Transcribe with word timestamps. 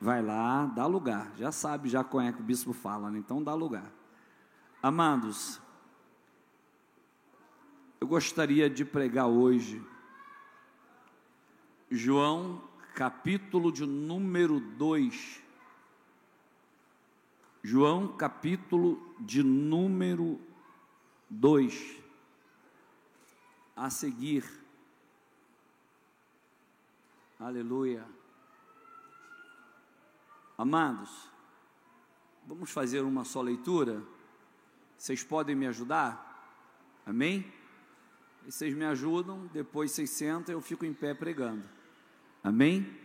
Vai 0.00 0.22
lá, 0.22 0.66
dá 0.66 0.86
lugar. 0.86 1.32
Já 1.36 1.50
sabe, 1.50 1.88
já 1.88 2.04
que 2.04 2.16
o 2.16 2.44
bispo 2.44 2.72
fala, 2.72 3.10
né? 3.10 3.18
então 3.18 3.42
dá 3.42 3.54
lugar. 3.54 3.90
Amados, 4.82 5.60
eu 8.00 8.06
gostaria 8.06 8.68
de 8.68 8.84
pregar 8.84 9.26
hoje 9.26 9.82
João, 11.90 12.60
capítulo 12.94 13.70
de 13.70 13.86
número 13.86 14.58
2. 14.58 15.40
João, 17.62 18.08
capítulo 18.08 19.14
de 19.20 19.42
número 19.42 20.40
2. 21.30 22.02
A 23.76 23.88
seguir. 23.88 24.44
Aleluia. 27.38 28.15
Amados, 30.58 31.10
vamos 32.46 32.70
fazer 32.70 33.02
uma 33.02 33.26
só 33.26 33.42
leitura? 33.42 34.02
Vocês 34.96 35.22
podem 35.22 35.54
me 35.54 35.66
ajudar? 35.66 36.24
Amém? 37.04 37.52
E 38.46 38.50
vocês 38.50 38.72
me 38.74 38.86
ajudam, 38.86 39.50
depois 39.52 39.90
vocês 39.90 40.08
sentam 40.08 40.54
eu 40.54 40.62
fico 40.62 40.86
em 40.86 40.94
pé 40.94 41.12
pregando. 41.12 41.68
Amém? 42.42 42.98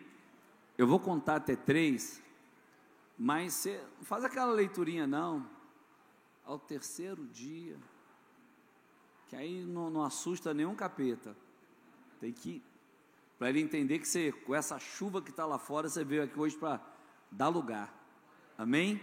Eu 0.77 0.87
vou 0.87 0.97
contar 0.97 1.35
até 1.35 1.53
três, 1.53 2.23
mas 3.19 3.53
você 3.53 3.83
não 3.97 4.05
faz 4.05 4.23
aquela 4.23 4.53
leiturinha 4.53 5.05
não. 5.05 5.45
Ao 6.45 6.57
terceiro 6.57 7.25
dia, 7.27 7.77
que 9.27 9.35
aí 9.35 9.65
não, 9.65 9.89
não 9.89 10.03
assusta 10.05 10.53
nenhum 10.53 10.73
capeta. 10.73 11.35
Tem 12.21 12.31
que, 12.31 12.63
para 13.37 13.49
ele 13.49 13.59
entender 13.59 13.99
que 13.99 14.07
você, 14.07 14.31
com 14.31 14.55
essa 14.55 14.79
chuva 14.79 15.21
que 15.21 15.31
está 15.31 15.45
lá 15.45 15.59
fora, 15.59 15.89
você 15.89 16.01
veio 16.05 16.23
aqui 16.23 16.39
hoje 16.39 16.55
para 16.55 16.79
dar 17.31 17.47
lugar. 17.47 17.93
Amém? 18.57 19.01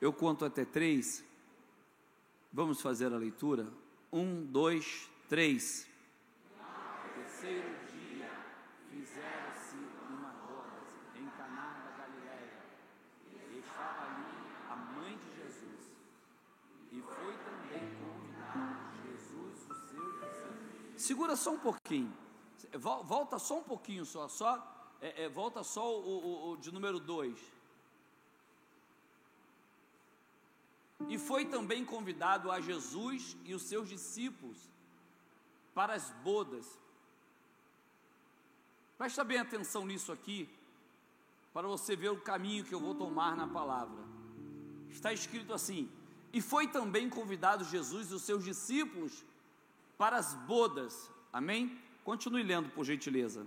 Eu 0.00 0.12
conto 0.12 0.44
até 0.44 0.64
três. 0.64 1.22
Vamos 2.52 2.80
fazer 2.80 3.12
a 3.12 3.16
leitura? 3.16 3.68
Um, 4.12 4.44
dois, 4.44 5.08
três. 5.28 5.86
No 6.58 7.22
terceiro 7.22 7.68
dia 7.92 8.30
fizeram-se 8.90 9.76
uma 10.08 10.30
roda 10.30 10.80
em 11.14 11.26
Caná 11.30 11.84
da 11.84 12.04
Galileia. 12.04 12.62
E 13.30 13.58
estava 13.58 14.06
ali 14.06 14.26
a 14.68 14.76
mãe 14.76 15.18
de 15.18 15.42
Jesus. 15.42 15.90
E 16.90 17.00
foi 17.00 17.36
também 17.36 17.94
convidado 18.02 18.80
Jesus, 19.04 19.70
o 19.70 19.74
seu 19.88 20.20
discípulo. 20.20 20.98
Segura 20.98 21.36
só 21.36 21.52
um 21.52 21.58
pouquinho. 21.58 22.12
Volta 22.74 23.38
só 23.38 23.58
um 23.60 23.62
pouquinho 23.62 24.04
só, 24.04 24.28
só 24.28 24.71
é, 25.02 25.24
é, 25.24 25.28
volta 25.28 25.64
só 25.64 25.98
o, 25.98 26.00
o, 26.00 26.52
o 26.52 26.56
de 26.56 26.72
número 26.72 27.00
2. 27.00 27.36
E 31.08 31.18
foi 31.18 31.44
também 31.44 31.84
convidado 31.84 32.52
a 32.52 32.60
Jesus 32.60 33.36
e 33.44 33.52
os 33.52 33.62
seus 33.62 33.88
discípulos 33.88 34.56
para 35.74 35.94
as 35.94 36.10
bodas. 36.22 36.78
Presta 38.96 39.24
bem 39.24 39.38
atenção 39.38 39.84
nisso 39.84 40.12
aqui, 40.12 40.48
para 41.52 41.66
você 41.66 41.96
ver 41.96 42.10
o 42.10 42.20
caminho 42.20 42.64
que 42.64 42.72
eu 42.72 42.78
vou 42.78 42.94
tomar 42.94 43.36
na 43.36 43.48
palavra. 43.48 44.04
Está 44.88 45.12
escrito 45.12 45.52
assim: 45.52 45.90
E 46.32 46.40
foi 46.40 46.68
também 46.68 47.10
convidado 47.10 47.64
Jesus 47.64 48.12
e 48.12 48.14
os 48.14 48.22
seus 48.22 48.44
discípulos 48.44 49.24
para 49.98 50.16
as 50.16 50.34
bodas. 50.34 51.10
Amém? 51.32 51.76
Continue 52.04 52.44
lendo, 52.44 52.68
por 52.70 52.84
gentileza. 52.84 53.44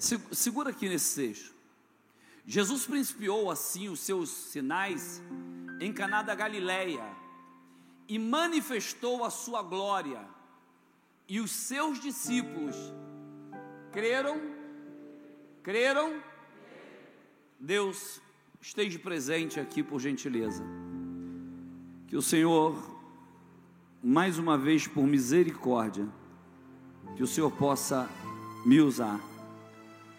Segura 0.00 0.70
aqui 0.70 0.88
nesse 0.88 1.04
seixo. 1.04 1.54
Jesus 2.46 2.86
principiou 2.86 3.50
assim 3.50 3.90
os 3.90 4.00
seus 4.00 4.30
sinais 4.30 5.22
em 5.78 5.92
Caná 5.92 6.22
da 6.22 6.34
Galileia 6.34 7.04
e 8.08 8.18
manifestou 8.18 9.24
a 9.24 9.30
sua 9.30 9.62
glória. 9.62 10.26
E 11.28 11.38
os 11.38 11.50
seus 11.50 12.00
discípulos 12.00 12.74
creram? 13.92 14.40
Creram? 15.62 16.20
Deus 17.58 18.22
esteja 18.58 18.98
presente 18.98 19.60
aqui 19.60 19.82
por 19.82 20.00
gentileza. 20.00 20.64
Que 22.08 22.16
o 22.16 22.22
Senhor 22.22 22.74
mais 24.02 24.38
uma 24.38 24.56
vez 24.56 24.86
por 24.86 25.06
misericórdia 25.06 26.08
que 27.16 27.22
o 27.22 27.26
Senhor 27.26 27.50
possa 27.50 28.08
me 28.64 28.80
usar 28.80 29.20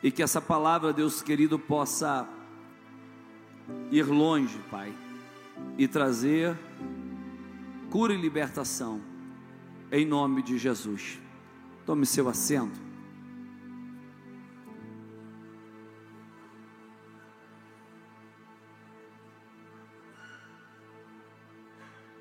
e 0.04 0.12
que 0.12 0.24
essa 0.24 0.42
palavra, 0.42 0.92
Deus 0.92 1.22
querido, 1.22 1.60
possa 1.60 2.28
ir 3.92 4.04
longe, 4.04 4.58
Pai, 4.70 4.94
e 5.78 5.88
trazer 5.88 6.58
cura 7.90 8.14
e 8.14 8.18
libertação, 8.18 9.02
em 9.92 10.06
nome 10.06 10.42
de 10.42 10.58
Jesus. 10.58 11.20
Tome 11.86 12.06
seu 12.06 12.28
assento. 12.30 12.80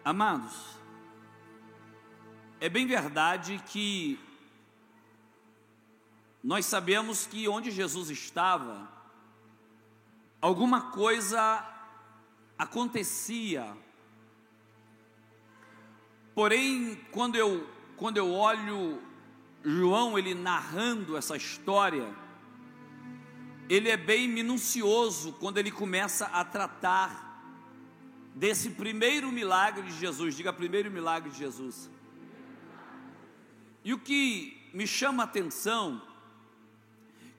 Amados, 0.03 0.77
é 2.59 2.69
bem 2.69 2.85
verdade 2.85 3.63
que 3.67 4.19
nós 6.43 6.65
sabemos 6.67 7.27
que 7.27 7.49
onde 7.49 7.71
Jesus 7.71 8.09
estava, 8.11 8.89
alguma 10.41 10.91
coisa 10.91 11.67
acontecia. 12.59 13.77
Porém, 16.35 16.99
quando 17.11 17.37
eu, 17.37 17.69
quando 17.97 18.17
eu 18.17 18.33
olho 18.33 19.03
João, 19.63 20.19
ele 20.19 20.35
narrando 20.35 21.17
essa 21.17 21.37
história, 21.37 22.15
ele 23.69 23.91
é 23.91 23.97
bem 23.97 24.27
minucioso 24.27 25.35
quando 25.35 25.59
ele 25.59 25.71
começa 25.71 26.27
a 26.27 26.43
tratar 26.45 27.29
desse 28.35 28.71
primeiro 28.71 29.31
milagre 29.31 29.83
de 29.83 29.99
Jesus. 29.99 30.35
Diga 30.35 30.53
primeiro 30.53 30.91
milagre 30.91 31.31
de 31.31 31.39
Jesus. 31.39 31.91
E 33.85 33.93
o 33.93 33.99
que 33.99 34.71
me 34.73 34.87
chama 34.87 35.23
a 35.23 35.27
atenção 35.27 36.01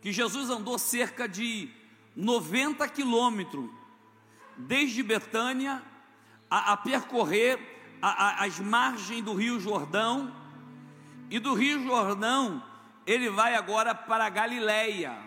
que 0.01 0.11
Jesus 0.11 0.49
andou 0.49 0.79
cerca 0.79 1.27
de 1.29 1.69
90 2.15 2.87
quilômetros 2.89 3.69
desde 4.57 5.03
Betânia 5.03 5.81
a, 6.49 6.73
a 6.73 6.77
percorrer 6.77 7.59
a, 8.01 8.09
a, 8.09 8.45
as 8.45 8.59
margens 8.59 9.23
do 9.23 9.33
Rio 9.33 9.59
Jordão 9.59 10.35
e 11.29 11.39
do 11.39 11.53
Rio 11.53 11.83
Jordão 11.83 12.63
ele 13.05 13.29
vai 13.29 13.55
agora 13.55 13.95
para 13.95 14.29
Galiléia. 14.29 15.17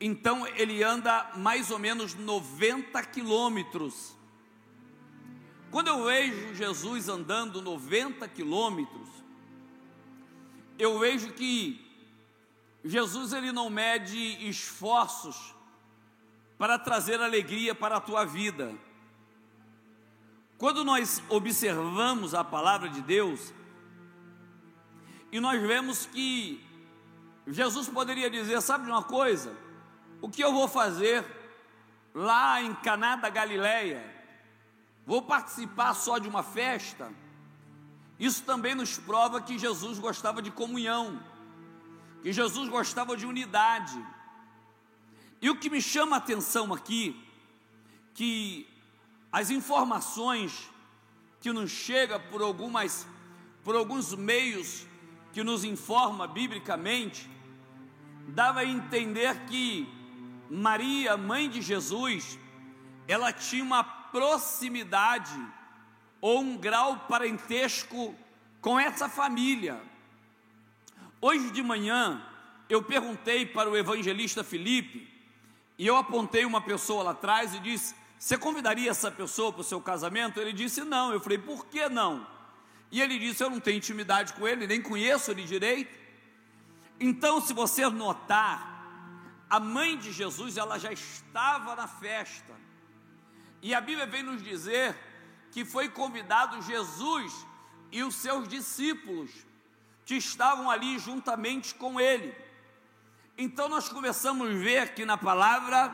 Então 0.00 0.46
ele 0.46 0.82
anda 0.82 1.30
mais 1.36 1.70
ou 1.70 1.78
menos 1.78 2.14
90 2.14 3.02
quilômetros. 3.04 4.16
Quando 5.70 5.88
eu 5.88 6.04
vejo 6.04 6.54
Jesus 6.54 7.08
andando 7.08 7.62
90 7.62 8.28
quilômetros, 8.28 9.08
eu 10.78 10.98
vejo 10.98 11.32
que 11.32 11.84
Jesus 12.84 13.32
ele 13.32 13.50
não 13.50 13.70
mede 13.70 14.18
esforços 14.46 15.54
para 16.58 16.78
trazer 16.78 17.20
alegria 17.20 17.74
para 17.74 17.96
a 17.96 18.00
tua 18.00 18.24
vida. 18.24 18.74
Quando 20.58 20.84
nós 20.84 21.22
observamos 21.28 22.34
a 22.34 22.44
palavra 22.44 22.88
de 22.88 23.00
Deus, 23.00 23.52
e 25.32 25.40
nós 25.40 25.60
vemos 25.60 26.06
que 26.06 26.64
Jesus 27.46 27.88
poderia 27.88 28.30
dizer: 28.30 28.60
sabe 28.60 28.84
de 28.84 28.90
uma 28.90 29.02
coisa? 29.02 29.56
O 30.20 30.28
que 30.28 30.42
eu 30.44 30.52
vou 30.52 30.68
fazer 30.68 31.24
lá 32.14 32.62
em 32.62 32.74
Caná 32.74 33.16
da 33.16 33.28
Galileia? 33.28 34.12
Vou 35.06 35.22
participar 35.22 35.94
só 35.94 36.18
de 36.18 36.28
uma 36.28 36.42
festa? 36.42 37.12
Isso 38.18 38.44
também 38.44 38.74
nos 38.74 38.96
prova 38.96 39.40
que 39.40 39.58
Jesus 39.58 39.98
gostava 39.98 40.40
de 40.40 40.50
comunhão, 40.50 41.20
que 42.24 42.32
Jesus 42.32 42.70
gostava 42.70 43.18
de 43.18 43.26
unidade. 43.26 44.02
E 45.42 45.50
o 45.50 45.56
que 45.56 45.68
me 45.68 45.82
chama 45.82 46.16
a 46.16 46.18
atenção 46.18 46.72
aqui, 46.72 47.22
que 48.14 48.66
as 49.30 49.50
informações 49.50 50.70
que 51.38 51.52
nos 51.52 51.70
chega 51.70 52.18
por 52.18 52.40
algumas 52.40 53.06
por 53.62 53.76
alguns 53.76 54.14
meios 54.14 54.86
que 55.34 55.44
nos 55.44 55.64
informa 55.64 56.26
biblicamente, 56.26 57.28
dava 58.28 58.60
a 58.60 58.64
entender 58.64 59.44
que 59.44 59.86
Maria, 60.48 61.18
mãe 61.18 61.50
de 61.50 61.60
Jesus, 61.60 62.38
ela 63.06 63.34
tinha 63.34 63.62
uma 63.62 63.84
proximidade 63.84 65.38
ou 66.22 66.40
um 66.40 66.56
grau 66.56 67.00
parentesco 67.00 68.14
com 68.62 68.80
essa 68.80 69.10
família. 69.10 69.93
Hoje 71.26 71.50
de 71.50 71.62
manhã, 71.62 72.22
eu 72.68 72.82
perguntei 72.82 73.46
para 73.46 73.70
o 73.70 73.74
evangelista 73.74 74.44
Felipe, 74.44 75.10
e 75.78 75.86
eu 75.86 75.96
apontei 75.96 76.44
uma 76.44 76.60
pessoa 76.60 77.02
lá 77.02 77.12
atrás 77.12 77.54
e 77.54 77.60
disse: 77.60 77.94
Você 78.18 78.36
convidaria 78.36 78.90
essa 78.90 79.10
pessoa 79.10 79.50
para 79.50 79.62
o 79.62 79.64
seu 79.64 79.80
casamento? 79.80 80.38
Ele 80.38 80.52
disse: 80.52 80.84
Não. 80.84 81.14
Eu 81.14 81.20
falei: 81.20 81.38
Por 81.38 81.64
que 81.64 81.88
não? 81.88 82.26
E 82.92 83.00
ele 83.00 83.18
disse: 83.18 83.42
Eu 83.42 83.48
não 83.48 83.58
tenho 83.58 83.78
intimidade 83.78 84.34
com 84.34 84.46
ele, 84.46 84.66
nem 84.66 84.82
conheço 84.82 85.30
ele 85.30 85.44
direito. 85.44 85.98
Então, 87.00 87.40
se 87.40 87.54
você 87.54 87.88
notar, 87.88 88.60
a 89.48 89.58
mãe 89.58 89.96
de 89.96 90.12
Jesus, 90.12 90.58
ela 90.58 90.78
já 90.78 90.92
estava 90.92 91.74
na 91.74 91.88
festa. 91.88 92.52
E 93.62 93.74
a 93.74 93.80
Bíblia 93.80 94.04
vem 94.06 94.22
nos 94.22 94.42
dizer 94.42 94.94
que 95.52 95.64
foi 95.64 95.88
convidado 95.88 96.60
Jesus 96.60 97.46
e 97.90 98.02
os 98.02 98.14
seus 98.14 98.46
discípulos, 98.46 99.30
que 100.04 100.14
estavam 100.14 100.70
ali 100.70 100.98
juntamente 100.98 101.74
com 101.74 102.00
ele. 102.00 102.34
Então 103.36 103.68
nós 103.68 103.88
começamos 103.88 104.48
a 104.48 104.54
ver 104.54 104.78
aqui 104.78 105.04
na 105.04 105.16
palavra 105.16 105.92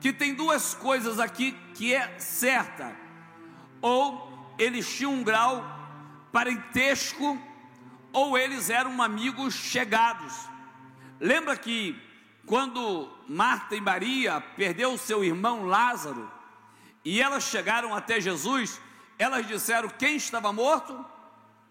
que 0.00 0.12
tem 0.12 0.34
duas 0.34 0.74
coisas 0.74 1.18
aqui 1.18 1.52
que 1.74 1.94
é 1.94 2.18
certa. 2.18 2.96
Ou 3.80 4.54
eles 4.58 4.88
tinham 4.94 5.14
um 5.14 5.22
grau 5.22 5.64
parentesco 6.32 7.40
ou 8.12 8.36
eles 8.36 8.70
eram 8.70 9.02
amigos 9.02 9.54
chegados. 9.54 10.34
Lembra 11.20 11.56
que 11.56 12.00
quando 12.44 13.10
Marta 13.28 13.74
e 13.74 13.80
Maria 13.80 14.40
perdeu 14.40 14.96
seu 14.96 15.24
irmão 15.24 15.64
Lázaro 15.64 16.30
e 17.04 17.20
elas 17.20 17.44
chegaram 17.44 17.94
até 17.94 18.20
Jesus, 18.20 18.80
elas 19.18 19.46
disseram: 19.46 19.88
Quem 19.88 20.16
estava 20.16 20.52
morto? 20.52 21.04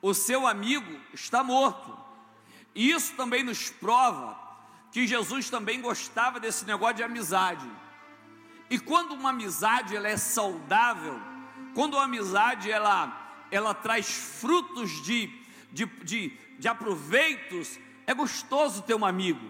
O 0.06 0.14
seu 0.14 0.46
amigo 0.46 1.00
está 1.16 1.44
morto. 1.44 1.98
Isso 2.76 3.16
também 3.16 3.44
nos 3.44 3.72
prova 3.72 4.40
que 4.92 5.08
Jesus 5.08 5.50
também 5.50 5.82
gostava 5.82 6.40
desse 6.40 6.64
negócio 6.64 6.98
de 6.98 7.02
amizade. 7.02 7.68
E 8.70 8.78
quando 8.78 9.16
uma 9.16 9.32
amizade 9.32 9.96
ela 9.96 10.08
é 10.08 10.16
saudável, 10.16 11.20
quando 11.74 11.96
uma 11.96 12.04
amizade 12.04 12.70
ela 12.70 13.48
ela 13.50 13.74
traz 13.74 14.06
frutos 14.40 15.04
de, 15.04 15.28
de, 15.72 15.88
de, 16.04 16.38
de 16.60 16.68
aproveitos, 16.68 17.80
é 18.06 18.14
gostoso 18.14 18.84
ter 18.84 18.94
um 18.94 19.06
amigo, 19.06 19.50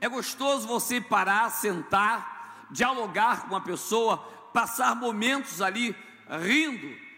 é 0.00 0.08
gostoso 0.08 0.66
você 0.66 0.98
parar, 0.98 1.50
sentar, 1.50 2.66
dialogar 2.70 3.42
com 3.42 3.48
uma 3.48 3.60
pessoa, 3.60 4.16
passar 4.54 4.96
momentos 4.96 5.60
ali 5.60 5.94
rindo. 6.42 7.09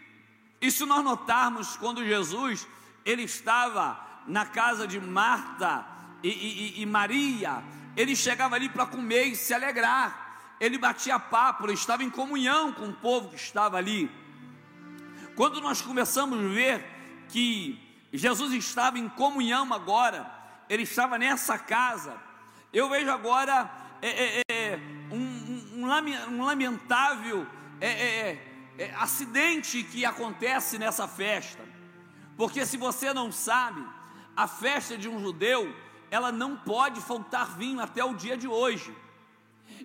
E 0.63 0.71
se 0.71 0.87
nós 0.87 1.05
notarmos 1.05 1.77
quando 1.77 2.05
Jesus 2.05 2.69
ele 3.05 3.25
estava 3.25 4.01
na 4.29 4.47
casa 4.47 4.87
de 4.87 5.01
Marta 5.01 5.85
e, 6.23 6.29
e, 6.29 6.83
e 6.83 6.87
Maria, 6.87 7.65
ele 7.97 8.15
chegava 8.15 8.55
ali 8.55 8.69
para 8.69 8.87
comer 8.87 9.25
e 9.25 9.37
se 9.37 9.53
alegrar, 9.53 10.55
ele 10.61 10.79
batia 10.79 11.19
papo, 11.19 11.65
ele 11.65 11.73
estava 11.73 12.05
em 12.05 12.11
comunhão 12.11 12.73
com 12.73 12.89
o 12.89 12.93
povo 12.93 13.31
que 13.31 13.35
estava 13.35 13.77
ali. 13.77 14.09
Quando 15.35 15.61
nós 15.61 15.83
começamos 15.83 16.39
a 16.39 16.49
ver 16.49 16.87
que 17.29 17.77
Jesus 18.13 18.53
estava 18.53 19.01
em 19.01 19.09
comunhão 19.09 19.73
agora, 19.75 20.31
ele 20.69 20.85
estava 20.85 21.19
nessa 21.19 21.59
casa, 21.59 22.17
eu 22.73 22.89
vejo 22.89 23.11
agora 23.11 23.69
é, 24.01 24.09
é, 24.09 24.43
é, 24.49 24.81
um, 25.11 25.17
um, 25.17 26.37
um, 26.37 26.45
lamentável 26.45 27.47
é, 28.79 28.93
acidente 28.95 29.83
que 29.83 30.05
acontece 30.05 30.79
nessa 30.79 31.07
festa, 31.07 31.63
porque 32.37 32.65
se 32.65 32.77
você 32.77 33.13
não 33.13 33.31
sabe, 33.31 33.85
a 34.37 34.49
festa 34.49 34.97
de 34.97 35.09
um 35.09 35.21
judeu, 35.21 35.75
ela 36.11 36.33
não 36.33 36.57
pode 36.57 37.01
faltar 37.01 37.57
vinho 37.57 37.81
até 37.81 38.05
o 38.05 38.15
dia 38.15 38.37
de 38.37 38.49
hoje. 38.49 38.95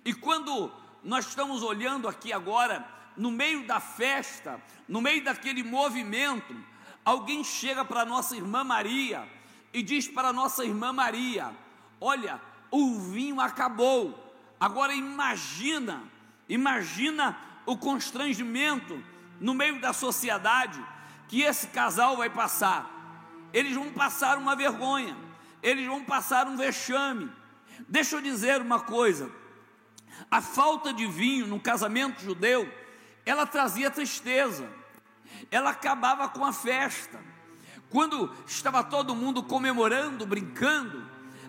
E 0.04 0.14
quando 0.14 0.72
nós 1.04 1.28
estamos 1.28 1.64
olhando 1.64 2.08
aqui 2.08 2.32
agora 2.32 2.88
no 3.16 3.32
meio 3.32 3.66
da 3.66 3.80
festa, 3.80 4.62
no 4.88 5.02
meio 5.02 5.24
daquele 5.24 5.64
movimento, 5.64 6.56
alguém 7.04 7.44
chega 7.44 7.84
para 7.84 8.06
nossa 8.06 8.36
irmã 8.36 8.64
Maria 8.64 9.28
e 9.74 9.82
diz 9.82 10.08
para 10.08 10.34
nossa 10.34 10.64
irmã 10.66 10.94
Maria: 10.94 11.54
Olha, 12.00 12.42
o 12.72 13.00
vinho 13.00 13.40
acabou. 13.40 14.24
Agora 14.60 14.94
imagina, 14.94 16.04
imagina 16.50 17.38
o 17.68 17.78
constrangimento 17.78 19.04
no 19.40 19.54
meio 19.54 19.80
da 19.80 19.94
sociedade 19.94 20.84
que 21.28 21.42
esse 21.42 21.68
casal 21.68 22.18
vai 22.18 22.30
passar. 22.30 22.90
Eles 23.54 23.76
vão 23.76 23.92
passar 23.92 24.38
uma 24.38 24.56
vergonha, 24.56 25.16
eles 25.62 25.86
vão 25.86 26.04
passar 26.04 26.48
um 26.48 26.56
vexame. 26.56 27.30
Deixa 27.88 28.16
eu 28.16 28.22
dizer 28.22 28.62
uma 28.62 28.80
coisa: 28.80 29.30
a 30.32 30.42
falta 30.42 30.94
de 30.94 31.06
vinho 31.06 31.46
no 31.46 31.60
casamento 31.60 32.24
judeu 32.24 32.68
ela 33.26 33.46
trazia 33.46 33.92
tristeza, 33.92 34.70
ela 35.52 35.72
acabava 35.72 36.30
com 36.30 36.46
a 36.46 36.54
festa. 36.54 37.20
Quando 37.90 38.34
estava 38.46 38.82
todo 38.84 39.16
mundo 39.16 39.44
comemorando, 39.44 40.26
brincando, 40.26 41.06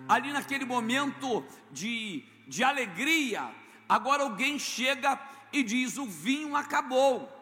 ali 0.07 0.33
naquele 0.33 0.65
momento 0.65 1.45
de, 1.71 2.25
de 2.47 2.65
alegria, 2.65 3.49
agora 3.87 4.23
alguém 4.23 4.59
chega 4.59 5.17
e 5.51 5.63
diz: 5.63 5.97
o 5.97 6.05
vinho 6.05 6.55
acabou. 6.55 7.35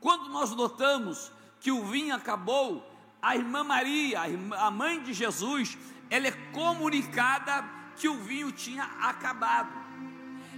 Quando 0.00 0.30
nós 0.30 0.50
notamos 0.52 1.30
que 1.60 1.70
o 1.70 1.84
vinho 1.84 2.14
acabou, 2.14 2.86
a 3.20 3.36
irmã 3.36 3.62
Maria, 3.62 4.20
a, 4.58 4.70
mãe 4.70 5.02
de 5.02 5.12
Jesus, 5.12 5.76
ela 6.08 6.26
é 6.26 6.32
comunicada 6.52 7.64
que 7.96 8.08
o 8.08 8.14
vinho 8.14 8.50
tinha 8.50 8.84
acabado. 9.00 9.70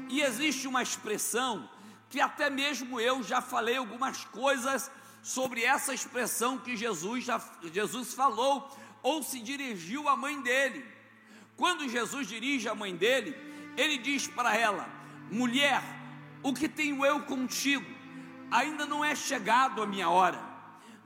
E 0.09 0.21
existe 0.21 0.69
uma 0.69 0.83
expressão 0.83 1.69
que 2.09 2.21
até 2.21 2.49
mesmo 2.49 3.01
eu 3.01 3.23
já 3.23 3.41
falei 3.41 3.77
algumas 3.77 4.25
coisas 4.27 4.91
sobre 5.23 5.65
essa 5.65 5.95
expressão 5.95 6.59
que 6.59 6.77
Jesus, 6.77 7.25
já, 7.25 7.41
Jesus 7.73 8.15
falou 8.15 8.71
ou 9.03 9.23
se 9.23 9.41
dirigiu 9.41 10.09
à 10.09 10.17
mãe 10.17 10.41
dele. 10.41 10.85
Quando 11.57 11.89
Jesus 11.89 12.29
dirige 12.29 12.69
a 12.69 12.75
mãe 12.75 12.95
dele, 12.95 13.37
ele 13.77 13.99
diz 13.99 14.27
para 14.29 14.57
ela: 14.57 14.89
mulher, 15.31 15.83
o 16.43 16.53
que 16.53 16.69
tenho 16.69 17.05
eu 17.05 17.21
contigo? 17.23 17.85
Ainda 18.51 18.85
não 18.85 19.05
é 19.05 19.15
chegado 19.15 19.83
a 19.83 19.87
minha 19.87 20.09
hora. 20.09 20.39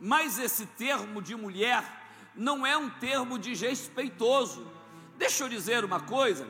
Mas 0.00 0.38
esse 0.38 0.66
termo 0.66 1.22
de 1.22 1.34
mulher 1.34 1.84
não 2.34 2.66
é 2.66 2.76
um 2.76 2.90
termo 2.90 3.38
desrespeitoso. 3.38 4.66
Deixa 5.16 5.44
eu 5.44 5.48
dizer 5.48 5.84
uma 5.84 6.00
coisa: 6.00 6.46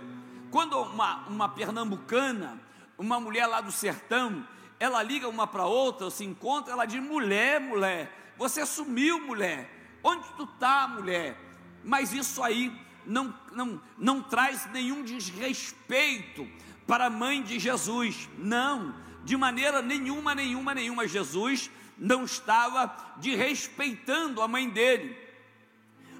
quando 0.51 0.79
uma, 0.79 1.27
uma 1.27 1.49
pernambucana, 1.49 2.61
uma 2.99 3.21
mulher 3.21 3.47
lá 3.47 3.61
do 3.61 3.71
sertão, 3.71 4.47
ela 4.79 5.03
liga 5.03 5.29
uma 5.29 5.47
para 5.47 5.65
outra, 5.65 6.11
se 6.11 6.25
encontra, 6.25 6.73
ela 6.73 6.87
diz: 6.87 7.03
mulher, 7.03 7.61
mulher, 7.61 8.35
você 8.37 8.65
sumiu, 8.67 9.21
mulher, 9.21 9.99
onde 10.03 10.27
tu 10.37 10.45
está, 10.45 10.89
mulher? 10.89 11.37
Mas 11.85 12.13
isso 12.13 12.43
aí 12.43 12.77
não, 13.05 13.33
não, 13.53 13.81
não 13.97 14.23
traz 14.23 14.67
nenhum 14.73 15.03
desrespeito 15.05 16.47
para 16.87 17.07
a 17.07 17.11
mãe 17.11 17.43
de 17.43 17.59
Jesus, 17.59 18.29
não, 18.39 18.95
de 19.25 19.37
maneira 19.37 19.83
nenhuma, 19.83 20.35
nenhuma, 20.35 20.75
nenhuma. 20.75 21.09
Jesus 21.09 21.71
não 21.99 22.25
estava 22.25 22.95
desrespeitando 23.17 24.41
a 24.41 24.49
mãe 24.49 24.69
dele. 24.69 25.17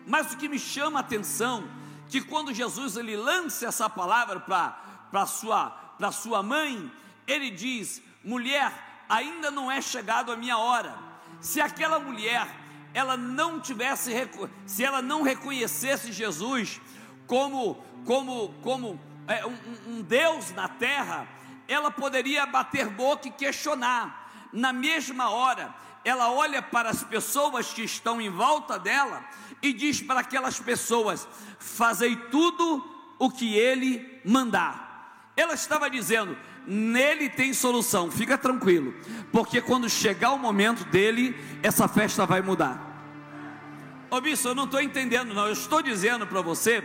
Mas 0.07 0.33
o 0.33 0.37
que 0.37 0.49
me 0.49 0.59
chama 0.59 0.99
a 0.99 1.01
atenção 1.01 1.69
que 2.09 2.21
quando 2.21 2.55
Jesus 2.55 2.97
ele 2.97 3.17
lança 3.17 3.67
essa 3.67 3.89
palavra 3.89 4.41
para 4.41 5.27
sua 5.27 5.71
para 5.97 6.13
sua 6.13 6.43
mãe, 6.43 6.91
ele 7.27 7.51
diz: 7.51 8.03
mulher, 8.23 8.73
ainda 9.09 9.51
não 9.51 9.71
é 9.71 9.81
chegado 9.81 10.31
a 10.31 10.37
minha 10.37 10.59
hora. 10.59 10.97
Se 11.41 11.61
aquela 11.61 11.99
mulher 11.99 12.47
ela 12.95 13.17
não 13.17 13.61
tivesse 13.61 14.13
se 14.65 14.85
ela 14.85 15.03
não 15.03 15.23
reconhecesse 15.23 16.13
Jesus 16.13 16.81
como 17.27 17.75
como 18.05 18.55
como 18.63 19.01
um, 19.47 19.97
um 19.97 20.03
Deus 20.03 20.53
na 20.53 20.69
terra, 20.69 21.27
ela 21.69 21.91
poderia 21.91 22.47
bater 22.47 22.89
boca 22.89 23.29
e 23.29 23.31
questionar. 23.31 24.49
Na 24.53 24.73
mesma 24.73 25.31
hora, 25.31 25.75
ela 26.05 26.31
olha 26.31 26.63
para 26.63 26.91
as 26.91 27.03
pessoas 27.03 27.73
que 27.73 27.83
estão 27.83 28.21
em 28.21 28.31
volta 28.31 28.79
dela 28.79 29.25
e 29.61 29.73
diz 29.73 30.01
para 30.01 30.21
aquelas 30.21 30.61
pessoas: 30.61 31.27
Fazei 31.59 32.15
tudo 32.15 32.85
o 33.19 33.31
que 33.31 33.57
ele 33.57 34.21
mandar. 34.25 35.33
Ela 35.37 35.55
estava 35.55 35.91
dizendo: 35.91 36.37
Nele 36.67 37.29
tem 37.29 37.53
solução, 37.53 38.11
fica 38.11 38.39
tranquilo, 38.39 38.95
porque 39.33 39.61
quando 39.61 39.91
chegar 39.91 40.33
o 40.33 40.39
momento 40.39 40.85
dele, 40.85 41.37
essa 41.63 41.89
festa 41.89 42.25
vai 42.25 42.41
mudar. 42.41 42.87
Ô 44.09 44.21
bispo, 44.21 44.49
eu 44.49 44.55
não 44.55 44.65
estou 44.65 44.81
entendendo, 44.81 45.35
não, 45.35 45.47
eu 45.47 45.53
estou 45.53 45.83
dizendo 45.83 46.27
para 46.27 46.41
você 46.41 46.85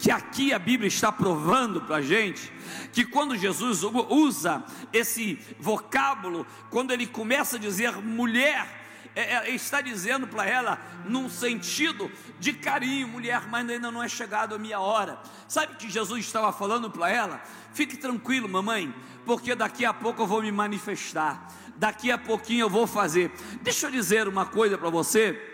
que 0.00 0.10
aqui 0.10 0.50
a 0.50 0.58
Bíblia 0.58 0.88
está 0.88 1.12
provando 1.12 1.82
para 1.82 1.96
a 1.96 2.02
gente 2.02 2.50
que 2.90 3.04
quando 3.04 3.36
Jesus 3.36 3.82
usa 4.08 4.64
esse 4.94 5.38
vocábulo, 5.58 6.46
quando 6.70 6.90
ele 6.90 7.06
começa 7.06 7.56
a 7.56 7.60
dizer 7.60 7.92
mulher, 7.98 8.66
é, 9.14 9.34
é, 9.34 9.50
está 9.50 9.82
dizendo 9.82 10.26
para 10.26 10.46
ela 10.46 10.80
num 11.04 11.28
sentido 11.28 12.10
de 12.38 12.54
carinho, 12.54 13.08
mulher, 13.08 13.46
mas 13.48 13.68
ainda 13.68 13.90
não 13.90 14.02
é 14.02 14.08
chegado 14.08 14.54
a 14.54 14.58
minha 14.58 14.80
hora. 14.80 15.20
Sabe 15.46 15.76
que 15.76 15.90
Jesus 15.90 16.24
estava 16.24 16.50
falando 16.50 16.90
para 16.90 17.10
ela? 17.10 17.42
Fique 17.74 17.98
tranquilo, 17.98 18.48
mamãe, 18.48 18.94
porque 19.26 19.54
daqui 19.54 19.84
a 19.84 19.92
pouco 19.92 20.22
eu 20.22 20.26
vou 20.26 20.40
me 20.40 20.50
manifestar. 20.50 21.46
Daqui 21.76 22.10
a 22.10 22.16
pouquinho 22.16 22.64
eu 22.64 22.70
vou 22.70 22.86
fazer. 22.86 23.30
Deixa 23.60 23.88
eu 23.88 23.90
dizer 23.90 24.26
uma 24.26 24.46
coisa 24.46 24.78
para 24.78 24.88
você. 24.88 25.49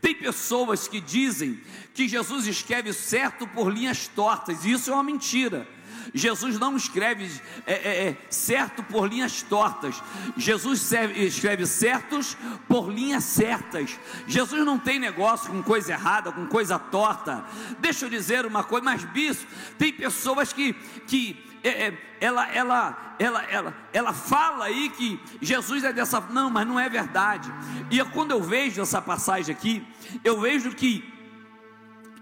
Tem 0.00 0.14
pessoas 0.14 0.86
que 0.88 1.00
dizem 1.00 1.60
que 1.92 2.08
Jesus 2.08 2.46
escreve 2.46 2.92
certo 2.92 3.46
por 3.46 3.72
linhas 3.72 4.08
tortas, 4.08 4.64
e 4.64 4.72
isso 4.72 4.90
é 4.90 4.94
uma 4.94 5.02
mentira. 5.02 5.66
Jesus 6.12 6.58
não 6.58 6.76
escreve 6.76 7.30
é, 7.66 7.72
é, 7.72 8.08
é, 8.08 8.16
certo 8.30 8.82
por 8.82 9.08
linhas 9.08 9.42
tortas, 9.42 10.02
Jesus 10.36 10.80
serve, 10.80 11.24
escreve 11.24 11.66
certos 11.66 12.36
por 12.68 12.92
linhas 12.92 13.24
certas. 13.24 13.98
Jesus 14.26 14.64
não 14.64 14.78
tem 14.78 14.98
negócio 14.98 15.50
com 15.50 15.62
coisa 15.62 15.92
errada, 15.92 16.30
com 16.30 16.46
coisa 16.46 16.78
torta. 16.78 17.44
Deixa 17.78 18.04
eu 18.04 18.10
dizer 18.10 18.44
uma 18.44 18.62
coisa, 18.62 18.84
mas 18.84 19.04
bispo, 19.04 19.46
tem 19.78 19.92
pessoas 19.92 20.52
que, 20.52 20.74
que 21.06 21.53
ela, 22.20 22.46
ela, 22.52 23.16
ela, 23.18 23.44
ela, 23.50 23.74
ela 23.90 24.12
fala 24.12 24.66
aí 24.66 24.90
que 24.90 25.18
Jesus 25.40 25.82
é 25.82 25.92
dessa, 25.92 26.20
não, 26.20 26.50
mas 26.50 26.66
não 26.66 26.78
é 26.78 26.88
verdade. 26.90 27.50
E 27.90 28.04
quando 28.06 28.32
eu 28.32 28.42
vejo 28.42 28.82
essa 28.82 29.00
passagem 29.00 29.54
aqui, 29.54 29.86
eu 30.22 30.38
vejo 30.38 30.72
que, 30.72 31.02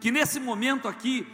que 0.00 0.12
nesse 0.12 0.38
momento 0.38 0.86
aqui, 0.86 1.26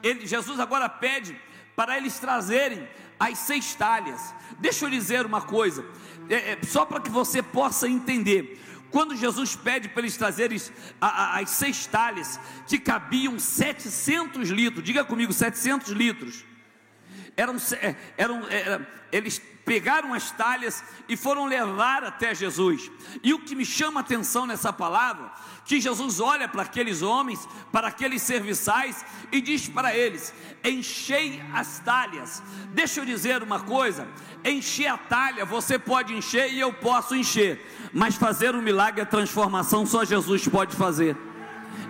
ele, 0.00 0.26
Jesus 0.26 0.60
agora 0.60 0.88
pede 0.88 1.36
para 1.74 1.96
eles 1.96 2.18
trazerem 2.20 2.88
as 3.18 3.38
seis 3.38 3.74
talhas. 3.74 4.32
Deixa 4.60 4.84
eu 4.84 4.90
dizer 4.90 5.26
uma 5.26 5.42
coisa, 5.42 5.84
é, 6.28 6.52
é, 6.52 6.58
só 6.62 6.84
para 6.86 7.00
que 7.00 7.10
você 7.10 7.42
possa 7.42 7.88
entender. 7.88 8.62
Quando 8.92 9.16
Jesus 9.16 9.56
pede 9.56 9.88
para 9.88 10.02
eles 10.02 10.16
trazerem 10.16 10.60
as 11.00 11.50
seis 11.50 11.84
talhas, 11.86 12.38
que 12.68 12.78
cabiam 12.78 13.38
700 13.38 14.48
litros, 14.50 14.84
diga 14.84 15.04
comigo, 15.04 15.32
700 15.32 15.90
litros. 15.90 16.44
Eram, 17.36 17.56
é, 17.80 17.94
eram, 18.16 18.48
eram, 18.48 18.86
eles 19.12 19.40
pegaram 19.66 20.14
as 20.14 20.30
talhas 20.30 20.82
e 21.08 21.16
foram 21.16 21.44
levar 21.46 22.04
até 22.04 22.32
Jesus. 22.32 22.88
E 23.22 23.34
o 23.34 23.40
que 23.40 23.56
me 23.56 23.64
chama 23.66 24.00
a 24.00 24.02
atenção 24.02 24.46
nessa 24.46 24.72
palavra, 24.72 25.30
que 25.64 25.80
Jesus 25.80 26.20
olha 26.20 26.48
para 26.48 26.62
aqueles 26.62 27.02
homens, 27.02 27.46
para 27.72 27.88
aqueles 27.88 28.22
serviçais 28.22 29.04
e 29.32 29.40
diz 29.40 29.68
para 29.68 29.94
eles: 29.94 30.32
enchei 30.64 31.42
as 31.52 31.80
talhas. 31.80 32.42
Deixa 32.72 33.00
eu 33.00 33.04
dizer 33.04 33.42
uma 33.42 33.60
coisa: 33.60 34.06
encher 34.44 34.86
a 34.86 34.96
talha, 34.96 35.44
você 35.44 35.78
pode 35.78 36.14
encher 36.14 36.52
e 36.52 36.60
eu 36.60 36.72
posso 36.72 37.16
encher, 37.16 37.60
mas 37.92 38.14
fazer 38.14 38.54
um 38.54 38.62
milagre, 38.62 39.00
a 39.00 39.06
transformação, 39.06 39.84
só 39.84 40.04
Jesus 40.04 40.46
pode 40.46 40.76
fazer. 40.76 41.16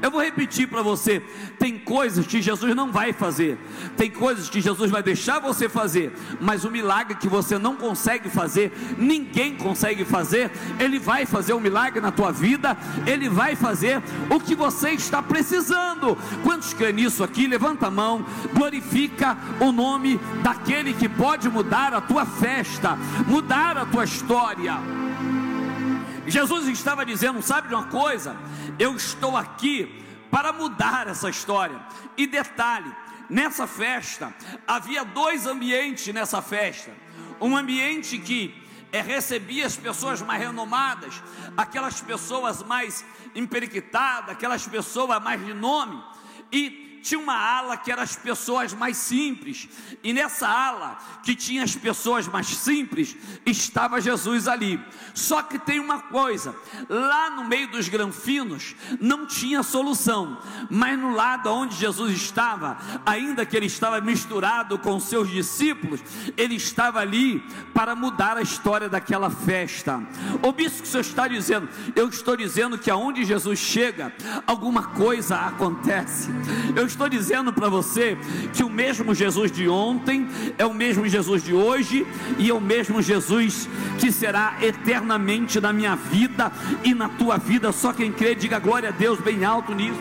Eu 0.02 0.10
vou 0.10 0.22
repetir 0.22 0.68
para 0.68 0.82
você: 0.82 1.22
tem 1.58 1.78
coisas 1.78 2.26
que 2.26 2.42
Jesus 2.42 2.74
não 2.74 2.92
vai 2.92 3.12
fazer, 3.12 3.58
tem 3.96 4.10
coisas 4.10 4.48
que 4.48 4.60
Jesus 4.60 4.90
vai 4.90 5.02
deixar 5.02 5.38
você 5.38 5.68
fazer, 5.68 6.12
mas 6.40 6.64
o 6.64 6.70
milagre 6.70 7.16
que 7.16 7.28
você 7.28 7.58
não 7.58 7.76
consegue 7.76 8.28
fazer, 8.28 8.72
ninguém 8.98 9.56
consegue 9.56 10.04
fazer, 10.04 10.50
Ele 10.78 10.98
vai 10.98 11.26
fazer 11.26 11.52
o 11.52 11.56
um 11.56 11.60
milagre 11.60 12.00
na 12.00 12.10
tua 12.10 12.32
vida, 12.32 12.76
Ele 13.06 13.28
vai 13.28 13.56
fazer 13.56 14.02
o 14.30 14.38
que 14.40 14.54
você 14.54 14.90
está 14.90 15.22
precisando. 15.22 16.16
Quantos 16.42 16.72
creem 16.74 16.94
nisso 16.94 17.24
aqui? 17.24 17.46
Levanta 17.46 17.86
a 17.86 17.90
mão, 17.90 18.24
glorifica 18.54 19.36
o 19.60 19.72
nome 19.72 20.20
daquele 20.42 20.92
que 20.92 21.08
pode 21.08 21.48
mudar 21.48 21.94
a 21.94 22.00
tua 22.00 22.26
festa, 22.26 22.96
mudar 23.26 23.76
a 23.76 23.86
tua 23.86 24.04
história. 24.04 25.05
Jesus 26.26 26.68
estava 26.68 27.04
dizendo: 27.04 27.42
sabe 27.42 27.68
de 27.68 27.74
uma 27.74 27.86
coisa? 27.88 28.36
Eu 28.78 28.96
estou 28.96 29.36
aqui 29.36 30.04
para 30.30 30.52
mudar 30.52 31.08
essa 31.08 31.28
história. 31.28 31.80
E 32.16 32.26
detalhe: 32.26 32.92
nessa 33.28 33.66
festa 33.66 34.34
havia 34.66 35.04
dois 35.04 35.46
ambientes 35.46 36.12
nessa 36.12 36.42
festa. 36.42 36.90
Um 37.40 37.56
ambiente 37.56 38.18
que 38.18 38.54
é, 38.92 39.00
recebia 39.00 39.66
as 39.66 39.76
pessoas 39.76 40.22
mais 40.22 40.40
renomadas, 40.40 41.22
aquelas 41.56 42.00
pessoas 42.00 42.62
mais 42.62 43.04
emperiquitadas, 43.34 44.30
aquelas 44.30 44.66
pessoas 44.66 45.22
mais 45.22 45.44
de 45.44 45.52
nome, 45.52 46.02
e 46.50 46.85
tinha 47.06 47.20
uma 47.20 47.36
ala 47.36 47.76
que 47.76 47.92
eram 47.92 48.02
as 48.02 48.16
pessoas 48.16 48.74
mais 48.74 48.96
simples, 48.96 49.68
e 50.02 50.12
nessa 50.12 50.48
ala 50.48 50.98
que 51.22 51.36
tinha 51.36 51.62
as 51.62 51.76
pessoas 51.76 52.26
mais 52.26 52.48
simples, 52.48 53.16
estava 53.46 54.00
Jesus 54.00 54.48
ali. 54.48 54.80
Só 55.14 55.40
que 55.40 55.56
tem 55.56 55.78
uma 55.78 56.00
coisa: 56.00 56.52
lá 56.88 57.30
no 57.30 57.44
meio 57.44 57.70
dos 57.70 57.88
granfinos 57.88 58.74
não 59.00 59.24
tinha 59.24 59.62
solução, 59.62 60.42
mas 60.68 60.98
no 60.98 61.14
lado 61.14 61.48
onde 61.48 61.76
Jesus 61.76 62.12
estava, 62.12 62.76
ainda 63.06 63.46
que 63.46 63.56
ele 63.56 63.66
estava 63.66 64.00
misturado 64.00 64.76
com 64.76 64.98
seus 64.98 65.30
discípulos, 65.30 66.00
ele 66.36 66.56
estava 66.56 66.98
ali 66.98 67.38
para 67.72 67.94
mudar 67.94 68.36
a 68.36 68.42
história 68.42 68.88
daquela 68.88 69.30
festa. 69.30 70.02
O 70.42 70.60
isso 70.60 70.82
que 70.82 70.88
o 70.88 70.90
Senhor 70.90 71.02
está 71.02 71.28
dizendo, 71.28 71.68
eu 71.94 72.08
estou 72.08 72.36
dizendo 72.36 72.76
que 72.76 72.90
aonde 72.90 73.24
Jesus 73.24 73.60
chega, 73.60 74.12
alguma 74.44 74.88
coisa 74.88 75.36
acontece. 75.36 76.30
Eu 76.74 76.95
estou 76.96 77.08
dizendo 77.10 77.52
para 77.52 77.68
você 77.68 78.16
que 78.54 78.64
o 78.64 78.70
mesmo 78.70 79.14
Jesus 79.14 79.52
de 79.52 79.68
ontem 79.68 80.26
é 80.56 80.64
o 80.64 80.72
mesmo 80.72 81.06
Jesus 81.06 81.44
de 81.44 81.52
hoje 81.52 82.06
e 82.38 82.48
é 82.48 82.54
o 82.54 82.60
mesmo 82.60 83.02
Jesus 83.02 83.68
que 84.00 84.10
será 84.10 84.56
eternamente 84.62 85.60
na 85.60 85.74
minha 85.74 85.94
vida 85.94 86.50
e 86.82 86.94
na 86.94 87.08
tua 87.10 87.36
vida. 87.36 87.70
Só 87.70 87.92
quem 87.92 88.10
crê, 88.10 88.34
diga 88.34 88.58
glória 88.58 88.88
a 88.88 88.92
Deus 88.92 89.20
bem 89.20 89.44
alto 89.44 89.74
nisso. 89.74 90.00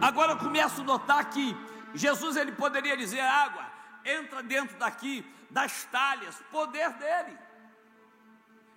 Agora 0.00 0.32
eu 0.32 0.38
começo 0.38 0.80
a 0.80 0.84
notar 0.84 1.22
que 1.26 1.54
Jesus 1.94 2.36
ele 2.36 2.52
poderia 2.52 2.96
dizer 2.96 3.20
água, 3.20 3.64
entra 4.04 4.42
dentro 4.42 4.78
daqui 4.78 5.24
das 5.50 5.84
talhas, 5.92 6.42
poder 6.50 6.90
dele. 6.94 7.36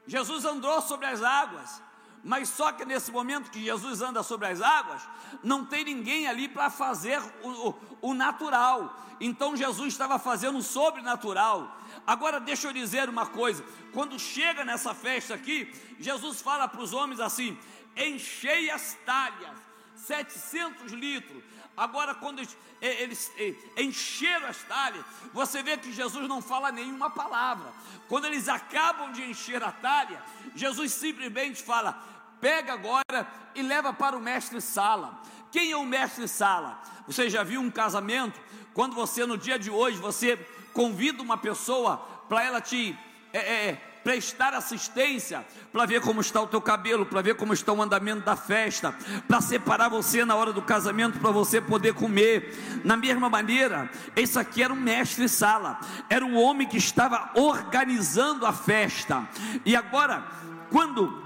Jesus 0.05 0.43
andou 0.43 0.81
sobre 0.81 1.07
as 1.07 1.23
águas, 1.23 1.81
mas 2.25 2.49
só 2.49 2.71
que 2.71 2.83
nesse 2.83 3.11
momento 3.11 3.51
que 3.51 3.63
Jesus 3.63 4.01
anda 4.01 4.23
sobre 4.23 4.47
as 4.47 4.59
águas, 4.59 5.07
não 5.43 5.63
tem 5.63 5.85
ninguém 5.85 6.27
ali 6.27 6.49
para 6.49 6.71
fazer 6.71 7.21
o, 7.43 7.69
o, 7.69 7.75
o, 8.01 8.13
natural. 8.15 8.99
Então 9.21 9.55
Jesus 9.55 9.93
estava 9.93 10.17
fazendo 10.17 10.57
o 10.57 10.63
sobrenatural. 10.63 11.77
Agora 12.05 12.39
deixa 12.39 12.67
eu 12.67 12.73
dizer 12.73 13.07
uma 13.09 13.27
coisa: 13.27 13.63
quando 13.93 14.17
chega 14.17 14.65
nessa 14.65 14.95
festa 14.95 15.35
aqui, 15.35 15.71
Jesus 15.99 16.41
fala 16.41 16.67
para 16.67 16.81
os 16.81 16.93
homens 16.93 17.19
assim: 17.19 17.55
enchei 17.95 18.71
as 18.71 18.97
talhas, 19.05 19.55
700 19.95 20.93
litros. 20.93 21.43
Agora, 21.77 22.15
quando 22.15 22.41
eles 22.81 23.31
encheram 23.77 24.47
as 24.47 24.63
talhas, 24.63 25.05
você 25.33 25.61
vê 25.61 25.77
que 25.77 25.91
Jesus 25.91 26.27
não 26.27 26.41
fala 26.41 26.71
nenhuma 26.71 27.09
palavra. 27.09 27.71
Quando 28.07 28.25
eles 28.25 28.47
acabam 28.47 29.11
de 29.11 29.21
encher 29.23 29.61
a 29.61 29.71
talha, 29.71 30.23
Jesus 30.55 30.93
simplesmente 30.93 31.61
fala: 31.61 32.14
pega 32.45 32.73
agora 32.73 33.27
e 33.55 33.63
leva 33.63 33.91
para 33.91 34.15
o 34.15 34.21
mestre 34.21 34.61
Sala. 34.61 35.19
Quem 35.51 35.71
é 35.71 35.75
o 35.75 35.83
mestre 35.83 36.27
Sala? 36.27 36.79
Você 37.07 37.27
já 37.27 37.41
viu 37.41 37.59
um 37.59 37.71
casamento? 37.71 38.39
Quando 38.71 38.93
você, 38.93 39.25
no 39.25 39.35
dia 39.35 39.57
de 39.57 39.71
hoje, 39.71 39.97
você 39.97 40.37
convida 40.71 41.23
uma 41.23 41.39
pessoa 41.39 41.97
para 42.29 42.43
ela 42.43 42.61
te. 42.61 42.95
É, 43.33 43.39
é, 43.39 43.81
prestar 44.03 44.53
assistência, 44.53 45.43
para 45.73 45.87
ver 45.87 45.99
como 45.99 46.21
está 46.21 46.39
o 46.39 46.45
teu 46.45 46.61
cabelo, 46.61 47.07
para 47.07 47.23
ver 47.23 47.35
como 47.35 47.53
está 47.53 47.73
o 47.73 47.81
andamento 47.81 48.23
da 48.23 48.35
festa, 48.35 48.95
para 49.27 49.41
separar 49.41 49.89
você 49.89 50.23
na 50.23 50.35
hora 50.35 50.53
do 50.53 50.61
casamento, 50.61 51.19
para 51.19 51.31
você 51.31 51.59
poder 51.59 51.95
comer. 51.95 52.55
Na 52.83 52.95
mesma 52.95 53.31
maneira, 53.31 53.89
esse 54.15 54.37
aqui 54.37 54.61
era 54.61 54.71
um 54.71 54.79
mestre 54.79 55.27
sala, 55.27 55.79
era 56.07 56.23
um 56.23 56.37
homem 56.37 56.67
que 56.67 56.77
estava 56.77 57.31
organizando 57.33 58.45
a 58.45 58.53
festa. 58.53 59.27
E 59.65 59.75
agora, 59.75 60.23
quando 60.69 61.24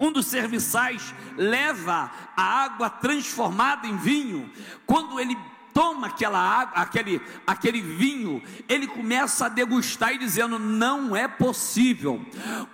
um 0.00 0.12
dos 0.12 0.26
serviçais 0.26 1.14
leva 1.36 2.10
a 2.36 2.42
água 2.42 2.90
transformada 2.90 3.86
em 3.86 3.96
vinho, 3.96 4.50
quando 4.86 5.18
ele 5.18 5.36
toma 5.76 6.06
aquela 6.06 6.38
água, 6.38 6.82
aquele, 6.82 7.20
aquele 7.46 7.82
vinho, 7.82 8.42
ele 8.66 8.86
começa 8.86 9.44
a 9.44 9.50
degustar 9.50 10.14
e 10.14 10.18
dizendo: 10.18 10.58
não 10.58 11.14
é 11.14 11.28
possível. 11.28 12.24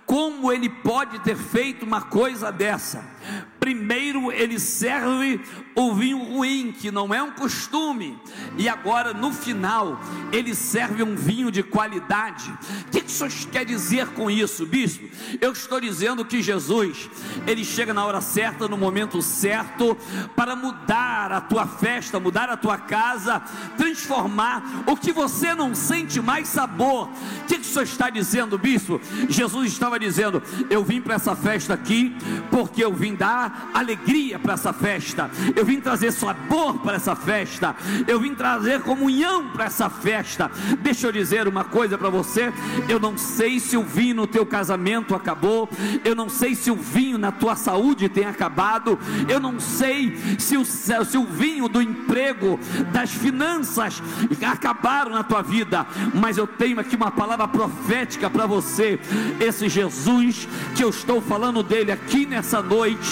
Como 0.05 0.49
ele 0.51 0.69
pode 0.69 1.19
ter 1.19 1.35
feito 1.35 1.85
uma 1.85 2.03
coisa 2.03 2.49
dessa? 2.49 3.12
Primeiro 3.59 4.31
ele 4.31 4.59
serve 4.59 5.39
o 5.73 5.93
vinho 5.93 6.17
ruim, 6.17 6.73
que 6.77 6.91
não 6.91 7.13
é 7.13 7.23
um 7.23 7.31
costume, 7.31 8.19
e 8.57 8.67
agora 8.67 9.13
no 9.13 9.31
final 9.31 9.99
ele 10.31 10.53
serve 10.53 11.01
um 11.01 11.15
vinho 11.15 11.49
de 11.49 11.63
qualidade. 11.63 12.51
O 12.87 12.91
que, 12.91 13.01
que 13.01 13.07
o 13.07 13.09
senhor 13.09 13.31
quer 13.51 13.65
dizer 13.65 14.07
com 14.07 14.29
isso, 14.29 14.65
bispo? 14.65 15.07
Eu 15.39 15.53
estou 15.53 15.79
dizendo 15.79 16.25
que 16.25 16.41
Jesus, 16.41 17.09
ele 17.47 17.63
chega 17.63 17.93
na 17.93 18.05
hora 18.05 18.19
certa, 18.19 18.67
no 18.67 18.77
momento 18.77 19.21
certo, 19.21 19.97
para 20.35 20.55
mudar 20.55 21.31
a 21.31 21.39
tua 21.39 21.65
festa, 21.65 22.19
mudar 22.19 22.49
a 22.49 22.57
tua 22.57 22.77
casa, 22.77 23.39
transformar 23.77 24.83
o 24.85 24.97
que 24.97 25.13
você 25.13 25.55
não 25.55 25.73
sente 25.73 26.21
mais 26.21 26.49
sabor. 26.49 27.09
O 27.43 27.45
que, 27.47 27.55
que 27.55 27.61
o 27.61 27.71
senhor 27.71 27.83
está 27.83 28.09
dizendo, 28.09 28.57
bispo? 28.57 28.99
Jesus 29.29 29.71
estava 29.71 29.97
dizendo: 29.97 30.43
Eu 30.69 30.83
vim 30.83 31.01
para 31.01 31.15
essa 31.15 31.35
festa 31.35 31.73
aqui, 31.73 32.15
porque 32.51 32.83
eu 32.83 32.93
vim 32.93 33.12
dar 33.13 33.69
alegria 33.73 34.39
para 34.39 34.53
essa 34.53 34.73
festa, 34.73 35.29
eu 35.55 35.65
vim 35.65 35.79
trazer 35.79 36.11
sabor 36.11 36.79
para 36.79 36.95
essa 36.95 37.15
festa, 37.15 37.75
eu 38.07 38.19
vim 38.19 38.33
trazer 38.35 38.81
comunhão 38.81 39.49
para 39.49 39.65
essa 39.65 39.89
festa. 39.89 40.49
Deixa 40.79 41.07
eu 41.07 41.11
dizer 41.11 41.47
uma 41.47 41.63
coisa 41.63 41.97
para 41.97 42.09
você: 42.09 42.53
eu 42.87 42.99
não 42.99 43.17
sei 43.17 43.59
se 43.59 43.77
o 43.77 43.83
vinho 43.83 44.15
no 44.15 44.27
teu 44.27 44.45
casamento 44.45 45.15
acabou, 45.15 45.69
eu 46.03 46.15
não 46.15 46.29
sei 46.29 46.55
se 46.55 46.71
o 46.71 46.75
vinho 46.75 47.17
na 47.17 47.31
tua 47.31 47.55
saúde 47.55 48.09
tem 48.09 48.25
acabado, 48.25 48.97
eu 49.27 49.39
não 49.39 49.59
sei 49.59 50.17
se 50.37 50.57
o, 50.57 50.65
se 50.65 51.17
o 51.17 51.25
vinho 51.25 51.67
do 51.67 51.81
emprego, 51.81 52.59
das 52.91 53.11
finanças 53.11 54.01
acabaram 54.45 55.11
na 55.11 55.23
tua 55.23 55.41
vida, 55.41 55.85
mas 56.13 56.37
eu 56.37 56.47
tenho 56.47 56.79
aqui 56.79 56.95
uma 56.95 57.11
palavra 57.11 57.47
profética 57.47 58.29
para 58.29 58.45
você. 58.45 58.99
Esse 59.39 59.69
Jesus 59.69 60.47
que 60.75 60.83
eu 60.83 60.89
estou 60.89 61.21
falando 61.21 61.63
dele 61.63 61.91
aqui 61.91 62.25
nessa 62.25 62.61
noite, 62.61 63.02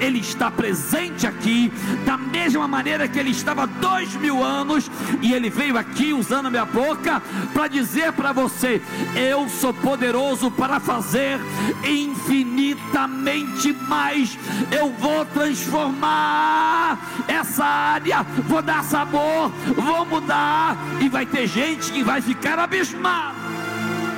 ele 0.00 0.20
está 0.20 0.50
presente 0.50 1.26
aqui, 1.26 1.72
da 2.04 2.16
mesma 2.16 2.66
maneira 2.66 3.06
que 3.06 3.18
ele 3.18 3.30
estava 3.30 3.66
dois 3.66 4.14
mil 4.16 4.42
anos, 4.42 4.90
e 5.20 5.32
ele 5.32 5.50
veio 5.50 5.76
aqui 5.76 6.12
usando 6.12 6.46
a 6.46 6.50
minha 6.50 6.64
boca 6.64 7.22
para 7.52 7.68
dizer 7.68 8.12
para 8.12 8.32
você: 8.32 8.80
Eu 9.14 9.48
sou 9.48 9.74
poderoso 9.74 10.50
para 10.50 10.80
fazer 10.80 11.38
infinitamente 11.84 13.72
mais, 13.72 14.38
eu 14.70 14.90
vou 14.92 15.24
transformar 15.26 16.98
essa 17.28 17.64
área, 17.64 18.22
vou 18.46 18.62
dar 18.62 18.82
sabor, 18.84 19.50
vou 19.76 20.06
mudar, 20.06 20.76
e 21.00 21.08
vai 21.08 21.26
ter 21.26 21.46
gente 21.46 21.92
que 21.92 22.02
vai 22.02 22.20
ficar 22.20 22.58
abismada. 22.58 23.34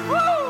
Uh! 0.09 0.46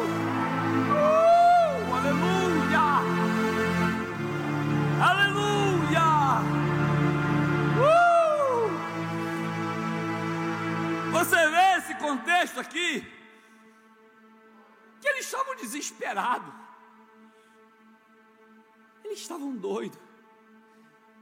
Você 11.19 11.49
vê 11.49 11.79
esse 11.79 11.95
contexto 11.95 12.61
aqui? 12.61 13.01
Que 15.01 15.09
eles 15.09 15.25
estavam 15.25 15.57
desesperados. 15.57 16.53
Eles 19.03 19.21
estavam 19.21 19.57
doidos. 19.57 19.99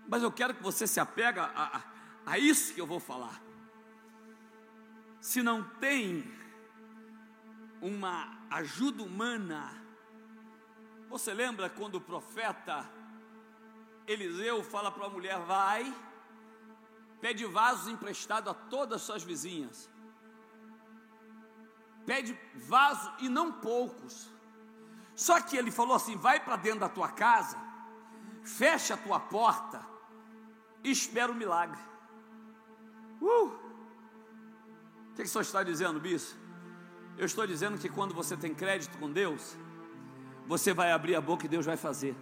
Mas 0.08 0.22
eu 0.22 0.32
quero 0.32 0.54
que 0.54 0.62
você 0.62 0.84
se 0.86 0.98
apega 0.98 1.44
a, 1.44 1.76
a, 1.76 1.82
a 2.26 2.38
isso 2.38 2.74
que 2.74 2.80
eu 2.80 2.86
vou 2.86 2.98
falar. 2.98 3.40
Se 5.20 5.42
não 5.42 5.62
tem 5.78 6.28
uma 7.80 8.36
ajuda 8.50 9.02
humana, 9.02 9.80
você 11.08 11.32
lembra 11.32 11.70
quando 11.70 11.94
o 11.96 12.00
profeta 12.00 12.90
Eliseu 14.08 14.62
fala 14.64 14.90
para 14.90 15.06
a 15.06 15.10
mulher: 15.10 15.38
vai, 15.40 15.94
pede 17.24 17.46
vasos 17.46 17.88
emprestados 17.88 18.50
a 18.50 18.54
todas 18.54 18.96
as 18.96 19.02
suas 19.06 19.22
vizinhas. 19.22 19.88
Pede 22.04 22.38
vaso 22.54 23.10
e 23.18 23.30
não 23.30 23.50
poucos. 23.50 24.30
Só 25.16 25.40
que 25.40 25.56
ele 25.56 25.70
falou 25.70 25.96
assim: 25.96 26.16
vai 26.18 26.38
para 26.38 26.56
dentro 26.56 26.80
da 26.80 26.88
tua 26.96 27.08
casa, 27.08 27.56
fecha 28.42 28.92
a 28.92 28.98
tua 28.98 29.18
porta 29.18 29.80
e 30.82 30.90
espera 30.90 31.32
o 31.32 31.34
milagre. 31.34 31.80
Uh! 33.22 33.46
O 33.46 35.14
que, 35.14 35.22
que 35.22 35.22
o 35.22 35.28
senhor 35.28 35.42
está 35.42 35.62
dizendo, 35.62 35.98
bispo? 35.98 36.38
Eu 37.16 37.24
estou 37.24 37.46
dizendo 37.46 37.78
que 37.78 37.88
quando 37.88 38.12
você 38.12 38.36
tem 38.36 38.54
crédito 38.54 38.98
com 38.98 39.10
Deus, 39.10 39.56
você 40.46 40.74
vai 40.74 40.92
abrir 40.92 41.14
a 41.14 41.22
boca 41.22 41.46
e 41.46 41.48
Deus 41.48 41.64
vai 41.64 41.78
fazer. 41.78 42.14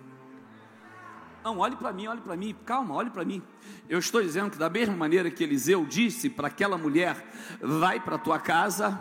Não, 1.45 1.59
olhe 1.59 1.75
para 1.75 1.93
mim, 1.93 2.07
olhe 2.07 2.21
para 2.21 2.37
mim, 2.37 2.55
calma, 2.65 2.95
olhe 2.95 3.11
para 3.11 3.25
mim. 3.25 3.43
Eu 3.89 3.99
estou 3.99 4.23
dizendo 4.23 4.51
que, 4.51 4.59
da 4.59 4.71
mesma 4.71 4.95
maneira 4.95 5.29
que 5.31 5.43
Eliseu 5.43 5.85
disse 5.85 6.31
para 6.31 6.47
aquela 6.47 6.79
mulher: 6.79 7.17
vai 7.61 7.99
para 7.99 8.17
tua 8.17 8.39
casa, 8.39 8.99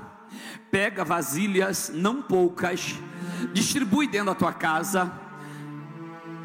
pega 0.72 1.06
vasilhas, 1.06 1.92
não 1.94 2.22
poucas, 2.22 2.96
distribui 3.54 4.08
dentro 4.08 4.28
da 4.28 4.36
tua 4.36 4.54
casa, 4.54 5.12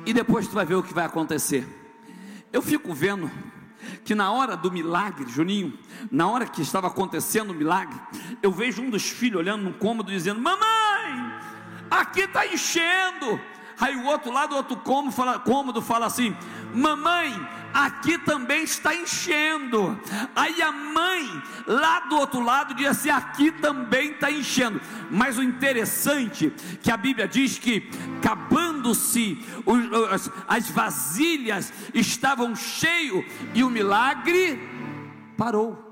e 0.04 0.12
depois 0.12 0.46
tu 0.46 0.54
vai 0.54 0.66
ver 0.66 0.74
o 0.74 0.82
que 0.82 0.92
vai 0.92 1.06
acontecer. 1.06 1.66
Eu 2.52 2.60
fico 2.60 2.92
vendo 2.92 3.30
que 4.04 4.14
na 4.14 4.30
hora 4.30 4.56
do 4.56 4.70
milagre, 4.70 5.26
Juninho, 5.28 5.78
na 6.10 6.28
hora 6.28 6.46
que 6.46 6.60
estava 6.60 6.88
acontecendo 6.88 7.50
o 7.50 7.54
milagre, 7.54 7.98
eu 8.42 8.52
vejo 8.52 8.82
um 8.82 8.90
dos 8.90 9.08
filhos 9.08 9.40
olhando 9.40 9.64
no 9.64 9.72
cômodo 9.74 10.10
dizendo: 10.10 10.40
Mamãe, 10.40 11.32
aqui 11.90 12.20
está 12.20 12.46
enchendo. 12.46 13.40
Aí 13.78 13.94
o 13.96 14.04
outro 14.06 14.32
lado, 14.32 14.52
o 14.52 14.56
outro 14.56 14.76
cômodo 14.76 15.12
fala, 15.12 15.38
cômodo 15.38 15.82
fala 15.82 16.06
assim: 16.06 16.34
Mamãe, 16.74 17.32
aqui 17.72 18.16
também 18.18 18.62
está 18.62 18.94
enchendo. 18.94 19.98
Aí 20.34 20.62
a 20.62 20.72
mãe, 20.72 21.42
lá 21.66 22.00
do 22.00 22.16
outro 22.16 22.40
lado, 22.40 22.74
diz 22.74 22.86
assim: 22.86 23.10
aqui 23.10 23.50
também 23.50 24.12
está 24.12 24.30
enchendo. 24.30 24.80
Mas 25.10 25.36
o 25.36 25.42
interessante 25.42 26.50
que 26.82 26.90
a 26.90 26.96
Bíblia 26.96 27.28
diz 27.28 27.58
que, 27.58 27.88
acabando-se 28.18 29.38
as 30.48 30.70
vasilhas 30.70 31.72
estavam 31.92 32.56
cheios 32.56 33.24
e 33.54 33.62
o 33.62 33.70
milagre 33.70 34.58
parou. 35.36 35.82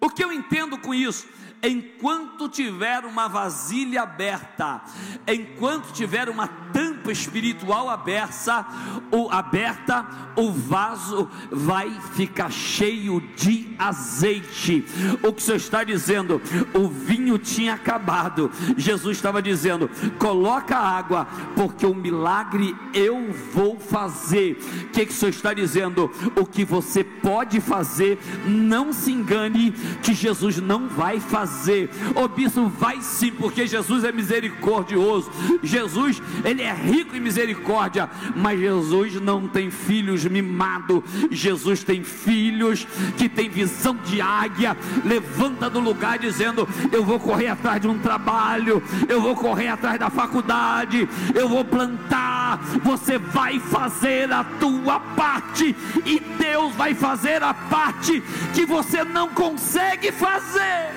O 0.00 0.10
que 0.10 0.24
eu 0.24 0.32
entendo 0.32 0.78
com 0.78 0.94
isso? 0.94 1.26
Enquanto 1.64 2.48
tiver 2.48 3.04
uma 3.04 3.28
vasilha 3.28 4.02
aberta, 4.02 4.82
enquanto 5.26 5.92
tiver 5.92 6.28
uma 6.28 6.46
tampa 6.46 6.93
espiritual 7.10 7.88
aberta, 7.88 8.66
o 9.10 9.30
aberta, 9.30 10.06
o 10.36 10.50
vaso 10.50 11.28
vai 11.50 11.90
ficar 12.14 12.50
cheio 12.50 13.22
de 13.36 13.68
azeite. 13.78 14.84
O 15.22 15.32
que 15.32 15.42
o 15.42 15.44
Senhor 15.44 15.56
está 15.56 15.84
dizendo? 15.84 16.40
O 16.72 16.88
vinho 16.88 17.38
tinha 17.38 17.74
acabado. 17.74 18.50
Jesus 18.76 19.16
estava 19.16 19.40
dizendo: 19.42 19.90
coloca 20.18 20.76
água, 20.76 21.26
porque 21.54 21.86
o 21.86 21.94
milagre 21.94 22.74
eu 22.92 23.32
vou 23.52 23.78
fazer. 23.78 24.58
O 24.84 24.90
que, 24.90 25.06
que 25.06 25.12
o 25.12 25.14
Senhor 25.14 25.30
está 25.30 25.52
dizendo? 25.52 26.10
O 26.36 26.46
que 26.46 26.64
você 26.64 27.04
pode 27.04 27.60
fazer, 27.60 28.18
não 28.46 28.92
se 28.92 29.12
engane 29.12 29.72
que 30.02 30.14
Jesus 30.14 30.58
não 30.58 30.88
vai 30.88 31.20
fazer. 31.20 31.90
O 32.14 32.28
bispo 32.28 32.68
vai 32.68 33.00
sim, 33.00 33.30
porque 33.32 33.66
Jesus 33.66 34.04
é 34.04 34.12
misericordioso. 34.12 35.30
Jesus, 35.62 36.22
ele 36.44 36.62
é 36.62 36.72
rico 36.72 36.93
em 36.94 37.20
misericórdia, 37.20 38.08
mas 38.36 38.58
Jesus 38.58 39.20
não 39.20 39.48
tem 39.48 39.70
filhos 39.70 40.24
mimados, 40.24 41.02
Jesus 41.30 41.82
tem 41.82 42.04
filhos 42.04 42.86
que 43.16 43.28
tem 43.28 43.48
visão 43.48 43.96
de 43.96 44.20
águia, 44.20 44.76
levanta 45.04 45.70
do 45.70 45.80
lugar 45.80 46.18
dizendo: 46.18 46.68
Eu 46.92 47.04
vou 47.04 47.18
correr 47.18 47.48
atrás 47.48 47.80
de 47.80 47.88
um 47.88 47.98
trabalho, 47.98 48.82
eu 49.08 49.20
vou 49.20 49.34
correr 49.34 49.68
atrás 49.68 49.98
da 49.98 50.10
faculdade, 50.10 51.08
eu 51.34 51.48
vou 51.48 51.64
plantar. 51.64 52.60
Você 52.82 53.18
vai 53.18 53.58
fazer 53.58 54.32
a 54.32 54.44
tua 54.44 55.00
parte 55.00 55.74
e 56.04 56.20
Deus 56.38 56.74
vai 56.74 56.94
fazer 56.94 57.42
a 57.42 57.52
parte 57.54 58.22
que 58.54 58.64
você 58.64 59.02
não 59.04 59.28
consegue 59.30 60.12
fazer. 60.12 60.92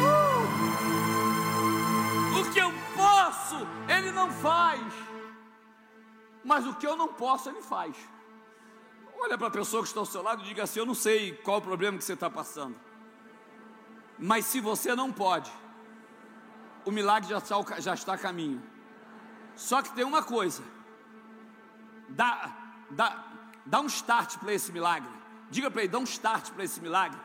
Uh! 0.00 0.44
O 2.40 2.44
que 2.50 2.58
eu 2.58 2.72
posso, 2.96 3.66
Ele 3.88 4.10
não 4.12 4.30
faz, 4.30 4.80
mas 6.44 6.66
o 6.66 6.74
que 6.74 6.86
eu 6.86 6.96
não 6.96 7.08
posso, 7.08 7.48
Ele 7.48 7.62
faz. 7.62 7.96
Olha 9.18 9.38
para 9.38 9.46
a 9.46 9.50
pessoa 9.50 9.82
que 9.82 9.88
está 9.88 10.00
ao 10.00 10.06
seu 10.06 10.22
lado 10.22 10.42
e 10.42 10.44
diga 10.44 10.64
assim: 10.64 10.80
Eu 10.80 10.86
não 10.86 10.94
sei 10.94 11.32
qual 11.36 11.58
o 11.58 11.62
problema 11.62 11.96
que 11.96 12.04
você 12.04 12.12
está 12.12 12.28
passando, 12.28 12.76
mas 14.18 14.44
se 14.44 14.60
você 14.60 14.94
não 14.94 15.10
pode, 15.10 15.50
o 16.84 16.90
milagre 16.90 17.30
já 17.30 17.38
está, 17.38 17.80
já 17.80 17.94
está 17.94 18.14
a 18.14 18.18
caminho. 18.18 18.62
Só 19.56 19.80
que 19.80 19.92
tem 19.94 20.04
uma 20.04 20.22
coisa: 20.22 20.62
dá, 22.08 22.52
dá, 22.90 23.24
dá 23.64 23.80
um 23.80 23.86
start 23.86 24.38
para 24.38 24.52
esse 24.52 24.70
milagre. 24.70 25.08
Diga 25.50 25.70
para 25.70 25.82
ele: 25.82 25.92
dá 25.92 25.98
um 25.98 26.04
start 26.04 26.50
para 26.50 26.64
esse 26.64 26.80
milagre. 26.80 27.18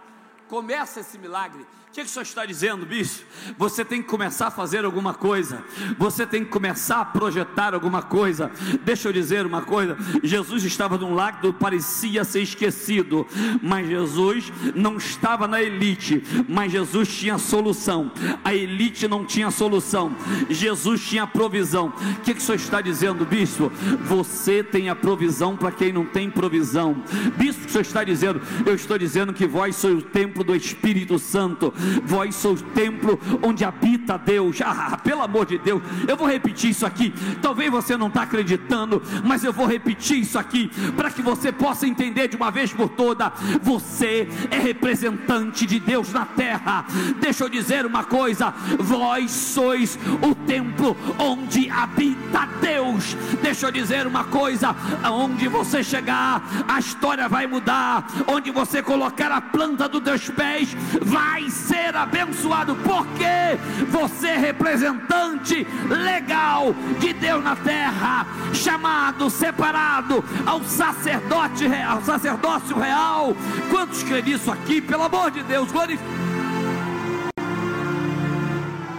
Começa 0.47 1.01
esse 1.01 1.17
milagre 1.17 1.65
o 1.89 1.91
que, 1.91 2.01
que 2.01 2.07
o 2.07 2.09
senhor 2.09 2.23
está 2.23 2.45
dizendo, 2.45 2.85
bicho? 2.85 3.23
Você 3.57 3.83
tem 3.83 3.99
que 3.99 4.07
começar 4.07 4.47
a 4.47 4.51
fazer 4.51 4.85
alguma 4.85 5.11
coisa, 5.11 5.63
você 5.97 6.23
tem 6.23 6.45
que 6.45 6.51
começar 6.51 7.01
a 7.01 7.05
projetar 7.05 7.73
alguma 7.73 8.03
coisa. 8.03 8.51
Deixa 8.85 9.09
eu 9.09 9.13
dizer 9.13 9.43
uma 9.43 9.63
coisa: 9.63 9.97
Jesus 10.23 10.63
estava 10.63 10.99
num 10.99 11.15
lago, 11.15 11.51
parecia 11.51 12.23
ser 12.23 12.43
esquecido, 12.43 13.25
mas 13.63 13.87
Jesus 13.87 14.53
não 14.75 14.97
estava 14.97 15.47
na 15.47 15.63
elite, 15.63 16.23
mas 16.47 16.71
Jesus 16.71 17.09
tinha 17.17 17.39
solução. 17.39 18.11
A 18.45 18.53
elite 18.53 19.07
não 19.07 19.25
tinha 19.25 19.49
solução, 19.49 20.15
Jesus 20.47 21.01
tinha 21.01 21.25
provisão. 21.25 21.87
O 21.87 22.21
que, 22.21 22.35
que 22.35 22.39
o 22.39 22.43
senhor 22.43 22.57
está 22.57 22.81
dizendo, 22.81 23.25
bispo? 23.25 23.71
Você 24.03 24.63
tem 24.63 24.89
a 24.89 24.95
provisão 24.95 25.57
para 25.57 25.71
quem 25.71 25.91
não 25.91 26.05
tem 26.05 26.29
provisão. 26.29 27.03
Bispo, 27.35 27.65
o 27.65 27.69
senhor 27.69 27.81
está 27.81 28.03
dizendo? 28.03 28.39
Eu 28.63 28.75
estou 28.75 28.95
dizendo 28.95 29.33
que 29.33 29.47
vós 29.47 29.75
sois 29.75 29.97
o 29.97 30.01
templo 30.03 30.43
do 30.43 30.55
Espírito 30.55 31.17
Santo 31.17 31.73
vós 32.03 32.35
sois 32.35 32.61
o 32.61 32.65
templo 32.65 33.19
onde 33.41 33.63
habita 33.63 34.17
Deus. 34.17 34.59
Ah, 34.71 34.97
pelo 34.97 35.21
amor 35.23 35.45
de 35.45 35.57
Deus, 35.57 35.81
eu 36.07 36.15
vou 36.15 36.27
repetir 36.27 36.69
isso 36.69 36.85
aqui. 36.85 37.11
Talvez 37.41 37.71
você 37.71 37.97
não 37.97 38.07
está 38.07 38.21
acreditando, 38.21 39.01
mas 39.25 39.43
eu 39.43 39.51
vou 39.51 39.65
repetir 39.65 40.19
isso 40.19 40.37
aqui 40.37 40.69
para 40.95 41.09
que 41.09 41.21
você 41.21 41.51
possa 41.51 41.87
entender 41.87 42.27
de 42.27 42.35
uma 42.35 42.51
vez 42.51 42.71
por 42.71 42.87
toda. 42.87 43.33
Você 43.61 44.27
é 44.51 44.59
representante 44.59 45.65
de 45.65 45.79
Deus 45.79 46.13
na 46.13 46.25
terra. 46.25 46.85
Deixa 47.19 47.43
eu 47.43 47.49
dizer 47.49 47.85
uma 47.85 48.03
coisa: 48.03 48.53
vós 48.79 49.31
sois 49.31 49.97
o 50.21 50.35
templo 50.35 50.95
onde 51.17 51.69
habita 51.69 52.47
Deus. 52.61 53.15
Deixa 53.41 53.67
eu 53.67 53.71
dizer 53.71 54.05
uma 54.05 54.25
coisa: 54.25 54.75
aonde 55.03 55.47
você 55.47 55.83
chegar, 55.83 56.43
a 56.67 56.79
história 56.79 57.27
vai 57.27 57.47
mudar. 57.47 58.07
Onde 58.27 58.51
você 58.51 58.81
colocar 58.81 59.31
a 59.31 59.41
planta 59.41 59.87
dos 59.87 60.01
teus 60.01 60.29
pés, 60.29 60.75
vai 61.01 61.49
ser 61.49 61.68
ser 61.69 61.95
abençoado, 61.95 62.75
porque 62.77 63.55
você 63.89 64.29
é 64.29 64.37
representante 64.37 65.67
legal 65.87 66.73
de 66.99 67.13
Deus 67.13 67.43
na 67.43 67.55
terra, 67.55 68.25
chamado, 68.53 69.29
separado 69.29 70.23
ao 70.47 70.63
sacerdote 70.63 71.67
real, 71.67 72.01
sacerdócio 72.01 72.75
real. 72.75 73.35
Quantos 73.69 74.01
creem 74.01 74.23
nisso 74.23 74.51
aqui? 74.51 74.81
Pelo 74.81 75.03
amor 75.03 75.29
de 75.29 75.43
Deus, 75.43 75.71
glorifique. 75.71 76.09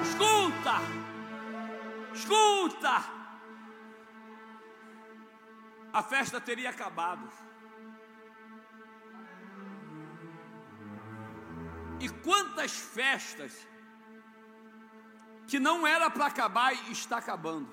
Escuta, 0.04 0.80
escuta. 2.14 3.04
A 5.92 6.02
festa 6.04 6.40
teria 6.40 6.70
acabado. 6.70 7.49
E 12.00 12.08
quantas 12.08 12.72
festas 12.72 13.68
que 15.46 15.58
não 15.60 15.86
era 15.86 16.08
para 16.08 16.26
acabar 16.26 16.72
e 16.72 16.92
está 16.92 17.18
acabando. 17.18 17.68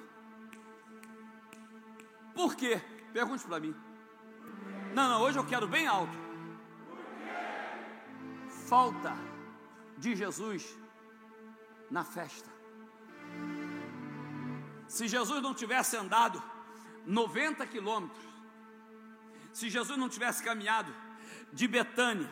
Por 2.33 2.55
quê? 2.55 2.81
Pergunte 3.13 3.45
para 3.45 3.59
mim. 3.59 3.73
Não, 4.93 5.09
não, 5.09 5.21
hoje 5.21 5.37
eu 5.39 5.45
quero 5.45 5.67
bem 5.67 5.87
alto. 5.87 6.17
Falta 8.67 9.15
de 9.97 10.15
Jesus 10.15 10.77
na 11.89 12.03
festa. 12.03 12.49
Se 14.87 15.07
Jesus 15.07 15.41
não 15.41 15.53
tivesse 15.53 15.95
andado 15.95 16.41
90 17.05 17.65
quilômetros, 17.67 18.25
se 19.53 19.69
Jesus 19.69 19.97
não 19.97 20.09
tivesse 20.09 20.43
caminhado 20.43 20.93
de 21.53 21.67
Betânia 21.67 22.29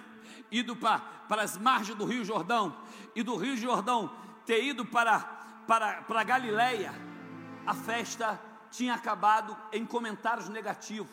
ido 0.51 0.75
para, 0.75 0.99
para 0.99 1.41
as 1.41 1.57
margens 1.57 1.97
do 1.97 2.05
Rio 2.05 2.23
Jordão, 2.23 2.75
e 3.15 3.23
do 3.23 3.35
Rio 3.35 3.55
Jordão 3.57 4.11
ter 4.45 4.63
ido 4.63 4.85
para, 4.85 5.19
para, 5.67 6.01
para 6.03 6.23
Galileia, 6.23 6.93
a 7.65 7.73
festa 7.73 8.39
tinha 8.69 8.93
acabado 8.93 9.57
em 9.71 9.85
comentários 9.85 10.49
negativos. 10.49 11.11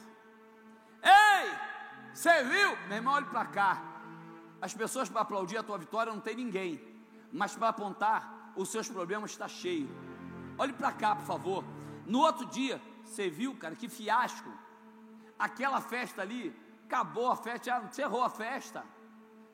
Ei, 1.02 1.50
você 2.12 2.42
viu? 2.44 2.76
Meu 2.88 2.96
irmão, 2.96 3.14
olhe 3.14 3.26
para 3.26 3.44
cá. 3.46 3.82
As 4.60 4.74
pessoas 4.74 5.08
para 5.08 5.22
aplaudir 5.22 5.56
a 5.56 5.62
tua 5.62 5.78
vitória 5.78 6.12
não 6.12 6.20
tem 6.20 6.36
ninguém, 6.36 6.80
mas 7.32 7.56
para 7.56 7.68
apontar 7.68 8.52
os 8.54 8.68
seus 8.68 8.88
problemas 8.88 9.30
está 9.30 9.48
cheio. 9.48 9.88
Olhe 10.58 10.72
para 10.72 10.92
cá, 10.92 11.16
por 11.16 11.24
favor. 11.24 11.64
No 12.06 12.20
outro 12.20 12.46
dia, 12.46 12.80
você 13.04 13.30
viu, 13.30 13.56
cara, 13.56 13.74
que 13.74 13.88
fiasco. 13.88 14.52
Aquela 15.38 15.80
festa 15.80 16.22
ali, 16.22 16.54
acabou 16.84 17.30
a 17.30 17.36
festa, 17.36 17.82
encerrou 17.88 18.22
a 18.22 18.30
festa. 18.30 18.84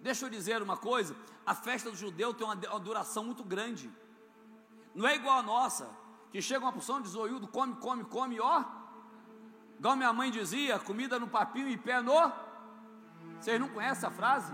Deixa 0.00 0.26
eu 0.26 0.30
dizer 0.30 0.62
uma 0.62 0.76
coisa: 0.76 1.14
a 1.44 1.54
festa 1.54 1.90
do 1.90 1.96
judeu 1.96 2.32
tem 2.32 2.46
uma, 2.46 2.54
uma 2.54 2.80
duração 2.80 3.24
muito 3.24 3.44
grande. 3.44 3.90
Não 4.94 5.06
é 5.06 5.14
igual 5.14 5.38
a 5.38 5.42
nossa, 5.42 5.88
que 6.32 6.40
chega 6.40 6.64
uma 6.64 6.72
porção 6.72 7.00
de 7.00 7.08
zoiudo, 7.08 7.46
come, 7.48 7.74
come, 7.76 8.04
come, 8.04 8.40
ó. 8.40 8.64
Igual 9.78 9.96
minha 9.96 10.12
mãe 10.12 10.30
dizia: 10.30 10.78
comida 10.78 11.18
no 11.18 11.28
papinho 11.28 11.68
e 11.68 11.76
pé 11.76 12.00
no. 12.00 12.32
Vocês 13.40 13.61
não 13.61 13.68
conhecem 13.68 14.08
a 14.08 14.12
frase? 14.12 14.52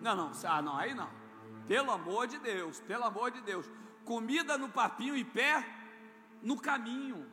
Não, 0.00 0.16
não, 0.16 0.32
ah, 0.44 0.62
não, 0.62 0.76
aí 0.76 0.94
não. 0.94 1.08
Pelo 1.66 1.90
amor 1.90 2.26
de 2.26 2.38
Deus, 2.38 2.80
pelo 2.80 3.04
amor 3.04 3.30
de 3.30 3.40
Deus. 3.40 3.70
Comida 4.04 4.58
no 4.58 4.68
papinho 4.68 5.16
e 5.16 5.24
pé 5.24 5.64
no 6.42 6.60
caminho. 6.60 7.30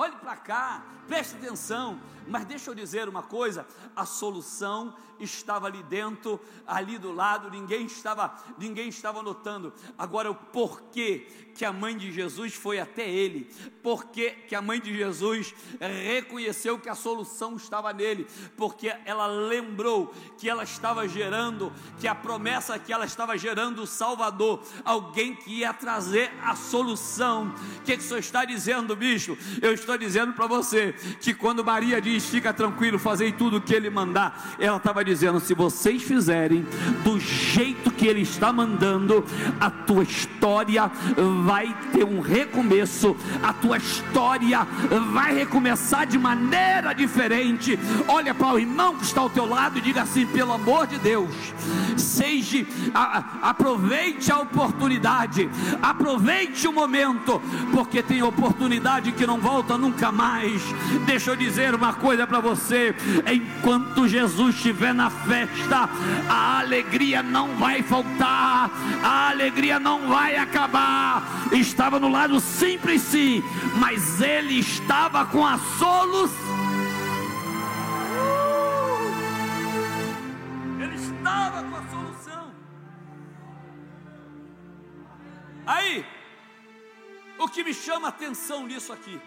Olhe 0.00 0.14
para 0.14 0.36
cá, 0.36 0.84
preste 1.08 1.34
atenção. 1.34 2.00
Mas 2.28 2.44
deixa 2.44 2.70
eu 2.70 2.74
dizer 2.74 3.08
uma 3.08 3.22
coisa: 3.22 3.66
a 3.96 4.06
solução 4.06 4.94
estava 5.18 5.66
ali 5.66 5.82
dentro, 5.82 6.40
ali 6.66 6.98
do 6.98 7.12
lado, 7.12 7.50
ninguém 7.50 7.86
estava, 7.86 8.36
ninguém 8.56 8.88
estava 8.88 9.22
notando. 9.22 9.72
Agora 9.96 10.30
o 10.30 10.34
porquê 10.34 11.26
que 11.54 11.64
a 11.64 11.72
mãe 11.72 11.96
de 11.96 12.12
Jesus 12.12 12.54
foi 12.54 12.78
até 12.78 13.08
ele? 13.08 13.50
Porquê 13.82 14.30
que 14.30 14.54
a 14.54 14.62
mãe 14.62 14.80
de 14.80 14.96
Jesus 14.96 15.52
reconheceu 15.80 16.78
que 16.78 16.88
a 16.88 16.94
solução 16.94 17.56
estava 17.56 17.92
nele? 17.92 18.28
Porque 18.56 18.94
ela 19.04 19.26
lembrou 19.26 20.14
que 20.38 20.48
ela 20.48 20.62
estava 20.62 21.08
gerando, 21.08 21.72
que 21.98 22.06
a 22.06 22.14
promessa 22.14 22.78
que 22.78 22.92
ela 22.92 23.06
estava 23.06 23.36
gerando 23.36 23.82
o 23.82 23.86
Salvador, 23.86 24.62
alguém 24.84 25.34
que 25.34 25.58
ia 25.58 25.74
trazer 25.74 26.32
a 26.44 26.54
solução. 26.54 27.52
O 27.78 27.82
que, 27.82 27.96
que 27.96 28.04
o 28.04 28.06
senhor 28.06 28.20
está 28.20 28.44
dizendo, 28.44 28.94
bicho? 28.94 29.36
Eu 29.60 29.72
estou 29.72 29.87
dizendo 29.96 30.32
para 30.32 30.46
você 30.46 30.94
que 31.20 31.32
quando 31.32 31.64
Maria 31.64 32.00
diz: 32.00 32.26
fica 32.26 32.52
tranquilo, 32.52 32.98
fazei 32.98 33.32
tudo 33.32 33.58
o 33.58 33.60
que 33.60 33.74
ele 33.74 33.88
mandar. 33.88 34.56
Ela 34.58 34.76
estava 34.76 35.04
dizendo: 35.04 35.40
se 35.40 35.54
vocês 35.54 36.02
fizerem 36.02 36.66
do 37.04 37.18
jeito 37.18 37.90
que 37.90 38.06
ele 38.06 38.22
está 38.22 38.52
mandando, 38.52 39.24
a 39.60 39.70
tua 39.70 40.02
história 40.02 40.90
vai 41.44 41.74
ter 41.92 42.04
um 42.04 42.20
recomeço, 42.20 43.16
a 43.42 43.52
tua 43.52 43.78
história 43.78 44.66
vai 45.12 45.34
recomeçar 45.34 46.06
de 46.06 46.18
maneira 46.18 46.92
diferente. 46.92 47.78
Olha 48.06 48.34
para 48.34 48.54
o 48.54 48.58
irmão 48.58 48.96
que 48.96 49.04
está 49.04 49.20
ao 49.20 49.30
teu 49.30 49.46
lado 49.46 49.78
e 49.78 49.80
diga 49.80 50.02
assim: 50.02 50.26
pelo 50.26 50.52
amor 50.52 50.86
de 50.86 50.98
Deus, 50.98 51.30
seja, 51.96 52.66
a, 52.94 53.50
aproveite 53.50 54.30
a 54.32 54.40
oportunidade, 54.40 55.48
aproveite 55.80 56.66
o 56.66 56.72
momento, 56.72 57.40
porque 57.72 58.02
tem 58.02 58.22
oportunidade 58.22 59.12
que 59.12 59.26
não 59.26 59.38
volta 59.38 59.77
nunca 59.78 60.12
mais. 60.12 60.62
Deixa 61.06 61.30
eu 61.30 61.36
dizer 61.36 61.74
uma 61.74 61.94
coisa 61.94 62.26
para 62.26 62.40
você: 62.40 62.94
enquanto 63.32 64.08
Jesus 64.08 64.56
estiver 64.56 64.92
na 64.92 65.08
festa, 65.08 65.88
a 66.28 66.58
alegria 66.58 67.22
não 67.22 67.56
vai 67.56 67.82
faltar, 67.82 68.70
a 69.02 69.28
alegria 69.30 69.78
não 69.78 70.08
vai 70.08 70.36
acabar. 70.36 71.22
Estava 71.52 71.98
no 71.98 72.08
lado 72.08 72.40
simples, 72.40 73.02
sim, 73.02 73.42
mas 73.76 74.20
ele 74.20 74.58
estava 74.58 75.24
com 75.26 75.46
a 75.46 75.58
solução. 75.78 76.58
Ele 80.80 80.94
estava 80.96 81.62
com 81.62 81.76
a 81.76 81.82
solução. 81.88 82.52
Aí, 85.66 86.04
o 87.38 87.48
que 87.48 87.62
me 87.62 87.72
chama 87.72 88.08
a 88.08 88.10
atenção 88.10 88.66
nisso 88.66 88.92
aqui, 88.92 89.20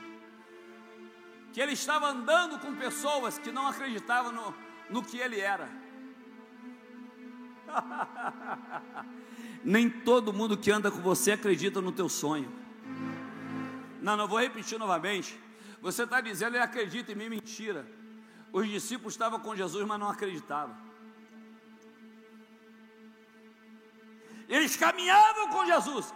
que 1.52 1.60
ele 1.60 1.74
estava 1.74 2.08
andando 2.08 2.60
com 2.60 2.76
pessoas 2.76 3.38
que 3.38 3.52
não 3.52 3.68
acreditavam 3.68 4.32
no, 4.32 4.56
no 4.90 5.04
que 5.04 5.18
ele 5.18 5.40
era. 5.40 5.70
Nem 9.64 9.90
todo 9.90 10.34
mundo 10.34 10.58
que 10.58 10.72
anda 10.72 10.90
com 10.90 11.02
você 11.02 11.34
acredita 11.34 11.82
no 11.82 11.92
teu 11.92 12.10
sonho. 12.10 12.52
Não, 14.02 14.18
não 14.18 14.28
vou 14.28 14.40
repetir 14.40 14.80
novamente. 14.80 15.40
Você 15.82 16.04
está 16.04 16.22
dizendo, 16.22 16.56
ele 16.56 16.64
acredita 16.64 17.12
em 17.12 17.16
mim, 17.16 17.30
mentira. 17.30 17.86
Os 18.52 18.68
discípulos 18.68 19.14
estavam 19.14 19.40
com 19.40 19.56
Jesus, 19.56 19.86
mas 19.86 20.00
não 20.00 20.10
acreditavam. 20.10 20.76
Eles 24.48 24.76
caminhavam 24.76 25.50
com 25.50 25.66
Jesus, 25.66 26.14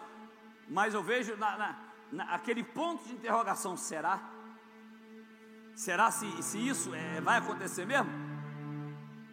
mas 0.67 0.93
eu 0.93 1.01
vejo 1.01 1.37
na, 1.37 1.57
na, 1.57 1.79
naquele 2.11 2.63
ponto 2.63 3.05
de 3.05 3.13
interrogação: 3.13 3.77
será? 3.77 4.34
Será 5.75 6.09
se, 6.09 6.41
se 6.41 6.57
isso 6.57 6.95
é, 6.95 7.19
vai 7.19 7.37
acontecer 7.37 7.85
mesmo? 7.85 8.09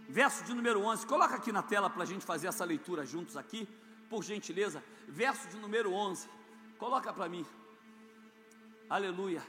Verso 0.09 0.43
de 0.45 0.53
número 0.53 0.83
11, 0.83 1.07
coloca 1.07 1.37
aqui 1.37 1.53
na 1.53 1.63
tela 1.63 1.89
para 1.89 2.03
a 2.03 2.07
gente 2.07 2.25
fazer 2.25 2.49
essa 2.49 2.65
leitura 2.65 3.07
juntos 3.07 3.37
aqui, 3.37 3.69
por 4.11 4.25
gentileza. 4.25 4.83
Verso 5.09 5.49
de 5.49 5.57
número 5.57 5.93
11, 5.93 6.29
coloca 6.77 7.13
para 7.13 7.29
mim. 7.29 7.47
Aleluia. 8.91 9.43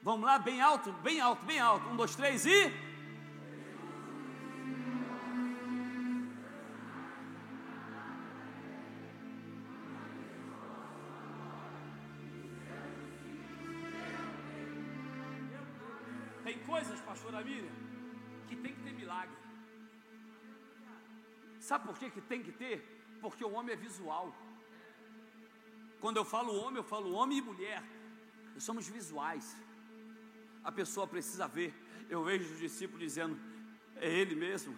Vamos 0.00 0.24
lá, 0.24 0.38
bem 0.38 0.60
alto, 0.60 0.92
bem 1.02 1.20
alto, 1.20 1.44
bem 1.44 1.58
alto. 1.58 1.88
Um, 1.88 1.96
dois, 1.96 2.14
três 2.14 2.46
e. 2.46 2.87
pastora 17.28 17.44
Miriam, 17.44 17.76
que 18.48 18.56
tem 18.56 18.74
que 18.74 18.82
ter 18.82 18.92
milagre. 18.92 19.36
Sabe 21.60 21.86
por 21.86 21.98
que, 21.98 22.10
que 22.10 22.22
tem 22.22 22.42
que 22.42 22.52
ter? 22.52 22.76
Porque 23.20 23.44
o 23.44 23.52
homem 23.52 23.74
é 23.74 23.76
visual. 23.76 24.34
Quando 26.00 26.16
eu 26.16 26.24
falo 26.24 26.54
homem, 26.54 26.78
eu 26.78 26.84
falo 26.84 27.12
homem 27.12 27.38
e 27.38 27.42
mulher. 27.42 27.82
Nós 28.54 28.64
somos 28.64 28.88
visuais. 28.88 29.56
A 30.64 30.72
pessoa 30.72 31.06
precisa 31.06 31.46
ver. 31.46 31.74
Eu 32.08 32.24
vejo 32.24 32.54
os 32.54 32.60
discípulos 32.60 33.02
dizendo: 33.02 33.38
é 33.96 34.08
ele 34.08 34.34
mesmo 34.34 34.74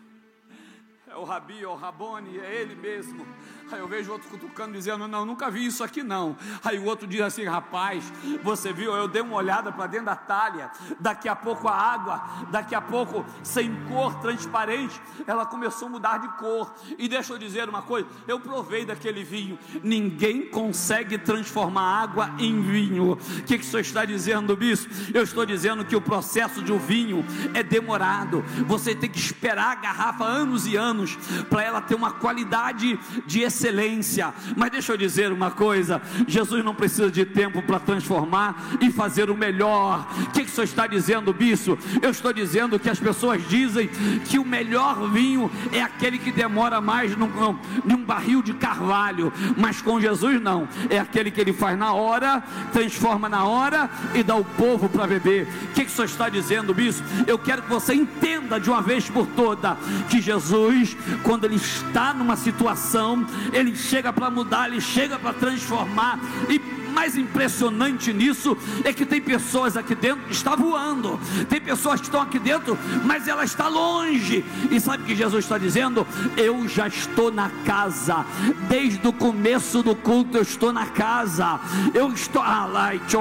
é 1.12 1.16
o 1.16 1.25
Rabi, 1.25 1.61
é 1.61 1.66
o 1.66 1.75
Rabone, 1.75 2.38
é 2.38 2.61
ele 2.61 2.77
mesmo. 2.77 3.27
Aí 3.73 3.81
eu 3.81 3.88
vejo 3.88 4.12
outro 4.12 4.29
cutucando, 4.29 4.73
dizendo: 4.73 5.09
Não, 5.09 5.27
nunca 5.27 5.51
vi 5.51 5.66
isso 5.66 5.83
aqui 5.83 6.03
não. 6.03 6.37
Aí 6.64 6.79
o 6.79 6.85
outro 6.85 7.07
diz 7.07 7.20
assim: 7.20 7.44
Rapaz, 7.44 8.12
você 8.44 8.73
viu? 8.73 8.92
Eu 8.94 9.09
dei 9.09 9.20
uma 9.20 9.37
olhada 9.37 9.73
para 9.73 9.88
dentro 9.88 10.07
da 10.07 10.16
talha. 10.16 10.70
Daqui 11.01 11.29
a 11.29 11.35
pouco 11.35 11.66
a 11.66 11.75
água, 11.75 12.46
daqui 12.51 12.75
a 12.75 12.81
pouco 12.81 13.25
sem 13.42 13.75
cor, 13.87 14.20
transparente, 14.20 15.01
ela 15.27 15.44
começou 15.44 15.88
a 15.88 15.90
mudar 15.90 16.18
de 16.18 16.29
cor. 16.37 16.73
E 16.96 17.09
deixa 17.09 17.33
eu 17.33 17.38
dizer 17.38 17.68
uma 17.68 17.83
coisa: 17.83 18.09
eu 18.29 18.38
provei 18.38 18.85
daquele 18.85 19.25
vinho. 19.25 19.59
Ninguém 19.83 20.49
consegue 20.49 21.18
transformar 21.18 22.03
água 22.03 22.31
em 22.38 22.61
vinho. 22.61 23.12
O 23.12 23.16
que, 23.44 23.59
que 23.59 23.64
o 23.64 23.68
senhor 23.68 23.81
está 23.81 24.05
dizendo, 24.05 24.57
bispo? 24.57 24.92
Eu 25.12 25.25
estou 25.25 25.44
dizendo 25.44 25.85
que 25.85 25.96
o 25.96 26.01
processo 26.01 26.62
de 26.62 26.73
um 26.73 26.79
vinho 26.79 27.25
é 27.53 27.64
demorado. 27.64 28.42
Você 28.66 28.94
tem 28.94 29.11
que 29.11 29.18
esperar 29.18 29.73
a 29.73 29.75
garrafa 29.75 30.25
anos 30.25 30.66
e 30.66 30.77
anos 30.77 30.99
anos 31.00 31.18
para 31.48 31.62
ela 31.62 31.80
ter 31.80 31.94
uma 31.94 32.10
qualidade 32.10 32.98
de 33.26 33.40
excelência. 33.40 34.32
Mas 34.56 34.70
deixa 34.70 34.92
eu 34.92 34.96
dizer 34.96 35.32
uma 35.32 35.50
coisa: 35.50 36.00
Jesus 36.26 36.64
não 36.64 36.74
precisa 36.74 37.10
de 37.10 37.24
tempo 37.24 37.62
para 37.62 37.80
transformar 37.80 38.78
e 38.80 38.90
fazer 38.90 39.30
o 39.30 39.36
melhor. 39.36 40.06
O 40.22 40.30
que, 40.30 40.44
que 40.44 40.50
o 40.50 40.54
senhor 40.54 40.64
está 40.64 40.86
dizendo, 40.86 41.32
bispo? 41.32 41.78
Eu 42.02 42.10
estou 42.10 42.32
dizendo 42.32 42.78
que 42.78 42.88
as 42.88 42.98
pessoas 42.98 43.46
dizem 43.48 43.88
que 44.26 44.38
o 44.38 44.44
melhor 44.44 45.08
vinho 45.10 45.50
é 45.72 45.80
aquele 45.82 46.18
que 46.18 46.30
demora 46.30 46.80
mais 46.80 47.16
num, 47.16 47.30
num 47.84 48.04
barril 48.04 48.42
de 48.42 48.52
carvalho, 48.54 49.32
mas 49.56 49.80
com 49.80 50.00
Jesus 50.00 50.40
não, 50.40 50.68
é 50.88 50.98
aquele 50.98 51.30
que 51.30 51.40
ele 51.40 51.52
faz 51.52 51.78
na 51.78 51.92
hora, 51.92 52.42
transforma 52.72 53.28
na 53.28 53.44
hora 53.44 53.88
e 54.14 54.22
dá 54.22 54.34
ao 54.34 54.44
povo 54.44 54.88
para 54.88 55.06
beber. 55.06 55.46
O 55.64 55.74
que, 55.74 55.84
que 55.84 55.90
o 55.90 55.94
senhor 55.94 56.06
está 56.06 56.28
dizendo, 56.28 56.74
bispo? 56.74 57.06
Eu 57.26 57.38
quero 57.38 57.62
que 57.62 57.68
você 57.68 57.94
entenda 57.94 58.58
de 58.58 58.68
uma 58.68 58.82
vez 58.82 59.08
por 59.08 59.26
toda 59.26 59.76
que 60.08 60.20
Jesus 60.20 60.89
quando 61.22 61.44
ele 61.44 61.57
está 61.57 62.12
numa 62.14 62.37
situação, 62.37 63.26
ele 63.53 63.74
chega 63.74 64.12
para 64.12 64.31
mudar, 64.31 64.68
ele 64.68 64.81
chega 64.81 65.18
para 65.18 65.33
transformar 65.33 66.18
e 66.48 66.80
mais 66.90 67.16
impressionante 67.16 68.12
nisso 68.12 68.57
é 68.85 68.92
que 68.92 69.07
tem 69.07 69.20
pessoas 69.20 69.76
aqui 69.76 69.94
dentro 69.94 70.24
que 70.26 70.33
está 70.33 70.55
voando, 70.55 71.18
tem 71.48 71.61
pessoas 71.61 72.00
que 72.00 72.07
estão 72.07 72.20
aqui 72.20 72.38
dentro, 72.38 72.79
mas 73.05 73.29
ela 73.29 73.44
está 73.44 73.68
longe. 73.68 74.44
E 74.70 74.81
sabe 74.81 75.03
o 75.03 75.07
que 75.07 75.14
Jesus 75.14 75.44
está 75.44 75.59
dizendo? 75.59 76.07
Eu 76.37 76.68
já 76.68 76.87
estou 76.87 77.31
na 77.31 77.50
casa, 77.64 78.24
desde 78.68 79.07
o 79.07 79.12
começo 79.12 79.83
do 79.83 79.94
culto 79.94 80.37
eu 80.37 80.42
estou 80.42 80.72
na 80.72 80.87
casa. 80.87 81.61
Eu 81.94 82.12
estou 82.12 82.42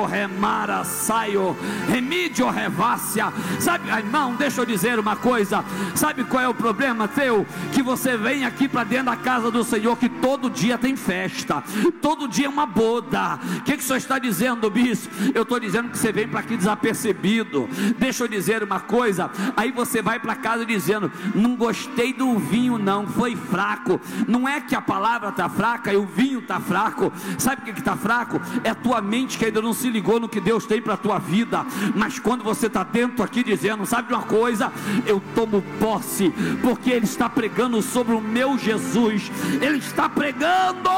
remara 0.05 0.83
saio, 0.83 1.55
remídio 1.87 2.49
revácia. 2.49 3.31
Sabe, 3.59 3.89
irmão, 3.89 4.35
deixa 4.35 4.61
eu 4.61 4.65
dizer 4.65 4.99
uma 4.99 5.15
coisa. 5.15 5.63
Sabe 5.95 6.23
qual 6.23 6.43
é 6.43 6.47
o 6.47 6.53
problema 6.53 7.07
teu? 7.07 7.45
Que 7.71 7.81
você 7.81 8.17
vem 8.17 8.45
aqui 8.45 8.67
para 8.67 8.83
dentro 8.83 9.07
da 9.07 9.15
casa 9.15 9.51
do 9.51 9.63
Senhor 9.63 9.97
que 9.97 10.09
todo 10.09 10.49
dia 10.49 10.77
tem 10.77 10.95
festa, 10.95 11.63
todo 12.01 12.27
dia 12.27 12.45
é 12.45 12.49
uma 12.49 12.65
boda, 12.65 13.39
o 13.59 13.63
que, 13.63 13.77
que 13.77 13.83
o 13.83 13.85
senhor 13.85 13.97
está 13.97 14.17
dizendo, 14.17 14.69
bispo? 14.69 15.13
Eu 15.35 15.43
estou 15.43 15.59
dizendo 15.59 15.89
que 15.89 15.97
você 15.97 16.11
vem 16.11 16.27
para 16.27 16.39
aqui 16.39 16.55
desapercebido. 16.55 17.69
Deixa 17.97 18.23
eu 18.23 18.27
dizer 18.27 18.63
uma 18.63 18.79
coisa. 18.79 19.29
Aí 19.55 19.71
você 19.71 20.01
vai 20.01 20.19
para 20.19 20.35
casa 20.35 20.65
dizendo: 20.65 21.11
Não 21.35 21.55
gostei 21.55 22.13
do 22.13 22.37
vinho, 22.39 22.77
não, 22.77 23.05
foi 23.05 23.35
fraco. 23.35 23.99
Não 24.27 24.47
é 24.47 24.61
que 24.61 24.75
a 24.75 24.81
palavra 24.81 25.29
está 25.29 25.49
fraca 25.49 25.93
e 25.93 25.97
o 25.97 26.05
vinho 26.05 26.39
está 26.39 26.59
fraco. 26.59 27.11
Sabe 27.37 27.61
o 27.61 27.65
que 27.65 27.79
está 27.79 27.97
fraco? 27.97 28.39
É 28.63 28.69
a 28.69 28.75
tua 28.75 29.01
mente 29.01 29.37
que 29.37 29.45
ainda 29.45 29.61
não 29.61 29.73
se 29.73 29.89
ligou 29.89 30.19
no 30.19 30.29
que 30.29 30.39
Deus 30.39 30.65
tem 30.65 30.81
para 30.81 30.93
a 30.93 30.97
tua 30.97 31.19
vida. 31.19 31.65
Mas 31.95 32.17
quando 32.17 32.43
você 32.43 32.67
está 32.67 32.83
dentro 32.83 33.23
aqui 33.23 33.43
dizendo: 33.43 33.85
Sabe 33.85 34.07
de 34.07 34.13
uma 34.13 34.23
coisa? 34.23 34.71
Eu 35.05 35.21
tomo 35.35 35.61
posse, 35.79 36.33
porque 36.61 36.89
Ele 36.91 37.05
está 37.05 37.29
pregando 37.29 37.81
sobre 37.81 38.15
o 38.15 38.21
meu 38.21 38.57
Jesus. 38.57 39.29
Ele 39.61 39.79
está 39.79 40.07
pregando 40.07 40.89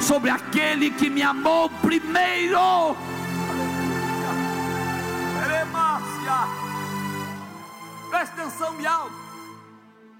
sobre 0.00 0.28
aquele 0.30 0.90
que 0.90 1.08
me 1.08 1.22
amou 1.22 1.70
primeiro 1.70 1.93
primeiro. 2.00 2.96
Preste 8.10 8.32
atenção, 8.32 8.72
Miau, 8.74 9.08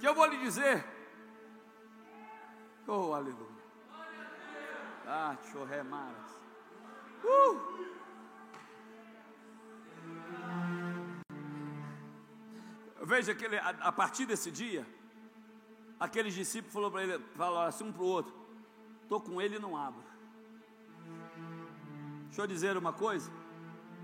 que 0.00 0.06
eu 0.06 0.14
vou 0.14 0.26
lhe 0.26 0.37
dizer. 0.38 0.84
Oh, 2.87 3.14
aleluia. 3.14 3.54
Ah, 5.06 5.37
chorremaras. 5.52 6.30
Uh! 7.24 7.74
Veja 13.02 13.34
que 13.34 13.44
ele, 13.44 13.58
a, 13.58 13.68
a, 13.68 13.92
partir 13.92 14.26
desse 14.26 14.50
dia, 14.50 14.87
aqueles 16.00 16.34
discípulos 16.34 16.72
falaram 16.72 16.92
para 16.92 17.02
ele, 17.02 17.24
falaram 17.37 17.68
assim 17.68 17.84
um 17.84 17.92
para 17.92 18.02
o 18.02 18.06
outro: 18.06 18.34
estou 19.02 19.20
com 19.20 19.40
ele 19.40 19.56
e 19.56 19.58
não 19.58 19.76
abro. 19.76 20.13
Deixa 22.35 22.42
eu 22.42 22.53
dizer 22.53 22.77
uma 22.77 22.92
coisa: 22.92 23.31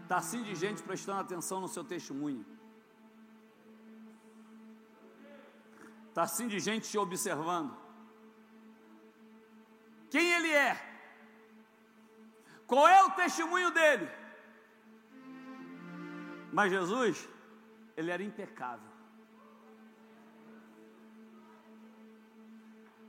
está 0.03 0.19
assim 0.19 0.40
de 0.49 0.55
gente 0.55 0.85
prestando 0.85 1.19
atenção 1.21 1.61
no 1.61 1.66
seu 1.66 1.83
testemunho, 1.83 2.47
está 6.09 6.23
assim 6.23 6.47
de 6.47 6.61
gente 6.61 6.88
te 6.88 6.97
observando. 6.97 7.77
Quem 10.12 10.31
ele 10.37 10.53
é? 10.53 10.73
Qual 12.69 12.87
é 12.87 13.03
o 13.03 13.11
testemunho 13.23 13.73
dele? 13.73 14.09
Mas 16.53 16.71
Jesus, 16.71 17.29
ele 17.97 18.12
era 18.12 18.23
impecável. 18.23 18.93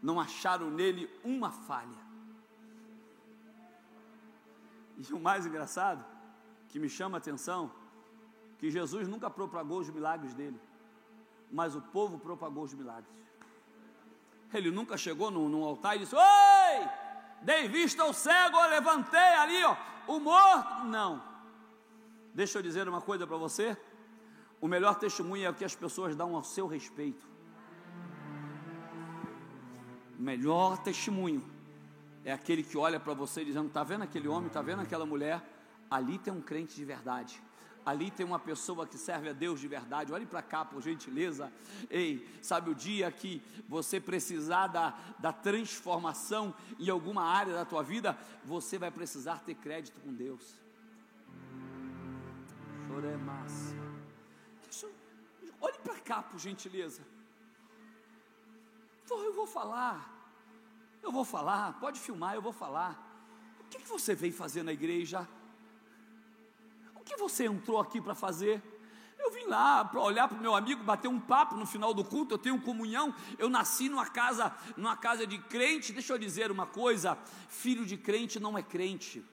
Não 0.02 0.20
acharam 0.20 0.72
nele 0.72 1.08
uma 1.24 1.52
falha. 1.52 2.11
E 5.10 5.14
o 5.14 5.20
mais 5.20 5.46
engraçado, 5.46 6.06
que 6.70 6.80
me 6.80 6.88
chama 6.88 7.18
a 7.18 7.20
atenção, 7.20 7.72
que 8.60 8.70
Jesus 8.70 9.08
nunca 9.08 9.30
propagou 9.30 9.80
os 9.80 9.90
milagres 9.90 10.34
dele, 10.34 10.60
mas 11.52 11.76
o 11.76 11.82
povo 11.82 12.20
propagou 12.20 12.64
os 12.64 12.74
milagres. 12.74 13.10
Ele 14.54 14.70
nunca 14.70 14.98
chegou 14.98 15.32
num, 15.32 15.64
altar 15.64 15.96
e 15.96 16.00
disse: 16.00 16.16
Oi, 16.16 16.90
dei 17.42 17.68
vista 17.68 18.04
ao 18.04 18.14
cego, 18.14 18.58
eu 18.58 18.70
levantei 18.70 19.20
ali, 19.20 19.64
ó, 19.64 19.76
o 20.08 20.20
morto. 20.20 20.86
Não. 20.86 21.24
Deixa 22.34 22.60
eu 22.60 22.62
dizer 22.62 22.88
uma 22.88 23.02
coisa 23.02 23.26
para 23.26 23.38
você. 23.38 23.76
O 24.60 24.68
melhor 24.68 24.96
testemunho 24.96 25.46
é 25.46 25.50
o 25.50 25.54
que 25.54 25.66
as 25.66 25.76
pessoas 25.76 26.16
dão 26.16 26.36
ao 26.36 26.44
seu 26.44 26.68
respeito. 26.68 27.26
Melhor 30.20 30.78
testemunho 30.78 31.44
é 32.24 32.32
aquele 32.32 32.64
que 32.64 32.78
olha 32.78 33.00
para 33.00 33.14
você 33.14 33.44
dizendo: 33.44 33.68
Está 33.68 33.84
vendo 33.84 34.04
aquele 34.04 34.28
homem, 34.28 34.48
está 34.48 34.62
vendo 34.62 34.82
aquela 34.82 35.06
mulher? 35.06 35.42
Ali 35.90 36.18
tem 36.18 36.32
um 36.32 36.42
crente 36.42 36.76
de 36.76 36.86
verdade. 36.86 37.42
Ali 37.84 38.12
tem 38.12 38.26
uma 38.26 38.38
pessoa 38.38 38.86
que 38.86 38.98
serve 38.98 39.30
a 39.30 39.34
Deus 39.34 39.60
de 39.60 39.68
verdade. 39.68 40.14
Olhe 40.14 40.26
para 40.26 40.42
cá, 40.42 40.64
por 40.64 40.82
gentileza. 40.82 41.52
Ei, 41.90 42.28
sabe 42.42 42.70
o 42.70 42.76
dia 42.76 43.12
que 43.12 43.42
você 43.68 44.00
precisar 44.00 44.68
da, 44.68 44.96
da 45.18 45.34
transformação 45.34 46.54
em 46.80 46.90
alguma 46.90 47.24
área 47.24 47.54
da 47.54 47.66
tua 47.66 47.82
vida, 47.82 48.18
você 48.46 48.78
vai 48.78 48.92
precisar 48.92 49.40
ter 49.40 49.56
crédito 49.56 50.00
com 50.00 50.14
Deus. 50.14 50.56
Choremasse. 52.88 53.76
Olhe 55.60 55.78
para 55.80 56.00
cá, 56.00 56.22
por 56.22 56.40
gentileza. 56.40 57.02
Então 59.04 59.20
eu 59.24 59.34
vou 59.34 59.48
falar. 59.48 60.21
Eu 61.02 61.12
vou 61.12 61.26
falar. 61.26 61.80
Pode 61.80 62.00
filmar, 62.00 62.36
eu 62.36 62.42
vou 62.42 62.54
falar. 62.54 63.08
O 63.60 63.64
que, 63.70 63.80
que 63.80 63.88
você 63.88 64.14
veio 64.14 64.34
fazer 64.34 64.64
na 64.64 64.74
igreja? 64.74 65.28
O 66.96 67.04
que 67.04 67.16
você 67.16 67.46
entrou 67.46 67.80
aqui 67.80 68.00
para 68.00 68.14
fazer? 68.14 68.62
Eu 69.24 69.32
vim 69.32 69.46
lá 69.46 69.86
para 69.86 70.02
olhar 70.02 70.28
para 70.28 70.38
o 70.38 70.42
meu 70.42 70.56
amigo, 70.56 70.84
bater 70.84 71.08
um 71.08 71.20
papo 71.20 71.56
no 71.56 71.66
final 71.66 71.94
do 71.94 72.04
culto, 72.04 72.34
eu 72.34 72.40
tenho 72.40 72.60
comunhão, 72.60 73.14
eu 73.38 73.50
nasci 73.50 73.88
numa 73.88 74.08
casa, 74.08 74.52
numa 74.76 74.98
casa 74.98 75.28
de 75.28 75.38
crente, 75.38 75.94
deixa 75.94 76.12
eu 76.14 76.18
dizer 76.18 76.50
uma 76.50 76.66
coisa, 76.66 77.18
filho 77.48 77.86
de 77.86 77.98
crente 77.98 78.40
não 78.40 78.58
é 78.58 78.64
crente. 78.64 79.24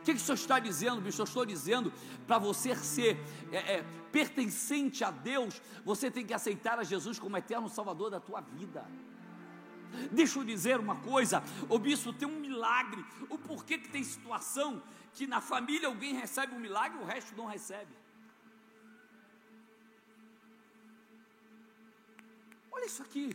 O 0.00 0.02
que, 0.04 0.14
que 0.14 0.20
o 0.20 0.24
senhor 0.24 0.34
está 0.34 0.58
dizendo, 0.58 1.00
bicho? 1.00 1.20
Eu 1.20 1.24
estou 1.24 1.46
dizendo 1.46 1.92
para 2.26 2.38
você 2.38 2.76
ser 2.76 3.18
é, 3.50 3.76
é, 3.76 3.84
pertencente 4.12 5.02
a 5.02 5.10
Deus, 5.10 5.60
você 5.84 6.10
tem 6.10 6.24
que 6.24 6.34
aceitar 6.34 6.78
a 6.78 6.84
Jesus 6.84 7.18
como 7.18 7.36
eterno 7.36 7.68
Salvador 7.68 8.10
da 8.10 8.20
tua 8.20 8.40
vida. 8.40 8.86
Deixa 10.10 10.38
eu 10.38 10.44
dizer 10.44 10.78
uma 10.78 10.96
coisa, 10.96 11.42
o 11.68 11.78
bispo 11.78 12.12
tem 12.12 12.28
um 12.28 12.40
milagre, 12.40 13.04
o 13.28 13.38
porquê 13.38 13.78
que 13.78 13.88
tem 13.88 14.02
situação 14.04 14.82
que 15.12 15.26
na 15.26 15.40
família 15.40 15.88
alguém 15.88 16.14
recebe 16.14 16.54
um 16.54 16.60
milagre, 16.60 16.98
o 16.98 17.04
resto 17.04 17.34
não 17.36 17.46
recebe. 17.46 17.90
Olha 22.70 22.84
isso 22.84 23.02
aqui, 23.02 23.34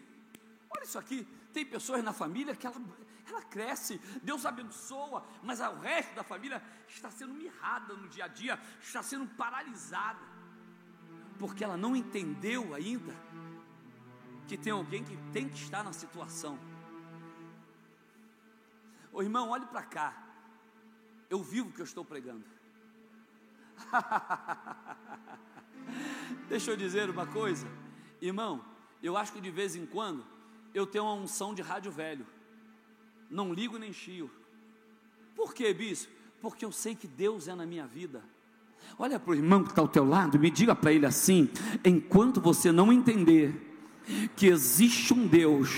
olha 0.70 0.84
isso 0.84 1.00
aqui. 1.00 1.28
Tem 1.52 1.66
pessoas 1.66 2.04
na 2.04 2.14
família 2.14 2.56
que 2.56 2.68
ela, 2.68 2.80
ela 3.28 3.42
cresce, 3.42 4.00
Deus 4.22 4.46
abençoa, 4.46 5.26
mas 5.44 5.60
o 5.60 5.80
resto 5.80 6.14
da 6.14 6.24
família 6.24 6.62
está 6.88 7.10
sendo 7.10 7.34
mirrada 7.34 7.96
no 7.96 8.08
dia 8.08 8.26
a 8.26 8.28
dia, 8.28 8.60
está 8.82 9.02
sendo 9.02 9.28
paralisada, 9.36 10.20
porque 11.40 11.64
ela 11.64 11.76
não 11.76 11.96
entendeu 11.96 12.74
ainda 12.76 13.31
que 14.52 14.58
tem 14.58 14.74
alguém 14.74 15.02
que 15.02 15.16
tem 15.32 15.48
que 15.48 15.56
estar 15.56 15.82
na 15.82 15.94
situação. 15.94 16.60
Ô 19.14 19.22
irmão, 19.22 19.50
olhe 19.50 19.66
para 19.66 19.82
cá. 19.82 20.14
Eu 21.30 21.42
vivo 21.42 21.70
o 21.70 21.72
que 21.72 21.80
eu 21.80 21.86
estou 21.86 22.04
pregando. 22.04 22.44
Deixa 26.50 26.70
eu 26.70 26.76
dizer 26.76 27.10
uma 27.10 27.26
coisa, 27.26 27.66
irmão. 28.22 28.62
Eu 29.02 29.16
acho 29.16 29.32
que 29.32 29.40
de 29.40 29.50
vez 29.50 29.78
em 29.78 29.86
quando 29.86 30.26
eu 30.74 30.86
tenho 30.86 31.06
uma 31.06 31.14
unção 31.14 31.54
de 31.54 31.62
rádio 31.62 31.90
velho. 31.90 32.28
Não 33.30 33.54
ligo 33.54 33.78
nem 33.78 33.94
chio. 33.94 34.30
Por 35.34 35.54
que, 35.54 35.74
bispo? 35.74 36.12
Porque 36.42 36.66
eu 36.66 36.74
sei 36.74 36.94
que 36.94 37.08
Deus 37.08 37.48
é 37.48 37.56
na 37.56 37.66
minha 37.66 37.88
vida. 37.88 38.22
Olha 39.00 39.18
para 39.18 39.32
o 39.32 39.36
irmão 39.36 39.64
que 39.64 39.70
está 39.70 39.82
ao 39.82 39.88
teu 39.88 40.04
lado 40.04 40.36
e 40.36 40.40
me 40.40 40.52
diga 40.52 40.76
para 40.76 40.92
ele 40.92 41.06
assim: 41.06 41.50
enquanto 41.86 42.42
você 42.42 42.70
não 42.70 42.92
entender 42.92 43.71
que 44.36 44.48
existe 44.48 45.14
um 45.14 45.28
Deus 45.28 45.70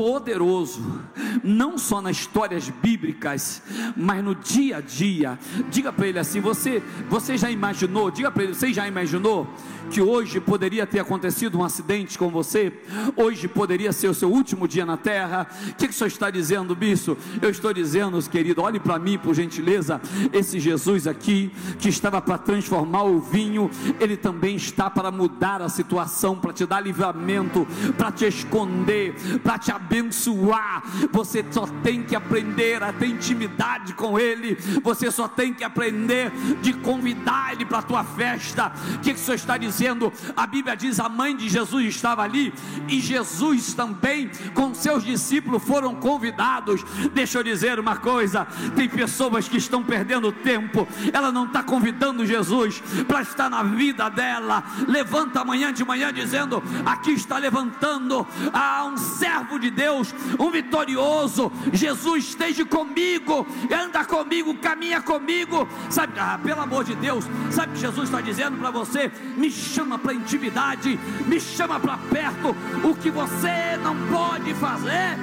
poderoso, 0.00 1.02
não 1.44 1.76
só 1.76 2.00
nas 2.00 2.16
histórias 2.16 2.70
bíblicas, 2.70 3.62
mas 3.94 4.24
no 4.24 4.34
dia 4.34 4.78
a 4.78 4.80
dia. 4.80 5.38
Diga 5.70 5.92
para 5.92 6.08
ele 6.08 6.18
assim: 6.18 6.40
você, 6.40 6.82
você 7.06 7.36
já 7.36 7.50
imaginou? 7.50 8.10
Diga 8.10 8.30
para 8.30 8.44
ele: 8.44 8.54
você 8.54 8.72
já 8.72 8.88
imaginou 8.88 9.46
que 9.90 10.00
hoje 10.00 10.40
poderia 10.40 10.86
ter 10.86 11.00
acontecido 11.00 11.58
um 11.58 11.64
acidente 11.64 12.16
com 12.16 12.30
você? 12.30 12.72
Hoje 13.14 13.46
poderia 13.46 13.92
ser 13.92 14.08
o 14.08 14.14
seu 14.14 14.30
último 14.32 14.66
dia 14.66 14.86
na 14.86 14.96
terra? 14.96 15.46
O 15.68 15.74
que, 15.74 15.88
que 15.88 15.92
o 15.92 15.96
senhor 15.96 16.08
está 16.08 16.30
dizendo, 16.30 16.74
bispo? 16.74 17.18
Eu 17.42 17.50
estou 17.50 17.74
dizendo, 17.74 18.18
querido, 18.22 18.62
olhe 18.62 18.80
para 18.80 18.98
mim, 18.98 19.18
por 19.18 19.34
gentileza. 19.34 20.00
Esse 20.32 20.58
Jesus 20.58 21.06
aqui, 21.06 21.52
que 21.78 21.90
estava 21.90 22.22
para 22.22 22.38
transformar 22.38 23.02
o 23.02 23.20
vinho, 23.20 23.70
ele 24.00 24.16
também 24.16 24.56
está 24.56 24.88
para 24.88 25.10
mudar 25.10 25.60
a 25.60 25.68
situação, 25.68 26.36
para 26.36 26.54
te 26.54 26.64
dar 26.64 26.80
livramento, 26.80 27.66
para 27.98 28.10
te 28.10 28.24
esconder, 28.24 29.14
para 29.42 29.58
te 29.58 29.70
abençoar 29.70 29.89
abençoar. 29.90 30.82
Você 31.10 31.44
só 31.50 31.66
tem 31.82 32.04
que 32.04 32.14
aprender 32.14 32.80
a 32.82 32.92
ter 32.92 33.06
intimidade 33.06 33.92
com 33.94 34.18
Ele. 34.18 34.56
Você 34.84 35.10
só 35.10 35.26
tem 35.26 35.52
que 35.52 35.64
aprender 35.64 36.30
de 36.62 36.72
convidar 36.72 37.52
Ele 37.52 37.64
para 37.64 37.78
a 37.78 37.82
tua 37.82 38.04
festa. 38.04 38.72
O 38.94 38.98
que, 39.00 39.12
que 39.12 39.20
o 39.20 39.22
Senhor 39.22 39.34
está 39.34 39.56
dizendo? 39.56 40.12
A 40.36 40.46
Bíblia 40.46 40.76
diz: 40.76 41.00
a 41.00 41.08
mãe 41.08 41.36
de 41.36 41.48
Jesus 41.48 41.84
estava 41.86 42.22
ali 42.22 42.54
e 42.88 43.00
Jesus 43.00 43.74
também, 43.74 44.30
com 44.54 44.72
seus 44.72 45.04
discípulos, 45.04 45.64
foram 45.64 45.96
convidados. 45.96 46.84
Deixa 47.12 47.38
eu 47.38 47.42
dizer 47.42 47.80
uma 47.80 47.96
coisa: 47.96 48.46
tem 48.76 48.88
pessoas 48.88 49.48
que 49.48 49.56
estão 49.56 49.82
perdendo 49.82 50.30
tempo, 50.30 50.86
ela 51.12 51.32
não 51.32 51.46
está 51.46 51.62
convidando 51.62 52.24
Jesus 52.24 52.80
para 53.08 53.22
estar 53.22 53.50
na 53.50 53.64
vida 53.64 54.08
dela. 54.08 54.62
Levanta 54.86 55.40
amanhã 55.40 55.72
de 55.72 55.84
manhã 55.84 56.12
dizendo: 56.12 56.62
aqui 56.86 57.10
está 57.10 57.38
levantando 57.38 58.26
a 58.52 58.84
um 58.84 58.96
servo 58.96 59.58
de 59.58 59.70
Deus 59.70 59.79
Deus, 59.80 60.14
um 60.38 60.50
vitorioso. 60.50 61.50
Jesus 61.72 62.28
esteja 62.28 62.66
comigo, 62.66 63.46
anda 63.72 64.04
comigo, 64.04 64.54
caminha 64.56 65.00
comigo. 65.00 65.66
Sabe, 65.88 66.12
ah, 66.18 66.38
pelo 66.44 66.60
amor 66.60 66.84
de 66.84 66.94
Deus, 66.94 67.24
sabe 67.50 67.72
que 67.72 67.80
Jesus 67.80 68.10
está 68.10 68.20
dizendo 68.20 68.58
para 68.58 68.70
você? 68.70 69.10
Me 69.38 69.50
chama 69.50 69.98
para 69.98 70.12
intimidade, 70.12 71.00
me 71.26 71.40
chama 71.40 71.80
para 71.80 71.96
perto. 71.96 72.54
O 72.84 72.94
que 72.94 73.10
você 73.10 73.78
não 73.82 73.96
pode 74.08 74.52
fazer, 74.52 75.16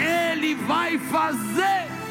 Ele 0.00 0.56
vai 0.56 0.98
fazer. 0.98 2.01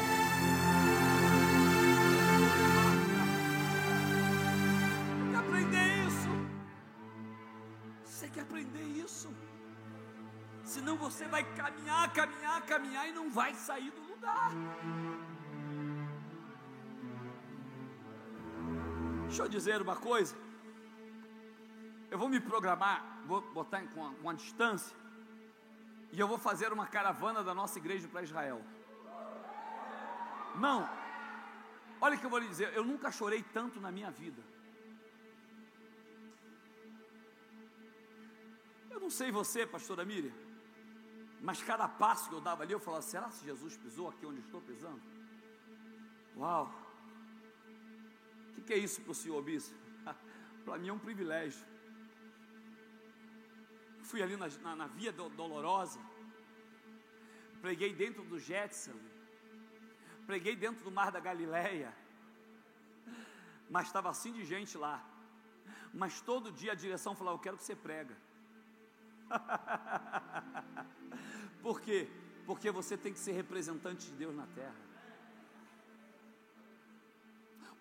Senão 10.82 10.96
você 10.96 11.28
vai 11.28 11.44
caminhar, 11.54 12.12
caminhar, 12.12 12.60
caminhar 12.66 13.08
e 13.08 13.12
não 13.12 13.30
vai 13.30 13.54
sair 13.54 13.92
do 13.92 14.02
lugar. 14.12 14.50
Deixa 19.28 19.42
eu 19.44 19.48
dizer 19.48 19.80
uma 19.80 19.94
coisa. 19.94 20.34
Eu 22.10 22.18
vou 22.18 22.28
me 22.28 22.40
programar, 22.40 22.98
vou 23.26 23.40
botar 23.52 23.80
com 23.94 24.00
uma, 24.24 24.34
distância, 24.34 24.94
e 26.10 26.18
eu 26.18 26.26
vou 26.26 26.36
fazer 26.36 26.72
uma 26.72 26.86
caravana 26.86 27.44
da 27.44 27.54
nossa 27.54 27.78
igreja 27.78 28.08
para 28.08 28.24
Israel. 28.24 28.60
Não, 30.56 30.80
olha 32.00 32.16
o 32.16 32.18
que 32.18 32.26
eu 32.26 32.34
vou 32.34 32.40
lhe 32.40 32.48
dizer, 32.48 32.74
eu 32.74 32.84
nunca 32.84 33.12
chorei 33.12 33.42
tanto 33.58 33.80
na 33.80 33.92
minha 33.92 34.10
vida. 34.10 34.42
Eu 38.90 39.00
não 39.00 39.08
sei 39.08 39.30
você, 39.30 39.64
pastora 39.64 40.04
Miriam, 40.04 40.41
mas 41.42 41.60
cada 41.60 41.88
passo 41.88 42.28
que 42.28 42.34
eu 42.36 42.40
dava 42.40 42.62
ali, 42.62 42.72
eu 42.72 42.78
falava: 42.78 43.02
será 43.02 43.28
que 43.28 43.44
Jesus 43.44 43.76
pisou 43.76 44.08
aqui 44.08 44.24
onde 44.24 44.40
estou 44.40 44.60
pisando? 44.60 45.02
Uau! 46.36 46.72
O 48.48 48.54
que, 48.54 48.62
que, 48.62 48.72
é 48.72 48.78
isso 48.78 49.02
para 49.02 49.10
o 49.10 49.14
senhor, 49.14 49.42
bispo? 49.42 49.74
para 50.64 50.78
mim 50.78 50.88
é 50.88 50.92
um 50.92 50.98
privilégio. 50.98 51.64
Fui 54.02 54.22
ali 54.22 54.36
na, 54.36 54.46
na, 54.48 54.76
na 54.76 54.86
via 54.86 55.12
do, 55.12 55.28
dolorosa, 55.30 55.98
preguei 57.60 57.92
dentro 57.92 58.22
do 58.22 58.38
Jetson, 58.38 58.98
preguei 60.26 60.54
dentro 60.54 60.84
do 60.84 60.92
mar 60.92 61.10
da 61.10 61.18
Galileia, 61.18 61.92
mas 63.68 63.88
estava 63.88 64.10
assim 64.10 64.32
de 64.32 64.44
gente 64.44 64.78
lá. 64.78 65.04
Mas 65.92 66.20
todo 66.20 66.52
dia 66.52 66.72
a 66.72 66.76
direção 66.76 67.16
falava: 67.16 67.36
Eu 67.36 67.40
quero 67.40 67.56
que 67.56 67.64
você 67.64 67.74
prega. 67.74 68.16
Por 71.62 71.80
quê? 71.80 72.08
Porque 72.44 72.70
você 72.70 72.96
tem 72.96 73.12
que 73.12 73.18
ser 73.18 73.32
representante 73.32 74.06
de 74.06 74.12
Deus 74.12 74.34
na 74.34 74.46
terra. 74.46 74.92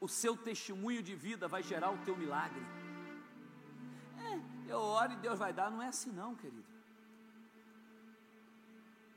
o 0.02 0.08
seu 0.08 0.36
testemunho 0.36 1.04
de 1.04 1.14
vida 1.14 1.48
vai 1.48 1.62
gerar 1.62 1.92
o 1.92 1.98
teu 2.00 2.18
milagre. 2.18 2.66
É, 4.18 4.72
eu 4.72 4.80
oro 4.80 5.14
e 5.14 5.18
Deus 5.18 5.38
vai 5.38 5.54
dar, 5.54 5.70
não 5.70 5.80
é 5.80 5.90
assim 5.90 6.12
não, 6.12 6.36
querido. 6.36 6.66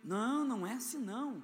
Não, 0.05 0.45
não 0.45 0.67
é 0.67 0.75
assim 0.75 0.99
não. 0.99 1.43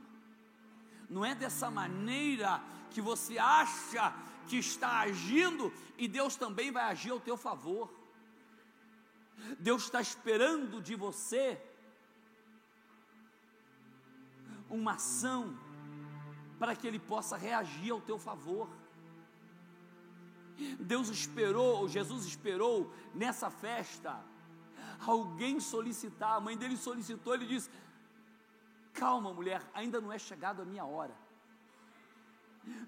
Não 1.08 1.24
é 1.24 1.34
dessa 1.34 1.70
maneira 1.70 2.62
que 2.90 3.00
você 3.00 3.38
acha 3.38 4.14
que 4.46 4.58
está 4.58 5.00
agindo 5.00 5.72
e 5.96 6.06
Deus 6.06 6.36
também 6.36 6.70
vai 6.70 6.84
agir 6.84 7.10
ao 7.10 7.18
teu 7.18 7.38
favor. 7.38 7.90
Deus 9.58 9.84
está 9.84 10.00
esperando 10.00 10.80
de 10.80 10.94
você 10.94 11.60
uma 14.68 14.92
ação 14.92 15.56
para 16.58 16.76
que 16.76 16.86
Ele 16.86 16.98
possa 16.98 17.36
reagir 17.36 17.90
ao 17.90 18.00
teu 18.00 18.18
favor. 18.18 18.68
Deus 20.78 21.08
esperou, 21.08 21.88
Jesus 21.88 22.24
esperou 22.26 22.92
nessa 23.14 23.50
festa, 23.50 24.22
alguém 25.06 25.58
solicitar, 25.58 26.36
a 26.36 26.40
mãe 26.40 26.56
dele 26.56 26.76
solicitou, 26.76 27.34
ele 27.34 27.46
disse: 27.46 27.70
Calma, 28.92 29.32
mulher, 29.32 29.62
ainda 29.72 30.00
não 30.00 30.12
é 30.12 30.18
chegado 30.18 30.60
a 30.60 30.64
minha 30.64 30.84
hora. 30.84 31.14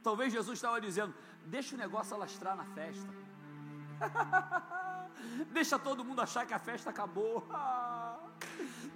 Talvez 0.03 0.33
Jesus 0.33 0.59
estava 0.59 0.81
dizendo: 0.81 1.15
Deixa 1.47 1.75
o 1.75 1.79
negócio 1.79 2.15
alastrar 2.15 2.55
na 2.55 2.67
festa. 2.67 3.09
Deixa 5.51 5.79
todo 5.79 6.05
mundo 6.05 6.21
achar 6.21 6.47
que 6.47 6.55
a 6.55 6.59
festa 6.59 6.91
acabou. 6.91 7.47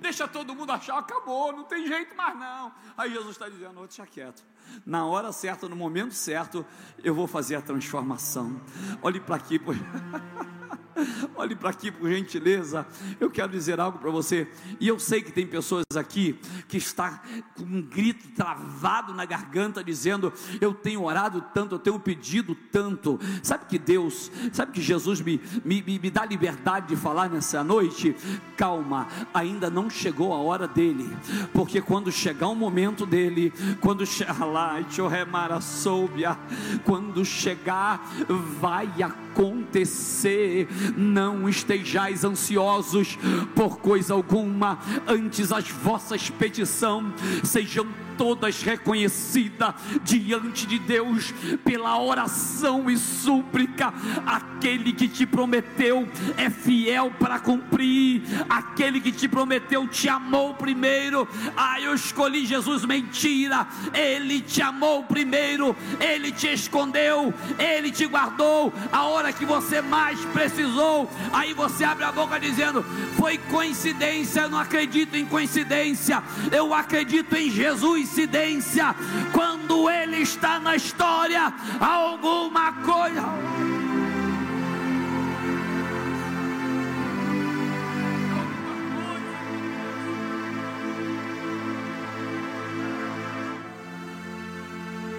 Deixa 0.01 0.29
todo 0.29 0.55
mundo 0.55 0.73
achar 0.73 1.03
que 1.05 1.13
acabou, 1.13 1.53
não 1.53 1.65
tem 1.65 1.87
jeito 1.87 2.15
mais 2.15 2.37
não. 2.37 2.73
Aí 2.97 3.11
Jesus 3.11 3.31
está 3.31 3.49
dizendo: 3.49 3.81
deixa 3.81 4.07
quieto. 4.07 4.43
Na 4.85 5.07
hora 5.07 5.33
certa, 5.33 5.69
no 5.69 5.77
momento 5.77 6.15
certo, 6.15 6.65
eu 7.03 7.15
vou 7.15 7.27
fazer 7.27 7.57
a 7.57 7.63
transformação. 7.63 8.61
Olhe 9.03 9.21
para 9.21 9.37
aqui, 9.37 9.59
pois. 9.59 9.79
Olhe 11.37 11.55
para 11.55 11.71
aqui, 11.71 11.91
por 11.91 12.11
gentileza. 12.11 12.87
Eu 13.21 13.31
quero 13.31 13.53
dizer 13.53 13.79
algo 13.79 13.99
para 13.99 14.11
você. 14.11 14.49
E 14.81 14.89
eu 14.89 14.99
sei 14.99 15.23
que 15.23 15.31
tem 15.31 15.47
pessoas 15.47 15.85
aqui 15.95 16.39
que 16.69 16.77
está 16.77 17.23
com 17.55 17.65
um 17.65 17.83
grito 17.83 18.29
travado 18.31 19.13
na 19.13 19.25
garganta, 19.25 19.85
dizendo: 19.85 20.33
Eu 20.61 20.73
tenho 20.73 21.03
orado 21.05 21.45
tanto, 21.53 21.75
eu 21.75 21.79
tenho 21.79 21.99
pedido 21.99 22.55
tanto. 22.55 23.19
Sabe 23.43 23.67
que 23.67 23.79
Deus, 23.79 24.31
sabe 24.53 24.73
que 24.73 24.81
Jesus 24.81 25.21
me, 25.21 25.41
me, 25.65 25.83
me 25.83 26.11
dá 26.11 26.25
liberdade 26.25 26.89
de 26.89 26.97
falar 26.97 27.29
nessa 27.29 27.63
noite? 27.63 28.17
Calma, 28.57 29.07
ainda 29.35 29.69
não 29.69 29.91
chegou 29.91 30.33
a 30.33 30.39
hora 30.39 30.67
dele. 30.67 31.15
Porque 31.53 31.83
quando 31.83 32.11
chegar 32.11 32.49
o 32.49 32.55
momento 32.55 33.05
dele, 33.05 33.53
quando 33.81 34.07
chegar 34.07 34.45
quando 36.85 37.25
chegar, 37.25 38.09
vai 38.61 38.91
acontecer. 39.03 40.69
Não 40.97 41.49
estejais 41.49 42.25
ansiosos 42.25 43.19
por 43.55 43.79
coisa 43.79 44.15
alguma, 44.15 44.79
antes 45.07 45.53
as 45.53 45.71
vossas 45.71 46.31
petições 46.31 46.67
sejam 47.45 47.87
todas 48.17 48.63
reconhecidas 48.63 49.75
diante 50.03 50.67
de 50.67 50.79
Deus 50.79 51.33
pela 51.65 52.01
oração 52.01 52.91
e 52.91 52.97
súplica. 52.97 53.93
Aquele 54.27 54.93
que 54.93 55.09
te 55.09 55.27
prometeu 55.27 56.09
é 56.37 56.51
fiel 56.51 57.13
para 57.19 57.39
cumprir. 57.39 58.23
Aquele 58.49 59.01
que 59.01 59.13
te 59.13 59.29
prometeu 59.29 59.87
te 59.87 60.09
amou 60.09 60.55
primeiro. 60.55 61.29
Ah, 61.57 61.81
eu 61.81 61.95
escolhi 61.95 62.47
Jesus, 62.47 62.85
mentira. 62.85 63.67
Ele 63.93 64.41
te 64.41 64.63
amou 64.63 65.05
primeiro. 65.05 65.77
Ele 66.01 66.33
te 66.33 66.49
escondeu. 66.49 67.33
Ele 67.59 67.91
te 67.91 68.07
guardou. 68.07 68.73
A 68.93 69.05
hora 69.05 69.33
que 69.33 69.45
você 69.45 69.81
mais 69.81 70.19
precisou. 70.27 71.11
Aí 71.33 71.53
você 71.53 71.85
abre 71.85 72.05
a 72.05 72.13
boca 72.13 72.39
dizendo: 72.41 72.83
Foi 73.17 73.39
coincidência. 73.39 74.43
Eu 74.43 74.51
não 74.51 74.59
acredito 74.59 75.17
em 75.17 75.27
coincidência. 75.27 76.23
Eu 76.51 76.75
acredito 76.75 77.35
em 77.37 77.51
Jesus 77.51 78.06
coincidência, 78.07 78.95
quando 79.33 79.91
Ele 79.91 80.19
está 80.19 80.61
na 80.61 80.77
história, 80.77 81.53
alguma 81.81 82.73
coisa. 82.85 83.23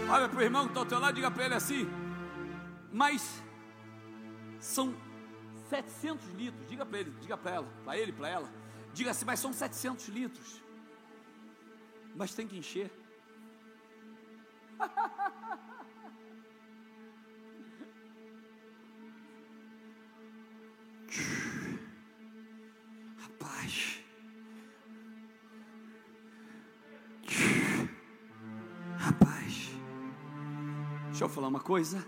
Olha 0.10 0.30
para 0.30 0.40
o 0.40 0.42
irmão 0.42 0.64
que 0.64 0.70
está 0.70 0.80
ao 0.80 0.86
teu 0.86 1.00
lado, 1.00 1.16
diga 1.16 1.30
para 1.30 1.46
ele 1.46 1.54
assim, 1.54 1.88
mas 2.94 3.44
são 4.58 4.96
700 5.70 6.30
litros, 6.30 6.66
diga 6.66 6.86
para 6.86 7.00
ele, 7.00 7.14
diga 7.20 7.38
para 7.38 7.52
ela, 7.52 7.68
para 7.84 7.98
ele, 7.98 8.14
para 8.14 8.30
ela, 8.30 8.50
diga 8.94 9.12
assim, 9.12 9.26
mas 9.26 9.40
são 9.42 9.52
700 9.52 10.08
litros 10.08 10.67
mas 12.18 12.34
tem 12.34 12.48
que 12.48 12.58
encher. 12.58 12.92
Rapaz. 23.18 24.04
Rapaz. 28.98 29.70
Deixa 31.06 31.24
eu 31.24 31.30
falar 31.30 31.50
uma 31.50 31.60
coisa. 31.60 32.04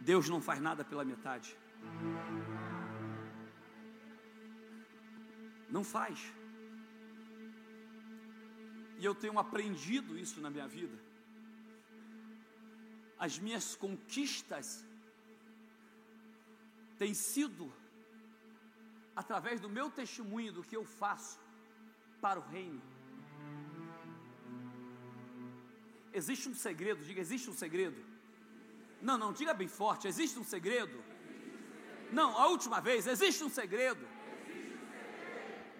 Deus 0.00 0.28
não 0.28 0.42
faz 0.42 0.60
nada 0.60 0.84
pela 0.84 1.04
metade. 1.04 1.56
Não 5.70 5.84
faz. 5.84 6.41
E 9.02 9.04
eu 9.04 9.16
tenho 9.16 9.36
aprendido 9.36 10.16
isso 10.16 10.40
na 10.40 10.48
minha 10.48 10.68
vida. 10.68 10.96
As 13.18 13.36
minhas 13.36 13.74
conquistas 13.74 14.86
têm 17.00 17.12
sido 17.12 17.64
através 19.16 19.58
do 19.64 19.68
meu 19.68 19.90
testemunho 19.90 20.52
do 20.52 20.62
que 20.62 20.76
eu 20.76 20.84
faço 20.84 21.40
para 22.20 22.38
o 22.38 22.44
reino. 22.44 22.80
Existe 26.12 26.48
um 26.48 26.54
segredo, 26.54 27.04
diga, 27.04 27.20
existe 27.20 27.50
um 27.50 27.58
segredo. 27.64 28.00
Não, 29.08 29.18
não, 29.18 29.32
diga 29.32 29.52
bem 29.52 29.66
forte, 29.66 30.06
existe 30.06 30.38
um 30.38 30.44
segredo. 30.44 31.02
Não, 32.12 32.38
a 32.38 32.46
última 32.46 32.80
vez, 32.80 33.08
existe 33.08 33.42
um 33.42 33.50
segredo. 33.50 34.06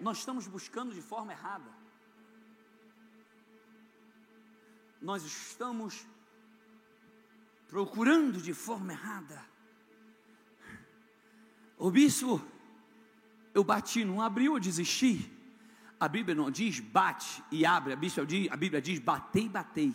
Nós 0.01 0.17
estamos 0.17 0.45
buscando 0.45 0.93
de 0.93 1.01
forma 1.01 1.31
errada. 1.31 1.82
Nós 5.03 5.25
estamos 5.25 6.07
procurando 7.67 8.41
de 8.41 8.53
forma 8.53 8.93
errada. 8.93 9.43
O 11.77 11.91
bispo, 11.91 12.41
eu 13.53 13.65
bati, 13.65 14.05
não 14.05 14.21
abriu, 14.21 14.53
eu 14.53 14.59
desisti. 14.61 15.29
A 15.99 16.07
Bíblia 16.07 16.33
não 16.33 16.49
diz 16.49 16.79
bate 16.79 17.43
e 17.51 17.65
abre, 17.65 17.91
a 17.91 17.95
Bíblia 17.97 18.25
diz, 18.25 18.49
a 18.51 18.55
Bíblia 18.55 18.81
diz 18.81 18.99
batei, 18.99 19.49
batei, 19.49 19.93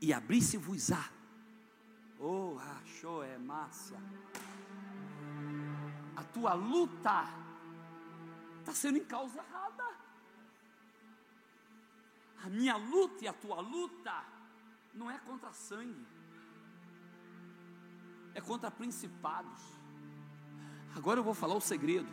e 0.00 0.12
abri-se-vos-á. 0.12 1.10
Oh, 2.20 2.58
achou 2.58 3.24
é 3.24 3.38
massa. 3.38 3.96
A 6.14 6.22
tua 6.24 6.52
luta 6.52 7.26
está 8.60 8.72
sendo 8.72 8.98
em 8.98 9.04
causa 9.04 9.38
errada. 9.38 10.03
A 12.42 12.50
minha 12.50 12.76
luta 12.76 13.24
e 13.24 13.28
a 13.28 13.32
tua 13.32 13.60
luta 13.60 14.24
não 14.92 15.10
é 15.10 15.18
contra 15.18 15.52
sangue, 15.52 16.06
é 18.34 18.40
contra 18.40 18.70
principados. 18.70 19.60
Agora 20.94 21.20
eu 21.20 21.24
vou 21.24 21.34
falar 21.34 21.54
o 21.54 21.60
segredo. 21.60 22.08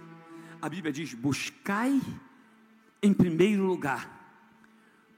A 0.61 0.69
Bíblia 0.69 0.93
diz: 0.93 1.13
buscai 1.13 1.99
em 3.01 3.13
primeiro 3.13 3.63
lugar 3.63 4.20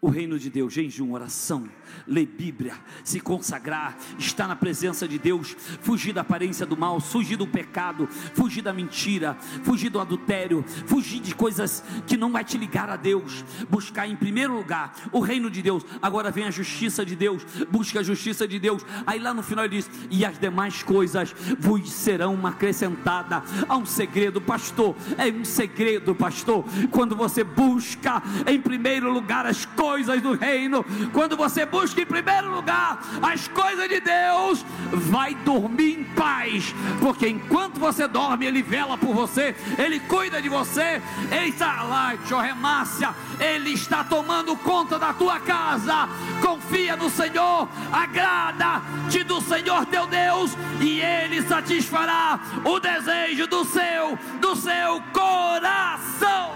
o 0.04 0.10
reino 0.10 0.38
de 0.38 0.49
Deus, 0.49 0.74
jejum, 0.74 1.14
oração, 1.14 1.64
ler 2.06 2.26
Bíblia, 2.26 2.76
se 3.06 3.22
consagrar, 3.22 3.97
estar 4.20 4.49
na 4.49 4.56
presença 4.56 5.08
de 5.08 5.18
Deus, 5.18 5.56
fugir 5.80 6.12
da 6.12 6.20
aparência 6.20 6.66
do 6.66 6.76
mal, 6.76 6.99
fugir 6.99 7.38
do 7.38 7.47
pecado, 7.47 8.06
fugir 8.34 8.62
da 8.62 8.74
mentira, 8.74 9.38
fugir 9.64 9.89
do 9.89 10.01
adultério, 10.01 10.62
fugir 10.86 11.22
de 11.22 11.34
coisas 11.34 11.82
que 12.06 12.18
não 12.18 12.34
vai 12.34 12.43
te 12.43 12.58
ligar 12.58 12.89
a 12.89 12.97
Deus, 12.97 13.45
buscar 13.70 14.06
em 14.06 14.14
primeiro 14.14 14.54
lugar 14.54 14.93
o 15.10 15.22
reino 15.22 15.49
de 15.49 15.62
Deus. 15.62 15.86
Agora 16.01 16.32
vem 16.32 16.43
a 16.43 16.51
justiça 16.51 17.06
de 17.06 17.16
Deus, 17.16 17.41
busca 17.72 18.01
a 18.01 18.04
justiça 18.04 18.45
de 18.45 18.60
Deus. 18.60 18.86
Aí 19.08 19.20
lá 19.20 19.34
no 19.34 19.41
final 19.41 19.64
ele 19.64 19.78
diz: 19.78 19.89
"E 20.12 20.26
as 20.26 20.38
demais 20.38 20.84
coisas 20.84 21.34
vos 21.58 21.89
serão 21.89 22.45
acrescentadas". 22.45 23.41
Há 23.70 23.78
um 23.78 23.86
segredo, 23.86 24.41
pastor, 24.41 24.97
é 25.18 25.32
um 25.32 25.45
segredo, 25.45 26.14
pastor, 26.14 26.66
quando 26.91 27.16
você 27.16 27.41
busca 27.41 28.22
em 28.45 28.60
primeiro 28.60 29.10
lugar 29.10 29.45
as 29.45 29.64
coisas 29.66 29.93
coisas 29.94 30.22
do 30.24 30.34
reino, 30.34 30.84
quando 31.14 31.38
você 31.38 31.68
busca 31.68 32.02
em 32.02 32.06
primeiro 32.06 32.50
lugar 32.50 33.00
as 33.22 33.48
coisas 33.48 33.88
de 33.88 34.00
Deus, 34.00 34.66
vai 34.91 35.36
dormir 35.36 36.00
em 36.00 36.04
paz, 36.04 36.74
porque 37.00 37.30
enquanto 37.30 37.80
você 37.80 38.08
dorme, 38.08 38.48
Ele 38.48 38.64
vela 38.64 38.98
por 38.98 39.14
você, 39.14 39.56
Ele 39.78 40.00
cuida 40.00 40.41
de 40.41 40.50
você, 40.50 41.00
Ele 41.32 41.50
está 41.50 41.84
lá, 41.84 42.16
remácia, 42.41 43.14
Ele 43.39 43.74
está 43.74 44.04
tomando 44.04 44.58
conta 44.58 44.98
da 44.98 45.14
tua 45.14 45.39
casa. 45.39 46.10
Confia 46.41 46.96
no 46.96 47.12
Senhor, 47.12 47.70
agrada-te 47.91 49.24
do 49.24 49.41
Senhor 49.41 49.86
teu 49.86 50.08
Deus, 50.08 50.58
e 50.82 51.02
Ele 51.02 51.44
satisfará 51.44 52.39
o 52.66 52.80
desejo 52.80 53.46
do 53.46 53.64
seu, 53.64 54.18
do 54.41 54.56
seu 54.56 55.04
coração. 55.14 56.54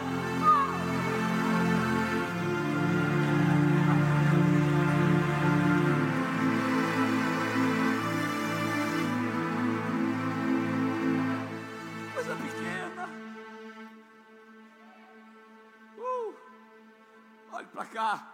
Para 17.65 17.85
cá. 17.85 18.33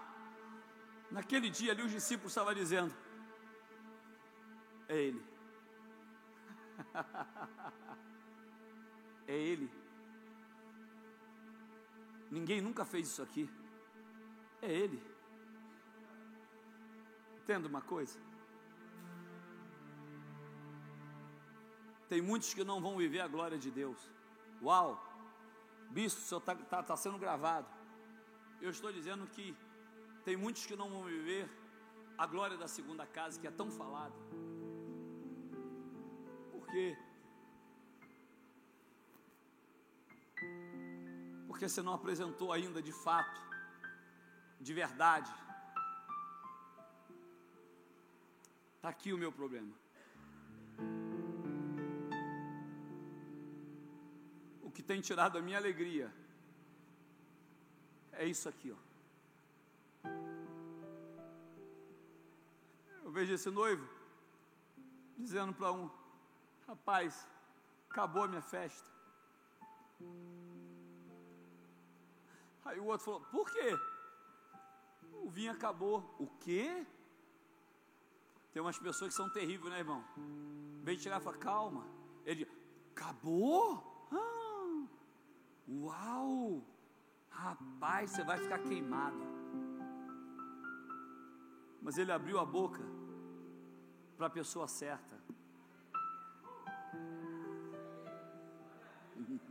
Naquele 1.09 1.49
dia 1.49 1.71
ali, 1.71 1.83
os 1.83 1.91
discípulos 1.91 2.31
estavam 2.31 2.53
dizendo: 2.53 2.93
É 4.87 4.97
Ele. 4.97 5.25
é 9.27 9.35
Ele. 9.35 9.71
Ninguém 12.29 12.61
nunca 12.61 12.83
fez 12.83 13.07
isso 13.07 13.21
aqui. 13.21 13.49
É 14.61 14.71
Ele. 14.71 15.01
Entenda 17.37 17.67
uma 17.67 17.81
coisa? 17.81 18.19
Tem 22.09 22.21
muitos 22.21 22.53
que 22.53 22.63
não 22.63 22.81
vão 22.81 22.97
viver 22.97 23.21
a 23.21 23.27
glória 23.27 23.57
de 23.57 23.71
Deus. 23.71 23.97
Uau! 24.61 25.01
Bispo, 25.89 26.21
o 26.21 26.23
senhor 26.23 26.39
está 26.39 26.55
tá, 26.55 26.83
tá 26.83 26.97
sendo 26.97 27.17
gravado 27.17 27.67
eu 28.61 28.69
estou 28.69 28.91
dizendo 28.91 29.27
que 29.27 29.55
tem 30.23 30.35
muitos 30.37 30.65
que 30.65 30.75
não 30.75 30.89
vão 30.89 31.03
viver 31.03 31.49
a 32.17 32.25
glória 32.25 32.57
da 32.57 32.67
segunda 32.67 33.05
casa 33.05 33.39
que 33.39 33.47
é 33.47 33.51
tão 33.51 33.69
falada. 33.71 34.15
Por 36.51 36.65
quê? 36.67 36.97
Porque 41.47 41.67
você 41.67 41.81
não 41.81 41.93
apresentou 41.93 42.51
ainda 42.51 42.81
de 42.81 42.91
fato, 42.91 43.39
de 44.59 44.73
verdade. 44.73 45.31
Está 48.75 48.89
aqui 48.89 49.13
o 49.13 49.17
meu 49.17 49.31
problema. 49.31 49.73
O 54.61 54.71
que 54.71 54.83
tem 54.83 54.99
tirado 54.99 55.37
a 55.37 55.41
minha 55.41 55.57
alegria 55.57 56.13
é 58.13 58.25
isso 58.25 58.47
aqui, 58.49 58.71
ó. 58.71 60.09
Eu 63.03 63.11
vejo 63.11 63.33
esse 63.33 63.49
noivo 63.49 63.87
dizendo 65.17 65.53
para 65.53 65.71
um 65.71 65.89
rapaz, 66.67 67.27
acabou 67.89 68.23
a 68.23 68.27
minha 68.27 68.41
festa. 68.41 68.91
Aí 72.65 72.79
o 72.79 72.85
outro 72.85 73.05
falou, 73.05 73.21
por 73.31 73.51
quê? 73.51 73.77
O 75.21 75.29
vinho 75.29 75.51
acabou. 75.51 76.15
O 76.19 76.27
quê? 76.39 76.85
Tem 78.51 78.61
umas 78.61 78.77
pessoas 78.77 79.09
que 79.09 79.15
são 79.15 79.29
terríveis, 79.29 79.71
né, 79.71 79.79
irmão? 79.79 80.03
Vem 80.83 80.97
tirar 80.97 81.19
e 81.19 81.23
fala, 81.23 81.37
calma. 81.37 81.85
Ele, 82.25 82.47
acabou? 82.91 84.07
Ah, 84.11 84.87
uau! 85.67 86.63
Rapaz, 87.33 88.11
você 88.11 88.23
vai 88.23 88.37
ficar 88.37 88.59
queimado. 88.59 89.21
Mas 91.81 91.97
ele 91.97 92.11
abriu 92.11 92.39
a 92.39 92.45
boca 92.45 92.81
para 94.17 94.27
a 94.27 94.29
pessoa 94.29 94.67
certa. 94.67 95.15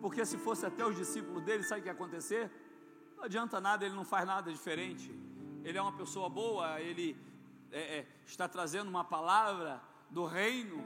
Porque 0.00 0.24
se 0.24 0.38
fosse 0.38 0.64
até 0.66 0.86
os 0.86 0.94
discípulos 0.96 1.42
dele, 1.42 1.62
sabe 1.64 1.80
o 1.80 1.82
que 1.82 1.88
ia 1.88 1.92
acontecer? 1.92 2.50
Não 3.16 3.24
adianta 3.24 3.60
nada, 3.60 3.84
ele 3.84 3.94
não 3.94 4.04
faz 4.04 4.26
nada 4.26 4.52
diferente. 4.52 5.10
Ele 5.64 5.78
é 5.78 5.82
uma 5.82 5.96
pessoa 5.96 6.28
boa, 6.28 6.80
ele 6.80 7.16
é, 7.72 7.98
é, 7.98 8.06
está 8.26 8.46
trazendo 8.46 8.88
uma 8.88 9.02
palavra 9.02 9.82
do 10.10 10.24
reino 10.24 10.84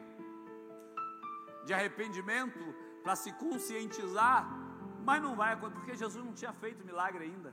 de 1.66 1.74
arrependimento 1.74 2.58
para 3.02 3.14
se 3.16 3.32
conscientizar 3.32 4.67
mas 5.08 5.22
não 5.22 5.34
vai 5.34 5.54
acontecer, 5.54 5.80
porque 5.80 5.96
Jesus 5.96 6.22
não 6.22 6.34
tinha 6.34 6.52
feito 6.52 6.84
milagre 6.84 7.24
ainda. 7.24 7.50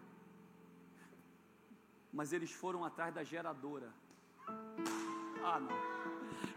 Mas 2.11 2.33
eles 2.33 2.51
foram 2.51 2.83
atrás 2.83 3.13
da 3.13 3.23
geradora. 3.23 3.93
Ah, 5.41 5.61
não. 5.61 5.69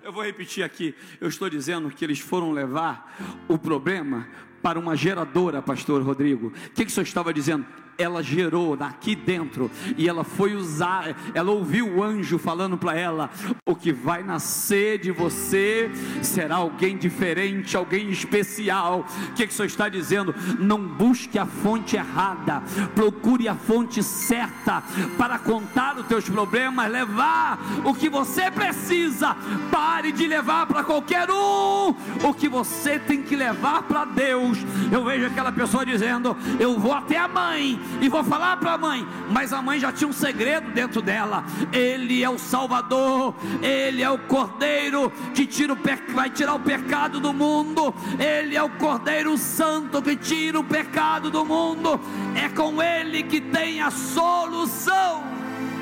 Eu 0.03 0.12
vou 0.12 0.24
repetir 0.24 0.64
aqui. 0.64 0.96
Eu 1.20 1.28
estou 1.28 1.49
dizendo 1.49 1.88
que 1.88 2.05
eles 2.05 2.18
foram 2.18 2.51
levar 2.51 3.14
o 3.49 3.57
problema 3.57 4.26
para 4.61 4.76
uma 4.76 4.96
geradora, 4.96 5.62
pastor 5.62 6.03
Rodrigo. 6.03 6.49
O 6.49 6.51
que, 6.70 6.84
que 6.84 6.90
o 6.90 6.90
senhor 6.90 7.05
estava 7.05 7.32
dizendo? 7.32 7.64
Ela 7.99 8.22
gerou 8.22 8.76
aqui 8.78 9.16
dentro 9.16 9.68
e 9.96 10.09
ela 10.09 10.22
foi 10.22 10.55
usar, 10.55 11.16
ela 11.34 11.51
ouviu 11.51 11.96
o 11.96 12.03
anjo 12.03 12.38
falando 12.38 12.78
para 12.78 12.96
ela: 12.96 13.28
o 13.66 13.74
que 13.74 13.92
vai 13.92 14.22
nascer 14.22 14.99
de 14.99 15.11
você 15.11 15.90
será 16.22 16.57
alguém 16.57 16.96
diferente, 16.96 17.76
alguém 17.76 18.09
especial. 18.09 19.05
O 19.30 19.32
que, 19.32 19.46
que 19.49 19.53
o 19.53 19.57
senhor 19.57 19.66
está 19.66 19.88
dizendo? 19.88 20.32
Não 20.61 20.80
busque 20.80 21.40
a 21.40 21.44
fonte 21.44 21.96
errada, 21.96 22.62
procure 22.94 23.49
a 23.49 23.57
fonte 23.57 24.01
certa 24.01 24.84
para 25.16 25.36
contar 25.36 25.99
os 25.99 26.07
teus 26.07 26.28
problemas, 26.28 26.88
levar 26.88 27.59
o 27.84 27.92
que 27.92 28.09
você 28.09 28.49
precisa. 28.49 29.36
Pare 29.72 30.12
de 30.12 30.28
levar 30.28 30.66
para 30.66 30.84
qualquer 30.84 31.28
um 31.30 31.96
o 32.22 32.32
que 32.32 32.49
você 32.49 32.96
tem 32.96 33.22
que 33.22 33.34
levar 33.34 33.82
para 33.82 34.05
Deus. 34.05 34.59
Eu 34.92 35.05
vejo 35.05 35.26
aquela 35.26 35.51
pessoa 35.51 35.84
dizendo: 35.84 36.36
Eu 36.61 36.78
vou 36.78 36.92
até 36.92 37.18
a 37.18 37.26
mãe 37.26 37.88
e 38.01 38.09
vou 38.09 38.22
falar 38.24 38.57
para 38.59 38.72
a 38.72 38.78
mãe, 38.78 39.07
mas 39.30 39.53
a 39.53 39.61
mãe 39.61 39.78
já 39.80 39.93
tinha 39.93 40.09
um 40.09 40.12
segredo 40.12 40.70
dentro 40.70 41.03
dela. 41.03 41.45
Ele 41.72 42.22
é 42.22 42.30
o 42.30 42.39
Salvador, 42.39 43.34
ele 43.62 44.03
é 44.03 44.11
o 44.11 44.18
Cordeiro 44.18 45.11
que 45.34 45.47
tira 45.47 45.72
o 45.72 45.78
vai 46.14 46.30
tirar 46.30 46.55
o 46.55 46.61
pecado 46.61 47.20
do 47.20 47.32
mundo. 47.32 47.95
Ele 48.18 48.57
é 48.57 48.62
o 48.62 48.70
Cordeiro 48.70 49.36
Santo 49.36 50.03
que 50.03 50.16
tira 50.16 50.59
o 50.59 50.64
pecado 50.64 51.30
do 51.30 51.45
mundo. 51.45 52.01
É 52.34 52.49
com 52.49 52.82
ele 52.82 53.22
que 53.22 53.41
tem 53.41 53.80
a 53.80 53.91
solução. 53.91 55.38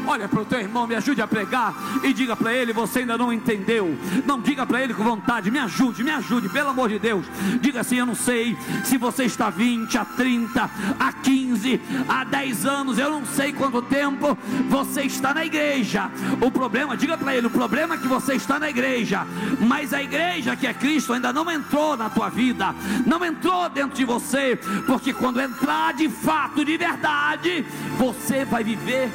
Olha 0.07 0.29
para 0.29 0.41
o 0.41 0.45
teu 0.45 0.61
irmão, 0.61 0.87
me 0.87 0.95
ajude 0.95 1.21
a 1.21 1.27
pregar 1.27 1.75
e 2.03 2.13
diga 2.13 2.37
para 2.37 2.53
ele: 2.53 2.73
você 2.73 3.01
ainda 3.01 3.19
não 3.19 3.33
entendeu. 3.33 3.97
Não 4.25 4.41
diga 4.41 4.65
para 4.65 4.83
ele 4.83 4.95
com 4.95 5.03
vontade, 5.03 5.51
me 5.51 5.59
ajude, 5.59 6.05
me 6.05 6.11
ajude, 6.11 6.49
pelo 6.49 6.71
amor 6.71 6.89
de 6.89 6.99
Deus. 6.99 7.27
Diga 7.61 7.81
assim: 7.81 7.97
eu 7.97 8.07
não 8.07 8.15
sei 8.15 8.57
se 8.85 8.97
você 8.97 9.25
está 9.25 9.51
20, 9.51 9.99
a 9.99 10.05
30, 10.05 10.71
a 10.99 11.13
15, 11.13 11.81
a 12.09 12.25
10 12.25 12.67
anos, 12.67 12.99
eu 12.99 13.11
não 13.11 13.27
sei 13.27 13.53
quanto 13.53 13.83
tempo 13.83 14.39
você 14.69 15.03
está 15.03 15.35
na 15.35 15.45
igreja. 15.45 16.11
O 16.41 16.51
problema, 16.51 16.97
diga 16.97 17.19
para 17.19 17.35
ele: 17.35 17.49
o 17.49 17.51
problema 17.51 17.97
é 17.97 17.99
que 17.99 18.09
você 18.09 18.35
está 18.35 18.59
na 18.59 18.71
igreja, 18.71 19.27
mas 19.61 19.93
a 19.93 20.03
igreja 20.03 20.55
que 20.55 20.67
é 20.67 20.75
Cristo 20.75 21.13
ainda 21.13 21.33
não 21.33 21.51
entrou 21.51 21.97
na 21.97 22.09
tua 22.09 22.29
vida, 22.29 22.75
não 23.05 23.25
entrou 23.25 23.69
dentro 23.69 23.97
de 23.97 24.05
você, 24.05 24.57
porque 24.87 25.13
quando 25.13 25.41
entrar 25.41 25.95
de 25.95 26.09
fato, 26.09 26.65
de 26.65 26.77
verdade, 26.77 27.67
você 27.99 28.45
vai 28.45 28.63
viver 28.63 29.11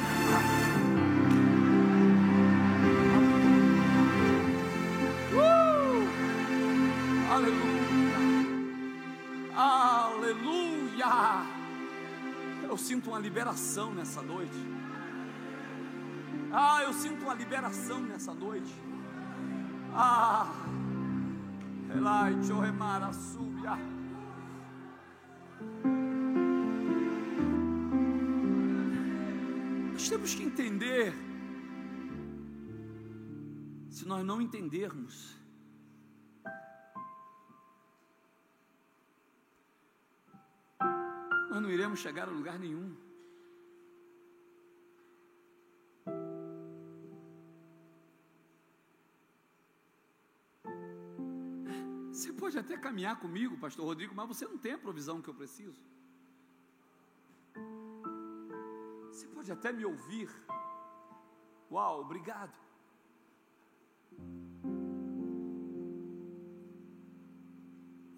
Aleluia! 11.12 11.62
Eu 12.70 12.78
sinto 12.78 13.10
uma 13.10 13.18
liberação 13.18 13.92
nessa 13.92 14.22
noite. 14.22 14.56
Ah, 16.50 16.82
eu 16.84 16.92
sinto 16.94 17.22
uma 17.24 17.34
liberação 17.34 18.00
nessa 18.00 18.32
noite. 18.32 18.72
Ah, 19.92 20.50
Elai, 21.94 22.42
Choemara, 22.42 23.12
Súbia. 23.12 23.76
Nós 29.92 30.08
temos 30.08 30.34
que 30.34 30.42
entender. 30.42 31.12
Se 33.90 34.08
nós 34.08 34.24
não 34.24 34.40
entendermos, 34.40 35.36
nós 41.52 41.60
não 41.60 41.70
iremos 41.70 41.98
chegar 41.98 42.26
a 42.28 42.32
lugar 42.32 42.58
nenhum. 42.58 42.96
Você 52.10 52.32
pode 52.32 52.58
até 52.58 52.78
caminhar 52.78 53.20
comigo, 53.20 53.58
Pastor 53.58 53.84
Rodrigo, 53.84 54.14
mas 54.14 54.28
você 54.28 54.46
não 54.46 54.56
tem 54.56 54.72
a 54.72 54.78
provisão 54.78 55.20
que 55.20 55.28
eu 55.28 55.34
preciso. 55.34 55.84
Você 59.10 59.26
pode 59.28 59.52
até 59.52 59.70
me 59.72 59.84
ouvir. 59.84 60.30
Uau, 61.70 62.00
obrigado. 62.00 62.56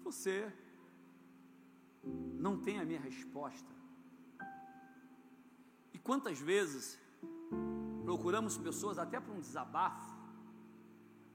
Você 0.05 0.53
não 2.05 2.57
tem 2.57 2.79
a 2.79 2.85
minha 2.85 2.99
resposta. 2.99 3.73
E 5.93 5.97
quantas 5.97 6.39
vezes 6.39 6.99
procuramos 8.03 8.57
pessoas 8.57 8.97
até 8.97 9.19
para 9.19 9.33
um 9.33 9.39
desabafo 9.39 10.15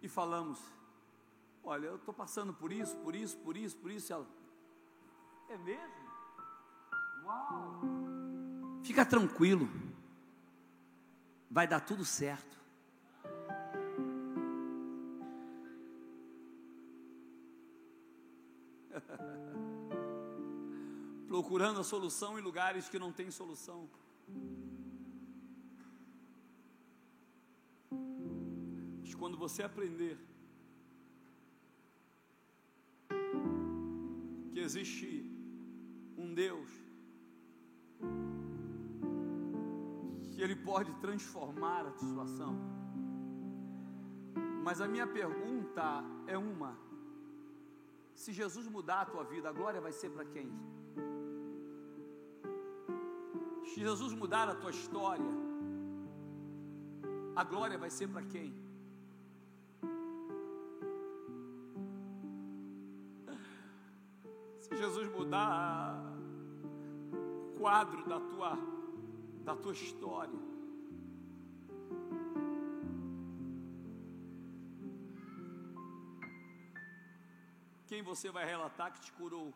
e 0.03 0.09
falamos: 0.09 0.61
Olha, 1.63 1.87
eu 1.87 1.97
estou 1.97 2.15
passando 2.15 2.55
por 2.55 2.73
isso, 2.73 2.97
por 2.99 3.15
isso, 3.15 3.37
por 3.39 3.57
isso, 3.57 3.77
por 3.77 3.91
isso. 3.91 4.13
Ela, 4.13 4.27
é 5.49 5.59
mesmo? 5.59 6.11
Uau! 7.25 7.81
Fica 8.83 9.05
tranquilo, 9.05 9.69
vai 11.51 11.67
dar 11.67 11.81
tudo 11.81 12.05
certo. 12.05 12.50
Procurando 21.33 21.79
a 21.79 21.85
solução 21.85 22.31
em 22.39 22.43
lugares 22.43 22.89
que 22.93 22.99
não 22.99 23.13
tem 23.19 23.31
solução. 23.31 23.89
Mas 29.01 29.15
quando 29.21 29.37
você 29.45 29.63
aprender 29.63 30.19
que 34.53 34.59
existe 34.59 35.11
um 36.19 36.35
Deus 36.35 36.69
que 40.33 40.43
Ele 40.43 40.57
pode 40.57 40.93
transformar 41.07 41.83
a 41.87 41.93
situação. 41.93 42.53
Mas 44.65 44.81
a 44.81 44.89
minha 44.89 45.07
pergunta 45.07 45.87
é 46.27 46.37
uma: 46.37 46.77
se 48.17 48.33
Jesus 48.33 48.67
mudar 48.67 49.03
a 49.03 49.11
tua 49.15 49.25
vida, 49.33 49.49
a 49.49 49.53
glória 49.53 49.81
vai 49.81 49.93
ser 49.93 50.11
para 50.11 50.25
quem? 50.25 50.51
Se 53.81 53.87
Jesus 53.87 54.13
mudar 54.13 54.47
a 54.47 54.55
tua 54.55 54.69
história, 54.69 55.33
a 57.35 57.43
glória 57.43 57.79
vai 57.79 57.89
ser 57.89 58.09
para 58.09 58.23
quem? 58.25 58.53
Se 64.59 64.77
Jesus 64.77 65.09
mudar 65.09 65.99
o 67.15 67.59
quadro 67.59 68.07
da 68.07 68.21
tua 68.21 68.59
da 69.45 69.57
tua 69.57 69.73
história, 69.73 70.39
quem 77.87 78.03
você 78.03 78.31
vai 78.31 78.45
relatar 78.45 78.93
que 78.93 79.01
te 79.01 79.13
curou? 79.15 79.55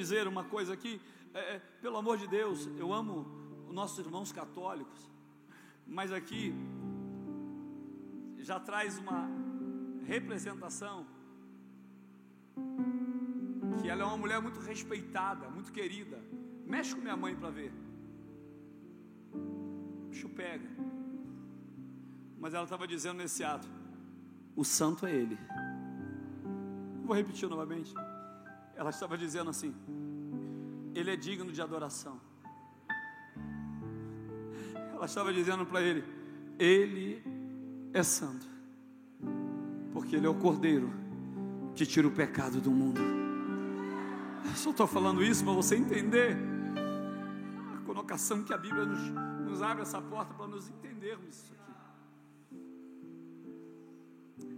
Dizer 0.00 0.26
uma 0.26 0.44
coisa 0.44 0.72
aqui, 0.72 1.00
é, 1.34 1.56
é, 1.56 1.58
pelo 1.82 1.96
amor 2.02 2.16
de 2.16 2.26
Deus, 2.26 2.58
eu 2.78 2.92
amo 2.92 3.14
os 3.68 3.74
nossos 3.74 3.98
irmãos 4.04 4.32
católicos, 4.32 5.00
mas 5.86 6.10
aqui 6.10 6.54
já 8.38 8.58
traz 8.58 8.98
uma 8.98 9.28
representação 10.06 11.06
que 13.80 13.88
ela 13.88 14.02
é 14.02 14.06
uma 14.06 14.16
mulher 14.16 14.40
muito 14.40 14.60
respeitada, 14.60 15.48
muito 15.48 15.70
querida. 15.72 16.18
Mexe 16.66 16.94
com 16.94 17.00
minha 17.00 17.16
mãe 17.16 17.34
para 17.36 17.50
ver. 17.50 17.72
O 19.34 20.08
bicho 20.10 20.28
pega. 20.30 20.68
Mas 22.38 22.54
ela 22.54 22.64
estava 22.64 22.86
dizendo 22.86 23.18
nesse 23.18 23.44
ato: 23.44 23.68
o 24.56 24.64
santo 24.64 25.06
é 25.06 25.12
ele. 25.14 25.38
Vou 27.04 27.14
repetir 27.14 27.48
novamente. 27.48 27.92
Ela 28.80 28.88
estava 28.88 29.18
dizendo 29.18 29.50
assim: 29.50 29.74
Ele 30.94 31.10
é 31.10 31.16
digno 31.16 31.52
de 31.52 31.60
adoração. 31.60 32.18
Ela 34.94 35.04
estava 35.04 35.30
dizendo 35.34 35.66
para 35.66 35.82
ele: 35.82 36.02
Ele 36.58 37.22
é 37.92 38.02
santo, 38.02 38.48
porque 39.92 40.16
Ele 40.16 40.26
é 40.26 40.30
o 40.30 40.34
Cordeiro 40.34 40.90
que 41.74 41.84
tira 41.84 42.08
o 42.08 42.10
pecado 42.10 42.58
do 42.58 42.70
mundo. 42.70 43.02
Eu 44.46 44.56
só 44.56 44.70
estou 44.70 44.86
falando 44.86 45.22
isso 45.22 45.44
para 45.44 45.52
você 45.52 45.76
entender 45.76 46.38
a 47.74 47.82
colocação 47.84 48.42
que 48.42 48.54
a 48.54 48.56
Bíblia 48.56 48.86
nos, 48.86 49.10
nos 49.46 49.60
abre 49.60 49.82
essa 49.82 50.00
porta 50.00 50.32
para 50.32 50.46
nos 50.46 50.70
entendermos 50.70 51.28
isso 51.28 51.52
aqui. 51.52 51.70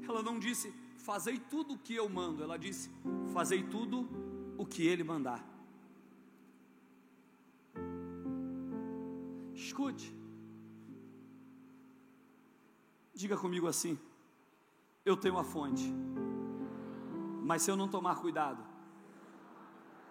Ela 0.09 0.23
não 0.23 0.39
disse 0.39 0.73
fazei 1.03 1.39
tudo 1.39 1.75
o 1.75 1.79
que 1.79 1.95
eu 1.95 2.09
mando. 2.09 2.43
Ela 2.43 2.59
disse: 2.59 2.91
fazei 3.33 3.63
tudo 3.63 4.09
o 4.57 4.65
que 4.65 4.87
ele 4.87 5.05
mandar. 5.05 5.45
Escute. 9.55 10.15
Diga 13.15 13.37
comigo 13.37 13.67
assim: 13.67 13.99
eu 15.05 15.17
tenho 15.17 15.39
a 15.39 15.45
fonte, 15.45 15.93
mas 17.43 17.63
se 17.63 17.71
eu 17.71 17.77
não 17.77 17.89
tomar 17.89 18.17
cuidado, 18.17 18.63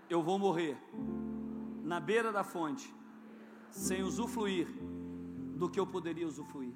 eu 0.10 0.22
vou 0.22 0.38
morrer 0.38 0.78
na 1.84 2.00
beira 2.00 2.32
da 2.32 2.44
fonte, 2.44 2.94
sem 3.70 4.04
usufruir 4.04 4.68
do 5.56 5.70
que 5.70 5.80
eu 5.80 5.88
poderia 5.88 6.28
usufruir. 6.28 6.76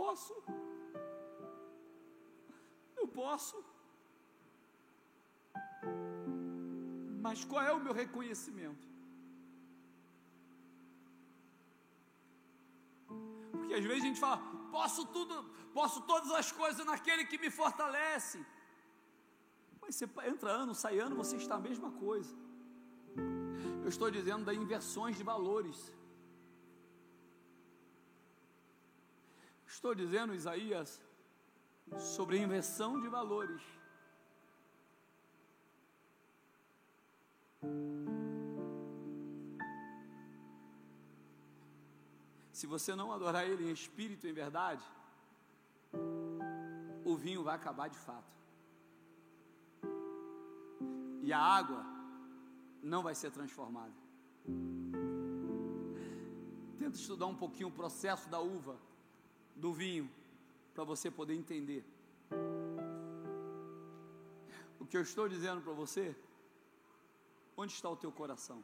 Posso. 0.00 0.34
Eu 3.00 3.06
posso. 3.20 3.56
Mas 7.26 7.44
qual 7.50 7.62
é 7.70 7.72
o 7.72 7.84
meu 7.86 7.94
reconhecimento? 8.02 8.86
Porque 13.52 13.74
às 13.74 13.84
vezes 13.84 14.02
a 14.02 14.06
gente 14.06 14.20
fala, 14.20 14.38
posso 14.76 15.04
tudo, 15.16 15.34
posso 15.78 16.00
todas 16.12 16.30
as 16.40 16.50
coisas 16.52 16.84
naquele 16.92 17.24
que 17.30 17.38
me 17.44 17.50
fortalece. 17.50 18.38
Mas 19.80 19.94
você 19.96 20.08
entra 20.32 20.50
ano, 20.50 20.74
sai 20.74 20.98
ano, 20.98 21.16
você 21.16 21.36
está 21.36 21.56
a 21.56 21.64
mesma 21.68 21.90
coisa. 22.04 22.34
Eu 23.82 23.88
estou 23.88 24.10
dizendo 24.10 24.44
da 24.44 24.54
inversões 24.54 25.16
de 25.16 25.24
valores. 25.32 25.78
Estou 29.76 29.94
dizendo, 29.94 30.34
Isaías, 30.34 30.90
sobre 31.98 32.38
inversão 32.38 32.98
de 32.98 33.08
valores. 33.08 33.60
Se 42.50 42.66
você 42.66 42.94
não 42.94 43.12
adorar 43.12 43.46
Ele 43.46 43.68
em 43.68 43.70
espírito 43.70 44.26
e 44.26 44.30
em 44.30 44.32
verdade, 44.32 44.82
o 47.04 47.14
vinho 47.14 47.44
vai 47.44 47.54
acabar 47.54 47.88
de 47.90 47.98
fato. 47.98 48.34
E 51.22 51.34
a 51.34 51.38
água 51.38 51.84
não 52.82 53.02
vai 53.02 53.14
ser 53.14 53.30
transformada. 53.30 53.92
Tenta 56.78 56.96
estudar 56.96 57.26
um 57.26 57.36
pouquinho 57.36 57.68
o 57.68 57.78
processo 57.82 58.26
da 58.30 58.40
uva 58.40 58.78
do 59.56 59.72
vinho 59.72 60.08
para 60.74 60.84
você 60.84 61.10
poder 61.10 61.34
entender. 61.34 61.84
O 64.78 64.84
que 64.84 64.96
eu 64.96 65.02
estou 65.02 65.28
dizendo 65.28 65.62
para 65.62 65.72
você, 65.72 66.14
onde 67.56 67.72
está 67.72 67.88
o 67.88 67.96
teu 67.96 68.12
coração? 68.12 68.62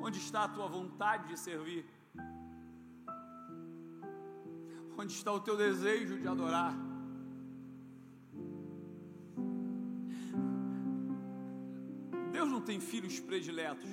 Onde 0.00 0.18
está 0.18 0.44
a 0.44 0.48
tua 0.48 0.68
vontade 0.68 1.28
de 1.28 1.38
servir? 1.38 1.84
Onde 4.98 5.12
está 5.12 5.32
o 5.32 5.40
teu 5.40 5.56
desejo 5.56 6.18
de 6.20 6.28
adorar? 6.28 6.74
Deus 12.30 12.48
não 12.48 12.60
tem 12.60 12.78
filhos 12.80 13.18
prediletos, 13.20 13.90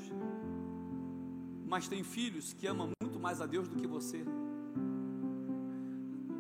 mas 1.66 1.88
tem 1.88 2.04
filhos 2.04 2.54
que 2.54 2.68
amam 2.68 2.92
muito 3.20 3.22
mais 3.22 3.42
a 3.42 3.46
Deus 3.46 3.68
do 3.68 3.76
que 3.76 3.86
você. 3.86 4.24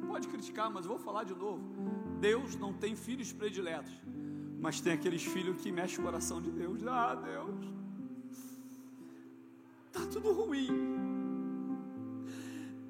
Pode 0.07 0.29
criticar, 0.29 0.71
mas 0.71 0.85
vou 0.85 0.97
falar 0.97 1.25
de 1.25 1.35
novo. 1.35 1.61
Deus 2.19 2.55
não 2.55 2.73
tem 2.73 2.95
filhos 2.95 3.33
prediletos, 3.33 3.91
mas 4.59 4.81
tem 4.81 4.93
aqueles 4.93 5.23
filhos 5.23 5.61
que 5.61 5.71
mexem 5.71 5.99
o 5.99 6.03
coração 6.03 6.41
de 6.41 6.49
Deus. 6.49 6.81
Ah, 6.87 7.13
Deus, 7.15 7.67
Está 9.87 10.05
tudo 10.07 10.31
ruim. 10.31 10.69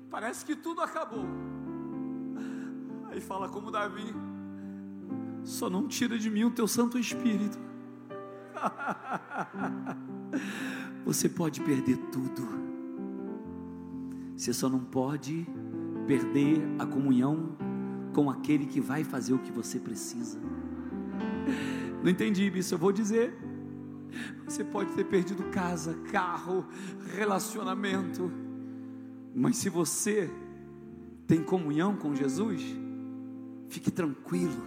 Parece 0.09 0.45
que 0.45 0.55
tudo 0.55 0.79
acabou. 0.81 1.25
Aí 3.09 3.19
fala 3.19 3.49
como 3.49 3.71
Davi: 3.71 4.13
só 5.43 5.69
não 5.69 5.87
tira 5.87 6.17
de 6.17 6.29
mim 6.29 6.43
o 6.43 6.51
teu 6.51 6.67
Santo 6.67 6.99
Espírito. 6.99 7.57
Você 11.05 11.29
pode 11.29 11.61
perder 11.61 11.97
tudo. 12.11 12.68
Você 14.39 14.53
só 14.53 14.69
não 14.69 14.79
pode 14.79 15.45
perder 16.07 16.61
a 16.79 16.85
comunhão 16.85 17.57
com 18.13 18.29
aquele 18.29 18.65
que 18.67 18.79
vai 18.79 19.03
fazer 19.03 19.33
o 19.33 19.39
que 19.39 19.51
você 19.51 19.77
precisa. 19.77 20.39
Não 22.01 22.09
entendi 22.09 22.47
isso, 22.47 22.73
eu 22.73 22.77
vou 22.77 22.93
dizer. 22.93 23.37
Você 24.45 24.63
pode 24.63 24.93
ter 24.93 25.03
perdido 25.03 25.43
casa, 25.51 25.93
carro, 26.09 26.65
relacionamento, 27.17 28.31
mas 29.35 29.57
se 29.57 29.67
você 29.67 30.31
tem 31.27 31.43
comunhão 31.43 31.97
com 31.97 32.15
Jesus, 32.15 32.63
fique 33.67 33.91
tranquilo, 33.91 34.63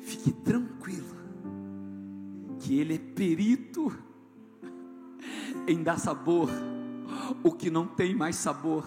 fique 0.00 0.32
tranquilo, 0.32 1.16
que 2.58 2.80
Ele 2.80 2.94
é 2.94 2.98
perito 2.98 3.96
em 5.68 5.84
dar 5.84 6.00
sabor 6.00 6.50
o 7.42 7.52
que 7.52 7.70
não 7.70 7.86
tem 7.86 8.14
mais 8.14 8.36
sabor, 8.36 8.86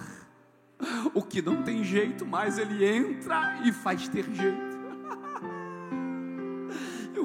o 1.14 1.22
que 1.22 1.42
não 1.42 1.64
tem 1.64 1.84
jeito 1.84 2.26
mais, 2.26 2.58
Ele 2.58 2.86
entra 2.86 3.62
e 3.66 3.72
faz 3.72 4.08
ter 4.08 4.26
jeito 4.34 4.68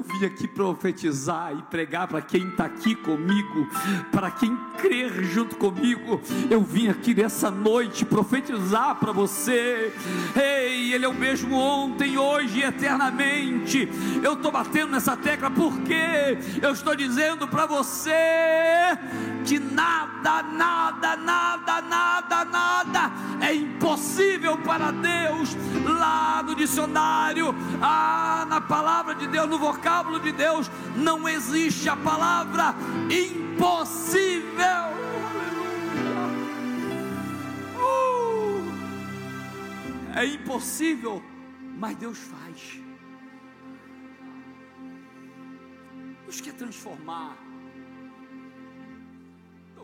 vim 0.03 0.25
aqui 0.25 0.47
profetizar 0.47 1.53
e 1.57 1.61
pregar 1.63 2.07
para 2.07 2.21
quem 2.21 2.47
está 2.49 2.65
aqui 2.65 2.95
comigo, 2.95 3.67
para 4.11 4.29
quem 4.29 4.55
crer 4.77 5.23
junto 5.23 5.55
comigo. 5.55 6.21
Eu 6.49 6.61
vim 6.61 6.89
aqui 6.89 7.13
nessa 7.13 7.49
noite 7.49 8.05
profetizar 8.05 8.95
para 8.95 9.11
você. 9.11 9.93
Ei, 10.35 10.93
Ele 10.93 11.05
é 11.05 11.07
o 11.07 11.13
mesmo 11.13 11.55
ontem, 11.55 12.17
hoje 12.17 12.59
e 12.59 12.63
eternamente. 12.63 13.89
Eu 14.21 14.33
estou 14.33 14.51
batendo 14.51 14.91
nessa 14.91 15.15
tecla 15.15 15.49
porque 15.49 16.37
eu 16.61 16.71
estou 16.71 16.95
dizendo 16.95 17.47
para 17.47 17.65
você 17.65 18.11
nada, 20.41 21.15
nada, 21.15 21.81
nada, 21.81 21.81
nada, 21.81 22.45
nada 22.45 23.11
é 23.43 23.53
impossível 23.53 24.57
para 24.57 24.91
Deus. 24.91 25.55
Lá 25.85 26.41
no 26.43 26.55
dicionário, 26.55 27.53
ah, 27.81 28.45
na 28.47 28.61
palavra 28.61 29.13
de 29.15 29.27
Deus, 29.27 29.49
no 29.49 29.59
vocábulo 29.59 30.19
de 30.19 30.31
Deus, 30.31 30.71
não 30.95 31.27
existe 31.27 31.89
a 31.89 31.95
palavra 31.95 32.73
impossível. 33.11 34.53
Uh, 37.75 38.71
é 40.15 40.25
impossível, 40.25 41.21
mas 41.77 41.97
Deus 41.97 42.17
faz. 42.17 42.79
Deus 46.25 46.39
quer 46.39 46.53
transformar 46.53 47.42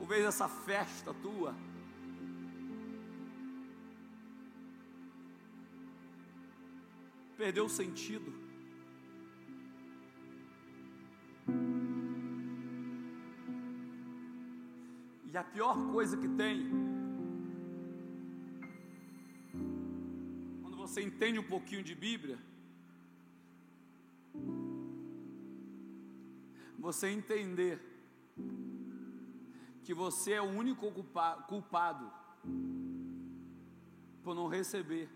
talvez 0.09 0.25
essa 0.25 0.47
festa 0.47 1.13
tua. 1.13 1.55
Perdeu 7.37 7.65
o 7.65 7.69
sentido. 7.69 8.33
E 15.31 15.37
a 15.37 15.43
pior 15.43 15.77
coisa 15.91 16.17
que 16.17 16.27
tem, 16.27 16.67
quando 20.63 20.75
você 20.75 21.03
entende 21.03 21.37
um 21.37 21.47
pouquinho 21.55 21.83
de 21.83 21.93
Bíblia, 21.93 22.39
você 26.79 27.09
entender 27.09 27.79
que 29.83 29.93
você 29.93 30.33
é 30.33 30.41
o 30.41 30.45
único 30.45 30.91
culpado 31.47 32.11
por 34.23 34.35
não 34.35 34.47
receber. 34.47 35.09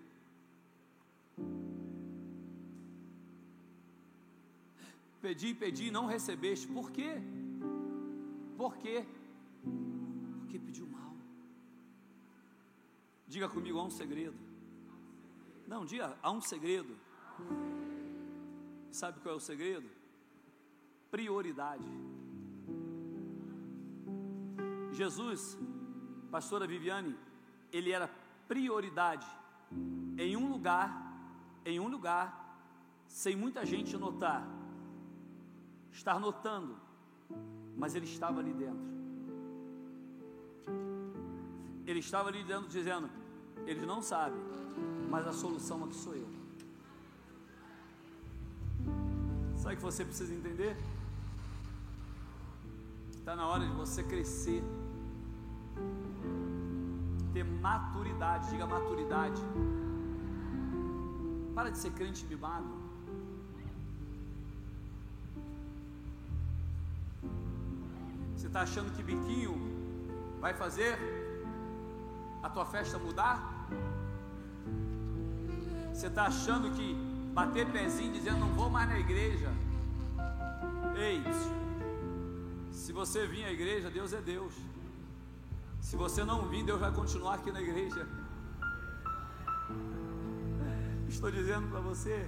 Pedi, 5.21 5.53
pedi 5.53 5.89
não 5.89 6.05
recebeste. 6.05 6.67
Por 6.67 6.91
quê? 6.91 7.13
Por 8.57 8.75
quê? 8.77 9.05
Porque 10.39 10.59
pediu 10.59 10.85
mal. 10.87 11.15
Diga 13.27 13.47
comigo, 13.47 13.79
há 13.79 13.83
um 13.85 13.89
segredo. 13.89 14.37
Não, 15.65 15.85
diga, 15.85 16.17
há 16.21 16.31
um 16.31 16.41
segredo. 16.41 16.95
Sabe 18.91 19.19
qual 19.21 19.35
é 19.35 19.37
o 19.37 19.39
segredo? 19.39 19.89
Prioridade. 21.09 21.83
Jesus, 24.93 25.57
pastora 26.31 26.67
Viviane, 26.67 27.15
ele 27.71 27.91
era 27.91 28.07
prioridade 28.47 29.27
em 30.17 30.37
um 30.37 30.49
lugar, 30.49 30.89
em 31.65 31.79
um 31.79 31.87
lugar, 31.87 32.27
sem 33.07 33.35
muita 33.35 33.65
gente 33.65 33.97
notar, 33.97 34.47
estar 35.91 36.19
notando, 36.19 36.77
mas 37.75 37.95
ele 37.95 38.05
estava 38.05 38.39
ali 38.39 38.53
dentro. 38.53 38.93
Ele 41.85 41.99
estava 41.99 42.29
ali 42.29 42.43
dentro 42.43 42.67
dizendo: 42.67 43.09
eles 43.65 43.85
não 43.85 44.01
sabem, 44.01 44.41
mas 45.09 45.27
a 45.27 45.33
solução 45.33 45.83
aqui 45.83 45.95
sou 45.95 46.15
eu. 46.15 46.27
Sabe 49.57 49.75
o 49.75 49.77
que 49.77 49.83
você 49.83 50.05
precisa 50.05 50.33
entender? 50.33 50.75
Está 53.09 53.35
na 53.35 53.47
hora 53.47 53.65
de 53.65 53.73
você 53.73 54.03
crescer 54.03 54.61
ter 57.33 57.43
maturidade, 57.43 58.49
diga 58.49 58.65
maturidade. 58.65 59.41
Para 61.55 61.69
de 61.69 61.77
ser 61.77 61.91
crente 61.91 62.25
mimado. 62.25 62.83
Você 68.35 68.47
está 68.47 68.61
achando 68.61 68.91
que 68.95 69.03
biquinho 69.03 69.53
vai 70.39 70.53
fazer 70.53 70.97
a 72.41 72.49
tua 72.49 72.65
festa 72.65 72.99
mudar? 72.99 73.67
Você 75.93 76.07
está 76.07 76.25
achando 76.25 76.71
que 76.71 76.93
bater 77.33 77.71
pezinho 77.71 78.11
dizendo 78.11 78.39
não 78.39 78.49
vou 78.49 78.69
mais 78.69 78.89
na 78.89 78.99
igreja? 78.99 79.49
Ei, 80.97 81.21
se 82.71 82.91
você 82.91 83.25
vir 83.25 83.45
à 83.45 83.51
igreja, 83.51 83.89
Deus 83.89 84.11
é 84.11 84.21
Deus. 84.21 84.53
Se 85.83 85.97
você 85.97 86.23
não 86.23 86.47
vir, 86.47 86.63
Deus 86.63 86.79
vai 86.79 86.91
continuar 86.91 87.35
aqui 87.35 87.51
na 87.51 87.61
igreja. 87.61 88.07
Estou 91.09 91.29
dizendo 91.29 91.69
para 91.69 91.81
você 91.81 92.27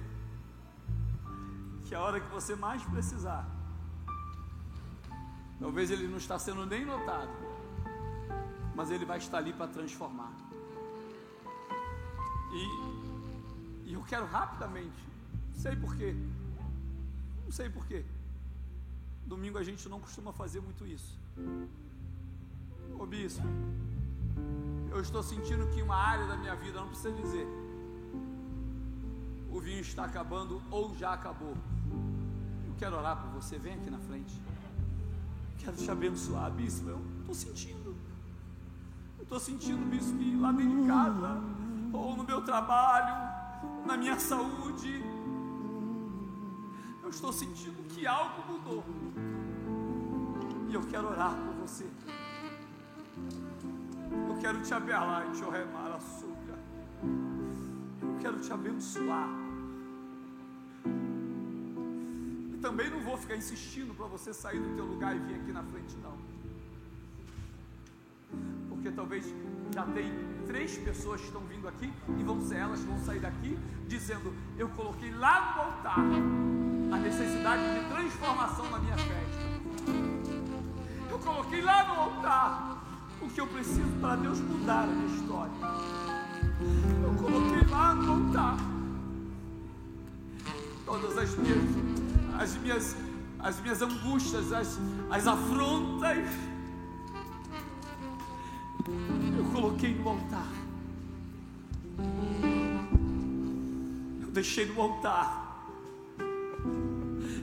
que 1.86 1.94
a 1.94 2.02
hora 2.02 2.20
que 2.20 2.30
você 2.30 2.54
mais 2.54 2.84
precisar, 2.84 3.48
talvez 5.58 5.90
ele 5.90 6.06
não 6.06 6.18
está 6.18 6.38
sendo 6.38 6.66
nem 6.66 6.84
notado, 6.84 7.32
mas 8.74 8.90
ele 8.90 9.06
vai 9.06 9.18
estar 9.18 9.38
ali 9.38 9.52
para 9.54 9.68
transformar. 9.68 10.32
E, 12.52 13.90
e 13.90 13.94
eu 13.94 14.02
quero 14.02 14.26
rapidamente, 14.26 15.02
não 15.54 15.60
sei 15.62 15.74
porquê, 15.74 16.14
não 17.44 17.50
sei 17.50 17.70
porquê. 17.70 18.04
Domingo 19.24 19.58
a 19.58 19.64
gente 19.64 19.88
não 19.88 19.98
costuma 19.98 20.32
fazer 20.32 20.60
muito 20.60 20.86
isso. 20.86 21.18
Ô 22.98 23.06
bispo, 23.06 23.46
eu 24.90 25.00
estou 25.00 25.22
sentindo 25.22 25.66
que 25.68 25.82
uma 25.82 25.96
área 25.96 26.26
da 26.26 26.36
minha 26.36 26.54
vida, 26.54 26.80
não 26.80 26.88
precisa 26.88 27.12
dizer, 27.12 27.46
o 29.50 29.60
vinho 29.60 29.80
está 29.80 30.04
acabando 30.04 30.62
ou 30.70 30.94
já 30.96 31.12
acabou. 31.12 31.54
Eu 32.66 32.74
quero 32.78 32.96
orar 32.96 33.20
por 33.22 33.30
você, 33.30 33.58
vem 33.58 33.74
aqui 33.74 33.90
na 33.90 33.98
frente. 33.98 34.40
Quero 35.58 35.76
te 35.76 35.90
abençoar, 35.90 36.50
bispo. 36.50 36.88
Eu 36.88 37.00
estou 37.20 37.34
sentindo. 37.34 37.96
Eu 39.18 39.22
estou 39.22 39.40
sentindo, 39.40 39.84
bispo, 39.90 40.16
que 40.18 40.36
lá 40.36 40.52
dentro 40.52 40.82
de 40.82 40.86
casa, 40.86 41.40
ou 41.92 42.16
no 42.16 42.22
meu 42.22 42.42
trabalho, 42.42 43.14
na 43.86 43.96
minha 43.96 44.18
saúde, 44.18 45.02
eu 47.02 47.08
estou 47.08 47.32
sentindo 47.32 47.82
que 47.88 48.06
algo 48.06 48.52
mudou. 48.52 48.84
E 50.68 50.74
eu 50.74 50.82
quero 50.82 51.08
orar 51.08 51.34
por 51.34 51.54
você. 51.66 51.86
Eu 54.36 54.40
quero 54.42 54.60
te 54.60 54.74
abelar 54.74 55.26
e 55.28 55.30
te 55.32 55.42
remar 55.42 55.96
a 55.96 55.98
suga. 55.98 56.58
Eu 58.02 58.18
quero 58.20 58.38
te 58.38 58.52
abençoar. 58.52 59.30
E 62.52 62.58
também 62.60 62.90
não 62.90 63.00
vou 63.00 63.16
ficar 63.16 63.36
insistindo 63.36 63.94
para 63.94 64.06
você 64.06 64.34
sair 64.34 64.60
do 64.60 64.76
teu 64.76 64.84
lugar 64.84 65.16
e 65.16 65.20
vir 65.20 65.36
aqui 65.36 65.52
na 65.52 65.62
frente, 65.62 65.96
não. 66.02 66.36
talvez 68.96 69.26
já 69.74 69.84
tem 69.84 70.10
três 70.46 70.78
pessoas 70.78 71.20
que 71.20 71.26
estão 71.26 71.42
vindo 71.42 71.68
aqui 71.68 71.92
e 72.18 72.22
vão 72.24 72.40
ser 72.40 72.56
elas 72.56 72.80
que 72.80 72.86
vão 72.86 72.98
sair 73.04 73.20
daqui 73.20 73.56
dizendo: 73.86 74.34
Eu 74.58 74.68
coloquei 74.70 75.12
lá 75.12 75.54
no 75.54 75.62
altar 75.62 76.04
a 76.92 76.98
necessidade 76.98 77.62
de 77.62 77.88
transformação 77.88 78.70
na 78.70 78.78
minha 78.78 78.96
festa. 78.96 79.46
Eu 81.10 81.18
coloquei 81.18 81.62
lá 81.62 81.88
no 81.88 82.00
altar 82.00 82.75
o 83.20 83.28
que 83.28 83.40
eu 83.40 83.46
preciso 83.46 84.00
para 84.00 84.16
Deus 84.16 84.40
mudar 84.40 84.84
a 84.84 84.86
minha 84.86 85.16
história. 85.16 85.52
Eu 87.02 87.14
coloquei 87.14 87.68
lá 87.70 87.94
no 87.94 88.12
altar 88.12 88.56
todas 90.84 91.18
as 91.18 91.36
minhas, 91.36 91.58
as 92.38 92.56
minhas, 92.56 92.96
as 93.38 93.60
minhas 93.60 93.82
angústias, 93.82 94.52
as, 94.52 94.78
as 95.10 95.26
afrontas. 95.26 96.28
Eu 99.36 99.44
coloquei 99.52 99.94
no 99.94 100.08
altar. 100.08 100.46
Eu 104.22 104.28
deixei 104.28 104.66
no 104.66 104.80
altar. 104.80 105.66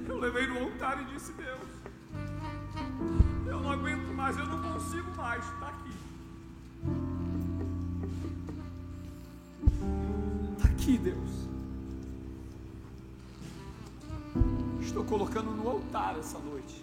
Eu 0.07 0.17
levei 0.19 0.47
no 0.47 0.59
altar 0.59 1.01
e 1.01 1.13
disse: 1.13 1.33
Deus, 1.33 1.59
eu 3.45 3.59
não 3.59 3.71
aguento 3.71 4.12
mais, 4.23 4.37
eu 4.37 4.45
não 4.45 4.61
consigo 4.61 5.11
mais. 5.17 5.43
Está 5.43 5.67
aqui. 5.67 5.91
Está 10.53 10.67
aqui, 10.69 10.97
Deus. 10.97 11.29
Estou 14.79 15.03
colocando 15.03 15.51
no 15.51 15.67
altar 15.67 16.15
essa 16.17 16.39
noite. 16.39 16.81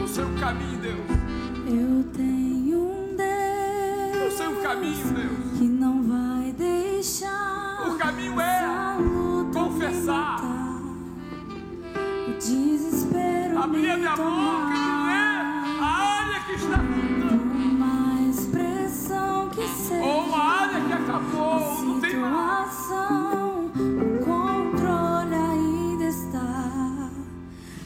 Eu 0.00 0.08
sei 0.08 0.24
o 0.24 0.40
caminho, 0.40 0.80
Deus. 0.80 0.98
Eu 1.64 2.12
tenho 2.12 2.78
um 2.80 3.16
Deus. 3.16 4.22
Eu 4.22 4.30
sei 4.32 4.46
o 4.48 4.62
caminho, 4.62 5.14
Deus. 5.14 5.58
Que 5.58 5.64
não 5.64 6.02
vai 6.02 6.52
deixar. 6.52 7.88
O 7.88 7.96
caminho 7.96 8.40
é 8.40 9.15
confessar. 9.86 10.56
Abrir 13.62 13.90
a 13.90 13.96
minha 13.96 14.16
boca 14.16 14.70
e 14.70 14.78
dizer 14.78 15.80
a 15.80 15.86
área 15.86 16.40
que 16.40 16.52
está 16.52 16.76
afundando. 16.76 17.42
Uma 17.56 18.30
expressão 18.30 19.48
que 19.50 19.66
seja. 19.68 20.04
Ou 20.04 20.24
uma 20.24 20.38
área 20.38 20.80
que 20.80 20.92
acabou, 20.92 21.84
não 21.84 22.00
tem 22.00 22.16
mais. 22.16 22.90
o 22.90 24.24
controle 24.24 25.34
ainda 25.34 26.04
está 26.04 27.10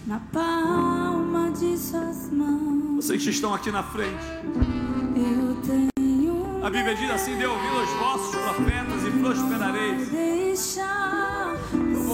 na 0.06 0.20
palma 0.32 1.50
de 1.52 1.78
suas 1.78 2.30
mãos. 2.32 2.96
Vocês 3.06 3.22
que 3.22 3.30
estão 3.30 3.54
aqui 3.54 3.70
na 3.70 3.82
frente. 3.82 4.24
Eu 5.16 5.56
tenho 5.62 6.64
A 6.64 6.68
Bíblia 6.68 6.94
diz 6.94 7.10
assim: 7.10 7.36
dê 7.38 7.46
ouvido 7.46 7.78
aos 7.78 7.90
vossos 7.90 8.36
profetas 8.36 9.06
e 9.06 9.10
prosperareis. 9.18 10.08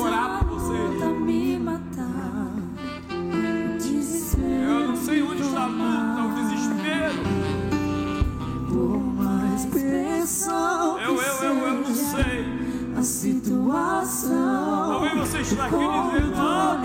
Orar 0.07 0.45
por 0.45 0.61
desespero 3.79 4.71
Eu 4.71 4.89
não 4.89 4.97
sei 4.97 5.23
onde 5.23 5.43
está 5.43 5.63
a 5.63 5.67
luta, 5.67 6.23
o 6.23 6.35
desespero. 6.35 7.15
por 8.69 8.97
uma 8.97 9.55
expressão 9.55 10.99
Eu, 10.99 11.15
eu, 11.15 11.35
eu, 11.43 11.59
eu 11.59 11.75
não 11.75 11.95
sei. 11.95 12.97
a 12.97 13.03
situação 13.03 14.89
Talvez 14.89 15.15
você 15.15 15.45
aqui 15.65 15.77
dizendo: 15.77 16.35
Ah, 16.37 16.81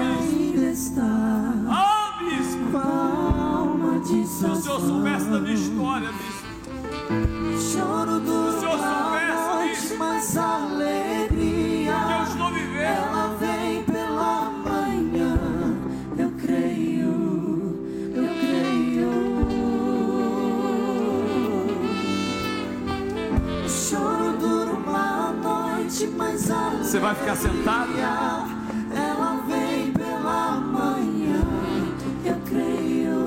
está 0.72 1.01
ah, 1.67 2.19
bispo. 2.19 2.72
palma 2.72 3.99
de 3.99 4.28
Se 4.28 4.45
o 4.45 4.55
senhor 4.55 4.80
soubesse 4.80 5.26
da 5.26 5.39
minha 5.39 5.53
história, 5.53 6.09
bispo. 6.11 6.41
Choro 7.72 8.19
do 8.19 8.51
Se 8.51 8.57
o 8.57 8.59
senhor 8.59 8.80
soubesse 8.80 9.95
mas 9.97 10.36
que 10.36 11.20
Você 26.82 27.00
vai 27.00 27.16
ficar 27.16 27.36
sentado? 27.36 27.92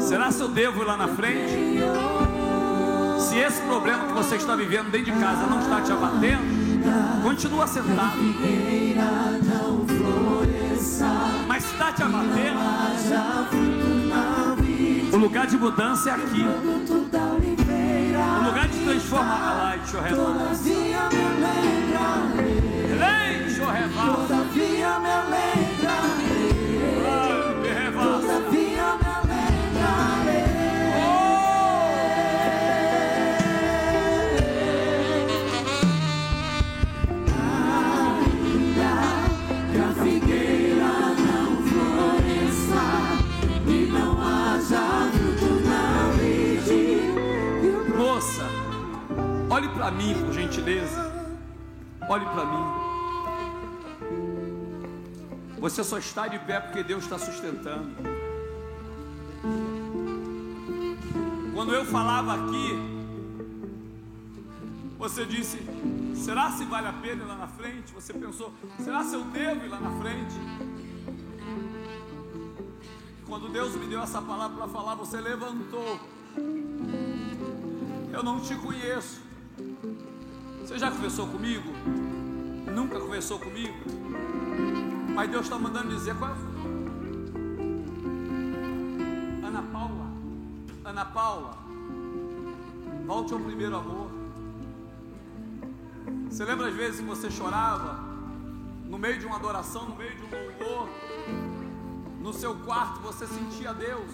Será 0.01 0.31
se 0.31 0.41
eu 0.41 0.49
devo 0.49 0.83
ir 0.83 0.85
lá 0.85 0.97
na 0.97 1.09
frente? 1.09 1.81
Se 3.19 3.39
esse 3.39 3.61
problema 3.63 4.07
que 4.07 4.13
você 4.13 4.37
está 4.37 4.57
vivendo 4.57 4.91
dentro 4.91 5.13
de 5.13 5.21
casa 5.21 5.47
não 5.47 5.61
está 5.61 5.81
te 5.81 5.93
abatendo, 5.93 6.43
continua 7.23 7.67
sentado. 7.67 8.19
Mas 11.47 11.65
está 11.65 11.93
te 11.93 12.03
abatendo, 12.03 12.59
o 15.13 15.17
lugar 15.17 15.47
de 15.47 15.57
mudança 15.57 16.11
é 16.11 16.15
aqui. 16.15 16.43
O 18.41 18.45
lugar 18.45 18.69
de 18.69 18.79
transformar. 18.85 19.71
Ai, 19.71 19.79
deixa 19.79 19.97
eu 19.97 20.03
revar. 20.03 20.51
Deixa 22.95 23.63
eu 23.63 23.71
revar. 23.71 24.17
Todavia 24.17 24.99
me 25.01 25.11
alegrarei. 25.11 26.53
Me 27.63 27.69
revar. 27.69 28.05
Todavia 28.05 28.97
me 28.97 29.05
olhe 49.55 49.69
para 49.69 49.91
mim, 49.91 50.15
por 50.15 50.33
gentileza. 50.33 51.13
Olhe 52.09 52.25
para 52.27 52.45
mim. 52.45 52.84
Você 55.65 55.83
só 55.83 55.97
está 55.97 56.29
de 56.29 56.39
pé 56.41 56.61
porque 56.61 56.83
Deus 56.83 57.05
está 57.05 57.19
sustentando. 57.19 57.89
Quando 61.55 61.75
eu 61.75 61.87
falava 61.87 62.35
aqui, 62.35 62.69
você 64.99 65.25
disse: 65.25 65.59
será 66.15 66.51
se 66.51 66.67
vale 66.67 66.89
a 66.89 66.93
pena 66.93 67.25
ir 67.25 67.27
lá 67.27 67.37
na 67.37 67.49
frente? 67.49 67.95
Você 67.95 68.13
pensou: 68.13 68.53
será 68.79 69.03
se 69.05 69.15
eu 69.15 69.25
devo 69.25 69.65
ir 69.65 69.69
lá 69.71 69.81
na 69.81 69.91
frente? 70.03 70.35
Quando 73.27 73.49
Deus 73.49 73.75
me 73.75 73.87
deu 73.87 74.03
essa 74.03 74.21
palavra 74.21 74.59
para 74.59 74.69
falar, 74.69 74.95
você 74.97 75.19
levantou. 75.19 75.99
Eu 78.13 78.23
não 78.23 78.39
te 78.39 78.55
conheço. 78.57 79.23
Você 80.61 80.79
já 80.79 80.91
conversou 80.91 81.27
comigo? 81.27 81.73
Nunca 82.71 83.01
conversou 83.01 83.39
comigo? 83.39 84.94
Mas 85.15 85.31
Deus 85.31 85.45
está 85.45 85.57
mandando 85.57 85.95
dizer 85.95 86.13
qual 86.17 86.33
é? 86.33 86.35
Ana 89.47 89.63
Paula, 89.63 90.11
Ana 90.85 91.05
Paula, 91.05 91.57
volte 93.07 93.33
ao 93.33 93.39
primeiro 93.39 93.77
amor. 93.77 94.11
Você 96.29 96.45
lembra 96.45 96.67
as 96.67 96.75
vezes 96.75 96.99
que 96.99 97.07
você 97.07 97.31
chorava 97.31 98.01
no 98.87 98.99
meio 98.99 99.17
de 99.17 99.25
uma 99.25 99.37
adoração, 99.37 99.89
no 99.89 99.95
meio 99.95 100.17
de 100.17 100.23
um 100.25 100.31
louvor? 100.31 100.89
No 102.21 102.33
seu 102.33 102.57
quarto 102.57 102.99
você 102.99 103.25
sentia 103.25 103.73
Deus. 103.73 104.11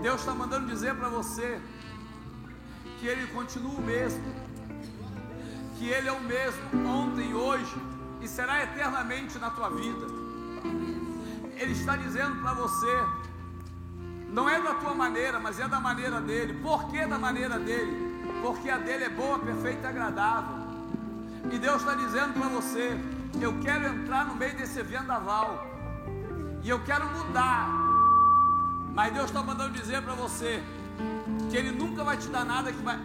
Deus 0.00 0.20
está 0.20 0.32
mandando 0.32 0.68
dizer 0.68 0.94
para 0.94 1.08
você 1.08 1.60
que 3.00 3.06
Ele 3.08 3.26
continua 3.32 3.74
o 3.74 3.82
mesmo, 3.82 4.22
que 5.76 5.88
Ele 5.88 6.06
é 6.06 6.12
o 6.12 6.20
mesmo 6.20 6.86
ontem, 6.86 7.34
hoje 7.34 7.95
e 8.26 8.28
será 8.28 8.62
eternamente 8.62 9.38
na 9.38 9.50
tua 9.50 9.70
vida. 9.70 10.06
Ele 11.56 11.72
está 11.72 11.96
dizendo 11.96 12.42
para 12.42 12.54
você, 12.54 12.94
não 14.28 14.50
é 14.50 14.60
da 14.60 14.74
tua 14.74 14.94
maneira, 14.94 15.38
mas 15.38 15.60
é 15.60 15.68
da 15.68 15.78
maneira 15.78 16.20
dele. 16.20 16.60
Por 16.60 16.88
que 16.90 17.06
da 17.06 17.18
maneira 17.18 17.56
dele? 17.58 17.94
Porque 18.42 18.68
a 18.68 18.78
dele 18.78 19.04
é 19.04 19.08
boa, 19.08 19.38
perfeita 19.38 19.86
e 19.86 19.90
agradável. 19.90 20.56
E 21.52 21.58
Deus 21.58 21.76
está 21.76 21.94
dizendo 21.94 22.34
para 22.34 22.48
você: 22.48 22.98
eu 23.40 23.60
quero 23.60 23.86
entrar 23.86 24.26
no 24.26 24.34
meio 24.34 24.56
desse 24.56 24.82
vendaval, 24.82 25.64
e 26.64 26.68
eu 26.68 26.82
quero 26.82 27.06
mudar. 27.06 27.70
Mas 28.92 29.14
Deus 29.14 29.26
está 29.26 29.40
mandando 29.40 29.72
dizer 29.72 30.02
para 30.02 30.14
você 30.14 30.62
que 31.48 31.56
Ele 31.56 31.70
nunca 31.70 32.02
vai 32.02 32.16
te 32.16 32.28
dar 32.28 32.44
nada 32.44 32.72
que 32.72 32.82
vai. 32.82 32.98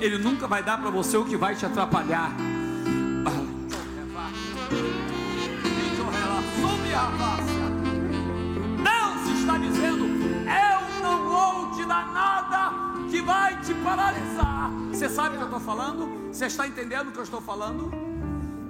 Ele 0.00 0.18
nunca 0.18 0.46
vai 0.46 0.62
dar 0.62 0.78
para 0.78 0.90
você 0.90 1.16
o 1.16 1.24
que 1.24 1.36
vai 1.36 1.54
te 1.54 1.64
atrapalhar. 1.64 2.36
Deus 8.82 9.38
está 9.38 9.58
dizendo: 9.58 10.04
Eu 10.46 11.02
não 11.02 11.28
vou 11.28 11.70
te 11.72 11.84
dar 11.86 12.12
nada 12.12 12.72
que 13.10 13.22
vai 13.22 13.58
te 13.60 13.74
paralisar. 13.74 14.70
Você 14.90 15.08
sabe 15.08 15.34
o 15.34 15.38
que 15.38 15.44
eu 15.44 15.46
estou 15.46 15.60
falando? 15.60 16.32
Você 16.32 16.46
está 16.46 16.66
entendendo 16.66 17.08
o 17.08 17.12
que 17.12 17.18
eu 17.18 17.24
estou 17.24 17.40
falando? 17.40 17.90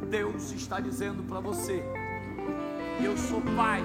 Deus 0.08 0.52
está 0.52 0.78
dizendo 0.78 1.22
para 1.24 1.40
você: 1.40 1.82
Eu 3.02 3.16
sou 3.16 3.40
pai 3.56 3.82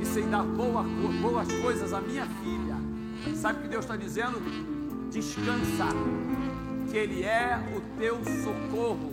e 0.00 0.06
sei 0.06 0.24
dar 0.24 0.42
boa, 0.42 0.82
boas 1.20 1.52
coisas 1.60 1.92
à 1.92 2.00
minha 2.00 2.26
filha. 2.26 2.76
Sabe 3.36 3.60
o 3.60 3.62
que 3.62 3.68
Deus 3.68 3.84
está 3.84 3.96
dizendo? 3.96 4.40
Descansa, 5.12 5.88
que 6.90 6.96
Ele 6.96 7.22
é 7.22 7.60
o 7.76 7.80
teu 8.00 8.16
socorro, 8.42 9.12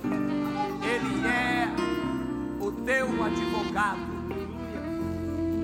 Ele 0.82 1.28
é 1.28 1.68
o 2.58 2.72
teu 2.72 3.22
advogado. 3.22 4.00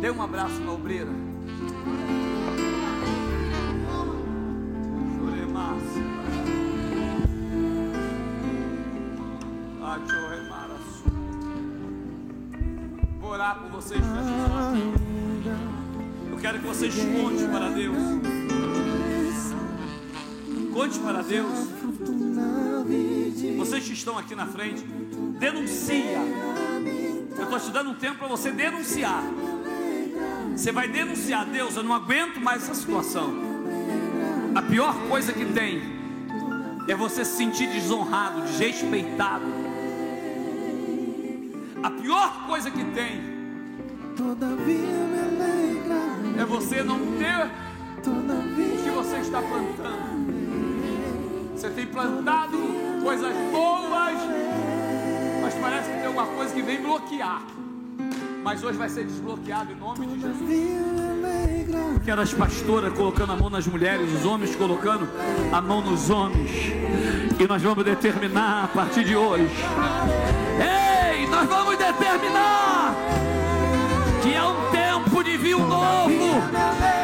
Dê 0.01 0.11
um 0.11 0.21
abraço 0.21 0.59
na 0.59 0.73
obreira. 0.73 1.11
Vou 13.21 13.31
orar 13.31 13.59
por 13.59 13.71
vocês, 13.71 14.01
Eu 16.29 16.37
quero 16.37 16.59
que 16.59 16.67
vocês 16.67 16.93
contem 16.93 17.47
para 17.47 17.69
Deus. 17.69 18.44
Conte 20.75 20.99
para 20.99 21.21
Deus. 21.21 21.69
Vocês 23.57 23.85
que 23.85 23.93
estão 23.93 24.17
aqui 24.17 24.35
na 24.35 24.45
frente, 24.45 24.83
denuncia. 25.39 26.19
Eu 27.37 27.43
estou 27.45 27.59
te 27.61 27.71
dando 27.71 27.91
um 27.91 27.95
tempo 27.95 28.17
para 28.17 28.27
você 28.27 28.51
denunciar. 28.51 29.23
Você 30.53 30.73
vai 30.73 30.89
denunciar, 30.89 31.45
Deus, 31.45 31.77
eu 31.77 31.83
não 31.83 31.93
aguento 31.93 32.41
mais 32.41 32.63
essa 32.63 32.75
situação. 32.75 33.33
A 34.53 34.61
pior 34.63 34.93
coisa 35.07 35.31
que 35.31 35.45
tem 35.45 35.81
é 36.89 36.93
você 36.93 37.23
se 37.23 37.37
sentir 37.37 37.67
desonrado, 37.69 38.41
desrespeitado. 38.41 39.45
A 41.81 41.89
pior 41.89 42.47
coisa 42.47 42.69
que 42.69 42.83
tem 42.83 43.21
é 46.37 46.45
você 46.45 46.83
não 46.83 46.99
ter 47.17 47.49
o 48.09 48.83
que 48.83 48.89
você 48.89 49.17
está 49.19 49.41
plantando. 49.41 50.14
Você 51.55 51.69
tem 51.69 51.85
plantado 51.87 52.57
coisas 53.01 53.33
boas, 53.49 54.19
mas 55.41 55.53
parece 55.53 55.89
que 55.89 55.95
tem 55.95 56.05
alguma 56.07 56.27
coisa 56.27 56.53
que 56.53 56.61
vem 56.61 56.81
bloquear. 56.81 57.41
Mas 58.43 58.61
hoje 58.61 58.77
vai 58.77 58.89
ser 58.89 59.05
desbloqueado 59.05 59.71
em 59.71 59.75
nome 59.75 60.05
de 60.05 60.19
Jesus. 60.19 62.03
Quero 62.03 62.21
as 62.21 62.33
pastoras 62.33 62.93
colocando 62.93 63.31
a 63.31 63.35
mão 63.37 63.49
nas 63.49 63.65
mulheres, 63.65 64.13
os 64.13 64.25
homens 64.25 64.53
colocando 64.55 65.07
a 65.51 65.61
mão 65.61 65.81
nos 65.81 66.09
homens. 66.09 66.51
E 67.39 67.47
nós 67.47 67.61
vamos 67.61 67.85
determinar 67.85 68.65
a 68.65 68.67
partir 68.67 69.05
de 69.05 69.15
hoje. 69.15 69.49
Ei, 70.59 71.25
nós 71.27 71.47
vamos 71.47 71.77
determinar 71.77 72.93
que 74.21 74.33
é 74.33 74.43
um 74.43 74.71
tempo 74.71 75.23
de 75.23 75.37
vinho 75.37 75.59
novo. 75.59 76.94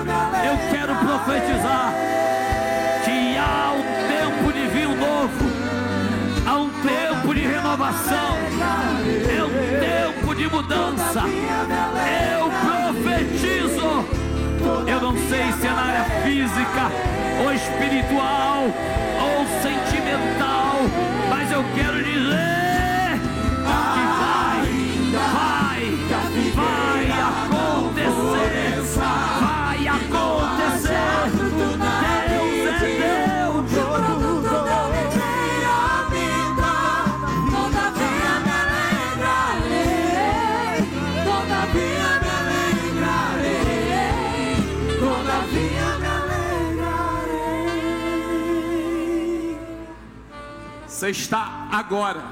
Eu 0.00 0.70
quero 0.70 0.94
profetizar. 0.96 2.08
renovação, 7.68 8.36
é 9.28 9.44
um 9.44 10.12
tempo 10.12 10.34
de 10.34 10.48
mudança. 10.48 11.22
Eu 12.32 12.50
profetizo. 12.50 14.04
Eu 14.86 15.00
não 15.00 15.12
sei 15.28 15.52
se 15.52 15.66
é 15.66 15.70
na 15.70 15.82
área 15.82 16.04
física, 16.22 16.90
ou 17.44 17.52
espiritual, 17.52 18.64
ou 19.20 19.46
sentimental, 19.62 20.76
mas 21.30 21.52
eu 21.52 21.64
quero 21.74 22.02
dizer 22.02 22.77
Você 51.08 51.12
está 51.22 51.68
agora. 51.72 52.22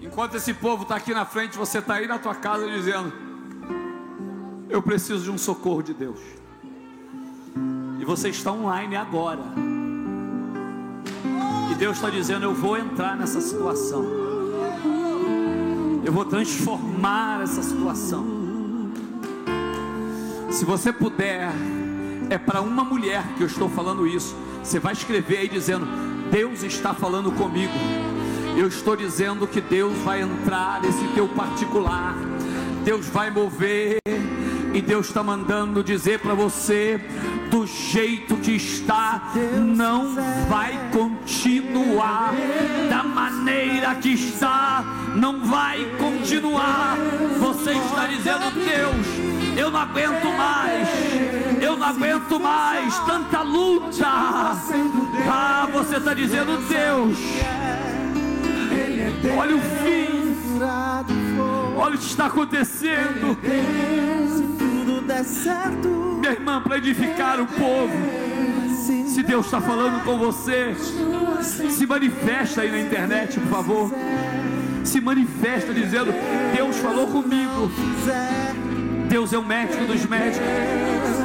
Enquanto 0.00 0.36
esse 0.36 0.54
povo 0.54 0.84
está 0.84 0.96
aqui 0.96 1.12
na 1.12 1.26
frente, 1.26 1.58
você 1.58 1.80
está 1.80 1.96
aí 1.96 2.06
na 2.06 2.18
tua 2.18 2.34
casa 2.34 2.66
dizendo: 2.66 3.12
Eu 4.70 4.80
preciso 4.80 5.24
de 5.24 5.30
um 5.30 5.36
socorro 5.36 5.82
de 5.82 5.92
Deus. 5.92 6.18
E 8.00 8.04
você 8.06 8.30
está 8.30 8.50
online 8.52 8.96
agora. 8.96 9.42
E 11.70 11.74
Deus 11.74 11.98
está 11.98 12.08
dizendo: 12.08 12.44
Eu 12.46 12.54
vou 12.54 12.78
entrar 12.78 13.14
nessa 13.14 13.42
situação. 13.42 14.02
Eu 16.02 16.12
vou 16.12 16.24
transformar 16.24 17.42
essa 17.42 17.62
situação. 17.62 18.24
Se 20.50 20.64
você 20.64 20.90
puder 20.90 21.52
é 22.32 22.38
para 22.38 22.62
uma 22.62 22.82
mulher 22.82 23.22
que 23.36 23.42
eu 23.42 23.46
estou 23.46 23.68
falando 23.68 24.06
isso. 24.06 24.34
Você 24.62 24.78
vai 24.78 24.94
escrever 24.94 25.38
aí 25.38 25.48
dizendo: 25.48 25.86
Deus 26.30 26.62
está 26.62 26.94
falando 26.94 27.30
comigo. 27.32 27.72
Eu 28.56 28.68
estou 28.68 28.96
dizendo 28.96 29.46
que 29.46 29.60
Deus 29.60 29.96
vai 29.98 30.22
entrar 30.22 30.80
nesse 30.80 31.04
teu 31.08 31.28
particular. 31.28 32.14
Deus 32.84 33.06
vai 33.06 33.30
mover. 33.30 33.98
E 34.74 34.80
Deus 34.80 35.08
está 35.08 35.22
mandando 35.22 35.84
dizer 35.84 36.20
para 36.20 36.32
você: 36.32 36.98
do 37.50 37.66
jeito 37.66 38.36
que 38.36 38.52
está, 38.52 39.34
não 39.76 40.14
vai 40.48 40.90
continuar. 40.90 42.32
Da 42.88 43.02
maneira 43.02 43.94
que 43.96 44.14
está, 44.14 44.82
não 45.14 45.44
vai 45.44 45.84
continuar. 45.98 46.96
Você 47.40 47.72
está 47.72 48.06
dizendo: 48.06 48.50
Deus, 48.54 49.58
eu 49.58 49.70
não 49.70 49.80
aguento 49.80 50.24
mais 50.34 51.51
eu 51.62 51.76
não 51.76 51.86
aguento 51.86 52.40
mais 52.40 52.98
tanta 53.00 53.42
luta. 53.42 54.06
Ah, 54.06 55.68
você 55.72 55.96
está 55.96 56.12
dizendo, 56.12 56.56
Deus, 56.68 57.18
olha 59.36 59.56
o 59.56 59.60
fim. 59.60 60.12
Olha 61.76 61.94
o 61.94 61.98
que 61.98 62.04
está 62.04 62.26
acontecendo. 62.26 63.36
Minha 66.20 66.32
irmã, 66.32 66.60
para 66.60 66.78
edificar 66.78 67.40
o 67.40 67.46
povo. 67.46 67.92
Se 69.06 69.22
Deus 69.22 69.46
está 69.46 69.60
falando 69.60 70.02
com 70.04 70.18
você, 70.18 70.74
se 71.42 71.86
manifesta 71.86 72.62
aí 72.62 72.70
na 72.70 72.80
internet, 72.80 73.38
por 73.40 73.48
favor. 73.48 73.92
Se 74.84 75.00
manifesta 75.00 75.72
dizendo: 75.72 76.12
Deus 76.54 76.76
falou 76.78 77.06
comigo. 77.06 77.70
Deus 79.12 79.30
é 79.30 79.36
o 79.36 79.44
médico 79.44 79.84
dos 79.84 80.06
médicos. 80.06 80.40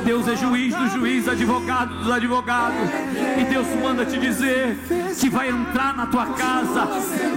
Deus 0.03 0.27
é 0.27 0.35
juiz 0.35 0.75
dos 0.75 0.91
juízes, 0.91 1.29
advogado 1.29 1.97
dos 1.99 2.11
advogados. 2.11 2.77
E 3.39 3.45
Deus 3.45 3.65
manda 3.81 4.05
te 4.05 4.19
dizer 4.19 4.77
que 5.17 5.29
vai 5.29 5.47
entrar 5.47 5.95
na 5.95 6.05
tua 6.05 6.25
casa, 6.33 6.85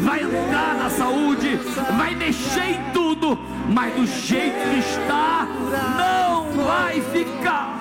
vai 0.00 0.24
entrar 0.24 0.74
na 0.74 0.90
saúde, 0.90 1.56
vai 1.96 2.16
mexer 2.16 2.70
em 2.70 2.92
tudo, 2.92 3.38
mas 3.72 3.94
do 3.94 4.04
jeito 4.04 4.58
que 4.70 4.78
está, 4.80 5.46
não 5.96 6.64
vai 6.64 7.00
ficar. 7.00 7.78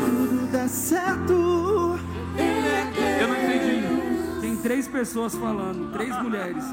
Tudo 0.00 0.50
dá 0.50 0.66
certo. 0.66 1.96
Eu 3.20 3.28
não 3.28 3.36
entendi. 3.36 4.40
Tem 4.40 4.56
três 4.56 4.88
pessoas 4.88 5.32
falando, 5.36 5.92
três 5.92 6.20
mulheres. 6.20 6.64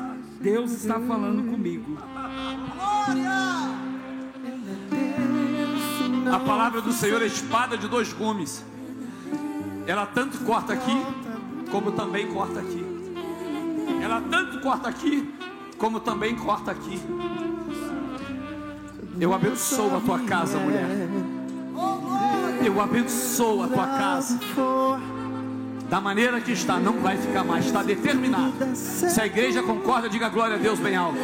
Deus 0.41 0.71
está 0.71 0.99
falando 0.99 1.43
comigo. 1.51 1.95
Glória! 2.75 3.72
A 6.33 6.39
palavra 6.39 6.81
do 6.81 6.91
Senhor 6.91 7.21
é 7.21 7.27
espada 7.27 7.77
de 7.77 7.87
dois 7.87 8.11
gumes. 8.11 8.65
Ela 9.85 10.07
tanto 10.07 10.39
corta 10.39 10.73
aqui, 10.73 10.99
como 11.69 11.91
também 11.91 12.25
corta 12.33 12.59
aqui. 12.59 12.83
Ela 14.01 14.19
tanto 14.19 14.59
corta 14.59 14.89
aqui, 14.89 15.31
como 15.77 15.99
também 15.99 16.35
corta 16.35 16.71
aqui. 16.71 16.99
Eu 19.19 19.31
abençoo 19.31 19.95
a 19.95 19.99
tua 19.99 20.19
casa, 20.21 20.57
mulher. 20.57 20.87
Eu 22.65 22.81
abençoo 22.81 23.61
a 23.61 23.67
tua 23.67 23.85
casa. 23.85 24.39
da 25.87 26.01
maneira 26.01 26.41
que 26.41 26.53
está, 26.53 26.79
não 26.79 26.93
vai 26.93 27.15
ficar 27.15 27.43
mais, 27.43 27.67
está 27.67 27.83
determinado. 27.83 28.75
Se 28.75 29.21
a 29.21 29.27
igreja 29.27 29.61
concorda, 29.61 30.09
diga 30.09 30.29
glória 30.29 30.55
a 30.55 30.59
Deus 30.59 30.79
bem 30.79 30.95
alto. 30.95 31.19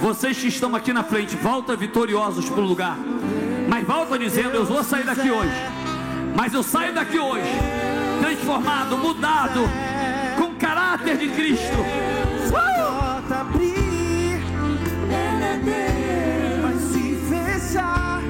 Vocês 0.00 0.36
que 0.36 0.48
estão 0.48 0.74
aqui 0.74 0.92
na 0.92 1.04
frente, 1.04 1.36
volta 1.36 1.76
vitoriosos 1.76 2.50
para 2.50 2.60
o 2.60 2.66
lugar. 2.66 2.98
Mas 3.68 3.86
volta 3.86 4.18
dizendo: 4.18 4.56
Eu 4.56 4.64
vou 4.64 4.82
sair 4.82 5.04
daqui 5.04 5.30
hoje. 5.30 5.52
Mas 6.36 6.52
eu 6.52 6.62
saio 6.64 6.92
daqui 6.92 7.18
hoje, 7.18 7.48
transformado, 8.20 8.98
mudado, 8.98 9.60
com 10.36 10.52
caráter 10.56 11.16
de 11.16 11.28
Cristo. 11.28 11.76
Fechar, 17.28 18.20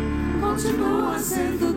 continua 0.41 1.19
sendo 1.19 1.74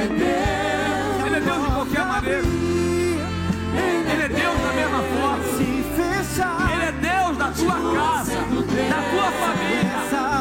é 0.00 0.06
Deus, 0.06 1.26
Ele 1.26 1.36
é 1.36 1.40
Deus 1.40 1.60
de 1.60 1.70
qualquer 1.72 2.06
maneira. 2.06 2.42
Ele 4.12 4.22
é 4.22 4.28
Deus 4.28 4.58
da 4.60 4.72
mesma 4.72 5.02
forma. 5.02 5.44
se 5.56 5.64
Ele 6.72 6.84
é 6.84 6.92
Deus 6.92 7.36
da 7.36 7.50
tua 7.50 7.74
casa, 7.94 8.32
da 8.32 9.00
tua 9.10 9.30
família. 9.42 9.98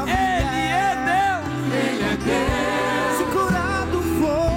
Ele 0.07 0.71
é 0.71 0.95
Deus. 1.05 1.45
Ele 1.73 2.03
é 2.03 2.15
Deus, 2.25 3.17
se 3.17 3.23
curado 3.33 3.99
for, 4.19 4.51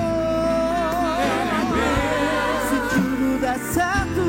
se 2.69 2.77
tudo 2.95 3.41
der 3.41 3.59
certo, 3.59 4.25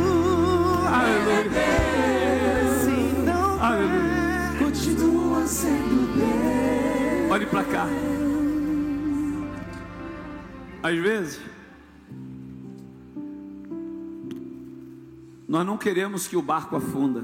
Aleluia. 0.88 1.49
se 2.82 2.95
não 3.21 3.49
Aleluia. 3.63 4.51
continua 4.59 5.45
sendo 5.45 5.97
Deus. 6.15 7.32
Olhe 7.32 7.45
para 7.45 7.63
cá. 7.63 7.88
Às 10.84 10.97
vezes, 10.97 11.39
nós 15.47 15.65
não 15.65 15.77
queremos 15.77 16.27
que 16.27 16.36
o 16.36 16.41
barco 16.41 16.75
afunda. 16.75 17.23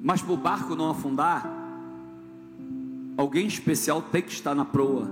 Mas 0.00 0.22
para 0.22 0.32
o 0.32 0.36
barco 0.36 0.76
não 0.76 0.88
afundar, 0.88 1.44
alguém 3.16 3.48
especial 3.48 4.00
tem 4.00 4.22
que 4.22 4.30
estar 4.30 4.54
na 4.54 4.64
proa. 4.64 5.10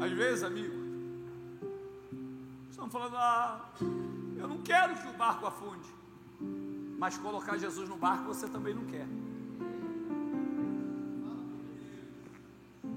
Às 0.00 0.12
vezes, 0.12 0.42
amigo, 0.42 0.74
estamos 2.70 2.90
falando, 2.90 3.16
ah, 3.18 3.72
eu 4.38 4.48
não 4.48 4.56
quero 4.62 4.96
que 4.96 5.06
o 5.06 5.12
barco 5.18 5.46
afunde. 5.46 6.73
Mas 6.98 7.18
colocar 7.18 7.56
Jesus 7.56 7.88
no 7.88 7.96
barco 7.96 8.24
você 8.24 8.48
também 8.48 8.74
não 8.74 8.84
quer. 8.86 9.06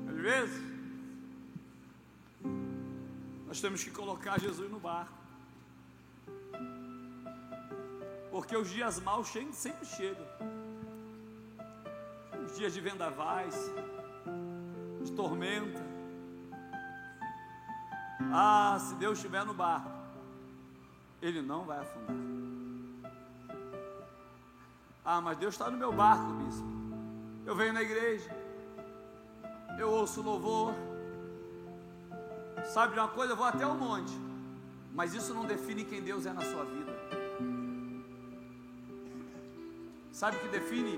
Às 0.09 0.15
vezes, 0.15 0.63
nós 3.47 3.61
temos 3.61 3.83
que 3.83 3.91
colocar 3.91 4.39
Jesus 4.39 4.69
no 4.69 4.79
barco. 4.79 5.17
Porque 8.29 8.55
os 8.55 8.69
dias 8.69 8.99
maus 8.99 9.29
sempre 9.51 9.85
chegam. 9.85 10.25
Os 12.45 12.55
dias 12.55 12.73
de 12.73 12.81
vendavais, 12.81 13.55
de 15.03 15.11
tormenta. 15.13 15.83
Ah, 18.31 18.77
se 18.79 18.95
Deus 18.95 19.17
estiver 19.17 19.43
no 19.45 19.53
barco, 19.53 19.91
ele 21.21 21.41
não 21.41 21.65
vai 21.65 21.79
afundar. 21.79 22.26
Ah, 25.10 25.22
mas 25.22 25.38
Deus 25.38 25.53
está 25.53 25.72
no 25.72 25.78
meu 25.78 25.93
barco, 25.93 26.34
bispo. 26.34 26.68
Eu 27.45 27.55
venho 27.55 27.72
na 27.72 27.82
igreja, 27.82 28.30
eu 29.80 29.89
ouço 29.89 30.22
louvor. 30.22 30.74
Sabe 32.66 32.93
de 32.93 32.99
uma 32.99 33.08
coisa? 33.08 33.32
Eu 33.32 33.38
vou 33.38 33.45
até 33.45 33.66
o 33.66 33.74
monte, 33.74 34.12
mas 34.93 35.14
isso 35.14 35.34
não 35.34 35.45
define 35.45 35.86
quem 35.86 36.01
Deus 36.01 36.26
é 36.26 36.34
na 36.34 36.41
sua 36.41 36.66
vida. 36.66 36.91
Sabe 40.12 40.36
o 40.36 40.39
que 40.41 40.49
define 40.49 40.97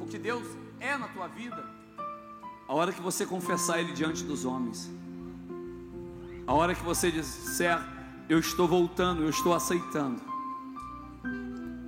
o 0.00 0.06
que 0.06 0.18
Deus 0.18 0.44
é 0.80 0.96
na 0.96 1.06
tua 1.06 1.28
vida? 1.28 1.64
A 2.66 2.74
hora 2.74 2.92
que 2.92 3.00
você 3.00 3.24
confessar 3.24 3.78
Ele 3.78 3.92
diante 3.92 4.24
dos 4.24 4.44
homens. 4.44 4.90
A 6.48 6.52
hora 6.52 6.74
que 6.74 6.82
você 6.82 7.12
disser, 7.12 7.78
eu 8.28 8.40
estou 8.40 8.66
voltando, 8.66 9.22
eu 9.22 9.30
estou 9.30 9.54
aceitando. 9.54 10.35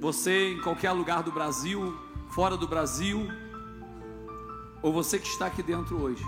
Você 0.01 0.53
em 0.53 0.61
qualquer 0.61 0.93
lugar 0.93 1.23
do 1.23 1.33
Brasil, 1.33 1.97
fora 2.31 2.57
do 2.57 2.69
Brasil, 2.69 3.29
ou 4.81 4.93
você 4.93 5.19
que 5.19 5.27
está 5.27 5.47
aqui 5.47 5.63
dentro 5.63 6.01
hoje. 6.01 6.25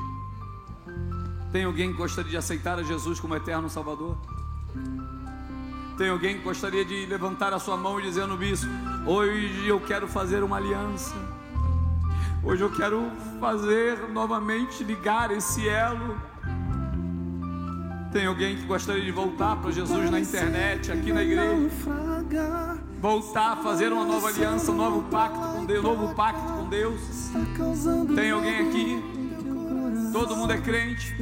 Tem 1.53 1.65
alguém 1.65 1.93
que 1.93 1.97
gostaria 1.97 2.31
de 2.31 2.37
aceitar 2.37 2.79
a 2.79 2.83
Jesus 2.83 3.21
como 3.21 3.35
eterno 3.35 3.69
Salvador? 3.69 4.17
Tem 5.97 6.09
alguém 6.09 6.39
que 6.39 6.43
gostaria 6.43 6.85
de 6.85 7.07
levantar 7.07 7.53
a 7.53 7.59
sua 7.59 7.77
mão 7.77 8.01
e 8.01 8.03
dizer 8.03 8.27
no 8.27 8.37
bispo: 8.37 8.71
Hoje 9.07 9.67
eu 9.67 9.81
quero 9.81 10.09
fazer 10.09 10.43
uma 10.43 10.57
aliança. 10.57 11.15
Hoje 12.43 12.63
eu 12.63 12.73
quero 12.73 13.11
fazer 13.39 14.09
novamente 14.09 14.83
ligar 14.83 15.31
esse 15.31 15.69
elo. 15.69 16.17
Tem 18.13 18.27
alguém 18.27 18.57
que 18.57 18.63
gostaria 18.63 19.05
de 19.05 19.13
voltar 19.13 19.57
para 19.57 19.71
Jesus 19.71 20.11
na 20.11 20.19
internet, 20.19 20.91
aqui 20.91 21.13
na 21.13 21.23
igreja? 21.23 21.71
Voltar 23.01 23.53
a 23.53 23.57
fazer 23.57 23.93
uma 23.93 24.05
nova 24.05 24.29
aliança, 24.29 24.71
um 24.71 24.75
novo 24.75 25.03
pacto 25.11 25.39
com 25.39 25.65
Deus, 25.65 25.85
um 25.85 25.89
novo 25.89 26.15
pacto 26.15 26.43
com 26.53 26.69
Deus. 26.69 27.01
Tem 28.15 28.31
alguém 28.31 28.69
aqui? 28.69 29.03
Todo 30.13 30.37
mundo 30.37 30.53
é 30.53 30.59
crente, 30.59 31.17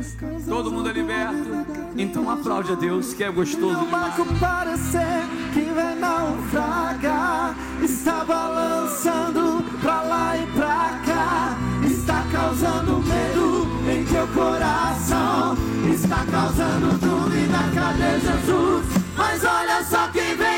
todo 0.48 0.72
mundo 0.72 0.88
é 0.88 0.92
liberto. 0.92 1.48
Então 1.96 2.28
aplaude 2.28 2.72
a 2.72 2.74
Deus, 2.74 3.14
que 3.14 3.22
é 3.22 3.30
gostoso 3.30 3.80
O 3.80 3.84
demais. 3.84 4.14
parecer 4.40 5.24
que 5.52 5.60
vai 5.72 5.94
naufragar 5.94 7.54
Está 7.82 8.24
balançando 8.24 9.62
pra 9.80 10.02
lá 10.02 10.36
e 10.36 10.46
pra 10.46 11.00
cá 11.06 11.56
Está 11.84 12.24
causando 12.32 12.98
medo 13.06 13.66
em 13.90 14.04
teu 14.04 14.26
coração 14.28 15.56
Está 15.92 16.24
causando 16.30 16.98
dúvida, 16.98 17.58
cadê 17.74 18.20
Jesus? 18.20 18.86
Mas 19.16 19.44
olha 19.44 19.84
só 19.84 20.08
quem 20.08 20.34
vem 20.36 20.57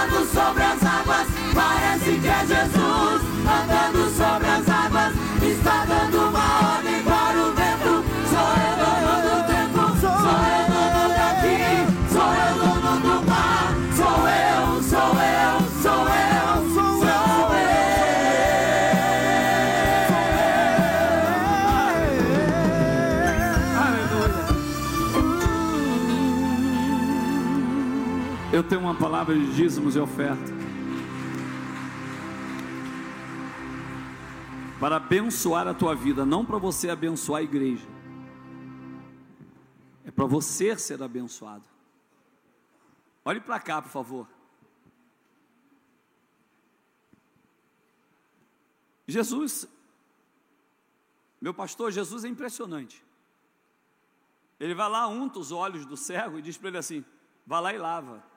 Andando 0.00 0.26
sobre 0.32 0.62
as 0.62 0.82
águas 0.82 1.26
Parece 1.54 2.18
que 2.18 2.28
é 2.28 2.46
Jesus. 2.46 3.22
Andando 3.44 4.10
sobre 4.16 4.48
as 4.48 4.68
águas 4.68 5.12
Está 5.42 5.84
dando 5.84 6.28
uma 6.28 6.74
ordem 6.74 6.89
Eu 28.60 28.68
tenho 28.68 28.82
uma 28.82 28.94
palavra 28.94 29.34
de 29.34 29.54
dízimos 29.54 29.96
e 29.96 29.98
oferta. 29.98 30.52
Para 34.78 34.96
abençoar 34.96 35.66
a 35.66 35.72
tua 35.72 35.94
vida, 35.94 36.26
não 36.26 36.44
para 36.44 36.58
você 36.58 36.90
abençoar 36.90 37.40
a 37.40 37.42
igreja. 37.42 37.88
É 40.04 40.10
para 40.10 40.26
você 40.26 40.76
ser 40.76 41.02
abençoado. 41.02 41.64
Olhe 43.24 43.40
para 43.40 43.58
cá, 43.58 43.80
por 43.80 43.88
favor. 43.88 44.28
Jesus, 49.08 49.66
meu 51.40 51.54
pastor, 51.54 51.90
Jesus 51.90 52.26
é 52.26 52.28
impressionante. 52.28 53.02
Ele 54.60 54.74
vai 54.74 54.90
lá, 54.90 55.08
unta 55.08 55.38
os 55.38 55.50
olhos 55.50 55.86
do 55.86 55.96
cego 55.96 56.38
e 56.38 56.42
diz 56.42 56.58
para 56.58 56.68
ele 56.68 56.76
assim: 56.76 57.02
vá 57.46 57.58
lá 57.58 57.72
e 57.72 57.78
lava. 57.78 58.28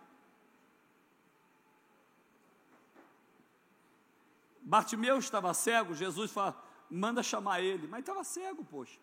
Bartimeu 4.63 5.17
estava 5.17 5.53
cego, 5.53 5.93
Jesus 5.93 6.31
fala, 6.31 6.61
manda 6.89 7.21
chamar 7.21 7.61
ele, 7.61 7.87
mas 7.87 7.99
estava 7.99 8.23
cego, 8.23 8.63
poxa. 8.63 8.99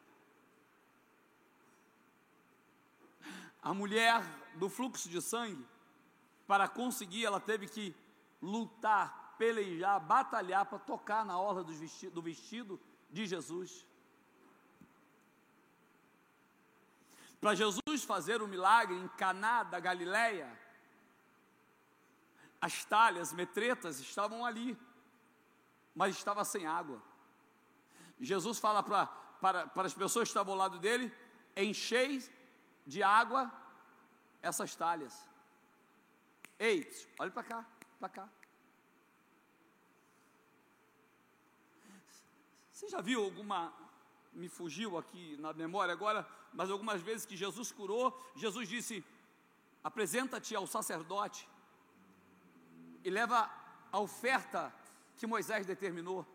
A 3.63 3.75
mulher 3.75 4.23
do 4.55 4.71
fluxo 4.71 5.09
de 5.09 5.21
sangue, 5.21 5.67
para 6.47 6.67
conseguir, 6.67 7.27
ela 7.27 7.39
teve 7.39 7.69
que 7.69 7.95
lutar, 8.41 9.35
pelejar, 9.37 10.01
batalhar 10.01 10.65
para 10.65 10.79
tocar 10.79 11.25
na 11.27 11.39
orla 11.39 11.63
do 11.63 11.73
vestido, 11.73 12.15
do 12.15 12.23
vestido 12.23 12.81
de 13.11 13.27
Jesus. 13.27 13.87
Para 17.39 17.55
Jesus 17.55 18.03
fazer 18.05 18.41
o 18.41 18.49
milagre 18.49 18.97
em 18.97 19.09
Caná 19.09 19.63
da 19.63 19.79
Galileia, 19.79 20.59
as 22.61 22.85
talhas, 22.85 23.33
metretas 23.33 24.01
estavam 24.01 24.45
ali, 24.45 24.77
mas 25.95 26.17
estava 26.17 26.45
sem 26.45 26.67
água. 26.67 27.03
Jesus 28.21 28.59
fala 28.59 28.83
para, 28.83 29.07
para, 29.41 29.67
para 29.67 29.87
as 29.87 29.95
pessoas 29.95 30.29
que 30.29 30.31
estavam 30.31 30.55
ao 30.55 30.59
lado 30.59 30.79
dele: 30.79 31.13
enchei 31.57 32.23
de 32.87 33.03
água 33.03 33.51
essas 34.43 34.75
talhas. 34.75 35.29
Ei, 36.59 36.91
olhe 37.19 37.31
para 37.31 37.43
cá, 37.43 37.67
para 37.99 38.09
cá. 38.09 38.29
Você 42.71 42.89
já 42.89 43.01
viu 43.01 43.23
alguma, 43.23 43.73
me 44.33 44.49
fugiu 44.49 44.97
aqui 44.97 45.37
na 45.39 45.53
memória 45.53 45.93
agora, 45.93 46.27
mas 46.53 46.71
algumas 46.71 47.03
vezes 47.03 47.27
que 47.27 47.37
Jesus 47.37 47.71
curou, 47.71 48.19
Jesus 48.35 48.69
disse: 48.69 49.05
apresenta-te 49.83 50.55
ao 50.55 50.67
sacerdote 50.67 51.49
e 53.05 53.11
leva 53.11 53.51
a 53.91 53.99
oferta 53.99 54.75
que 55.21 55.27
Moisés 55.27 55.67
determinou. 55.67 56.27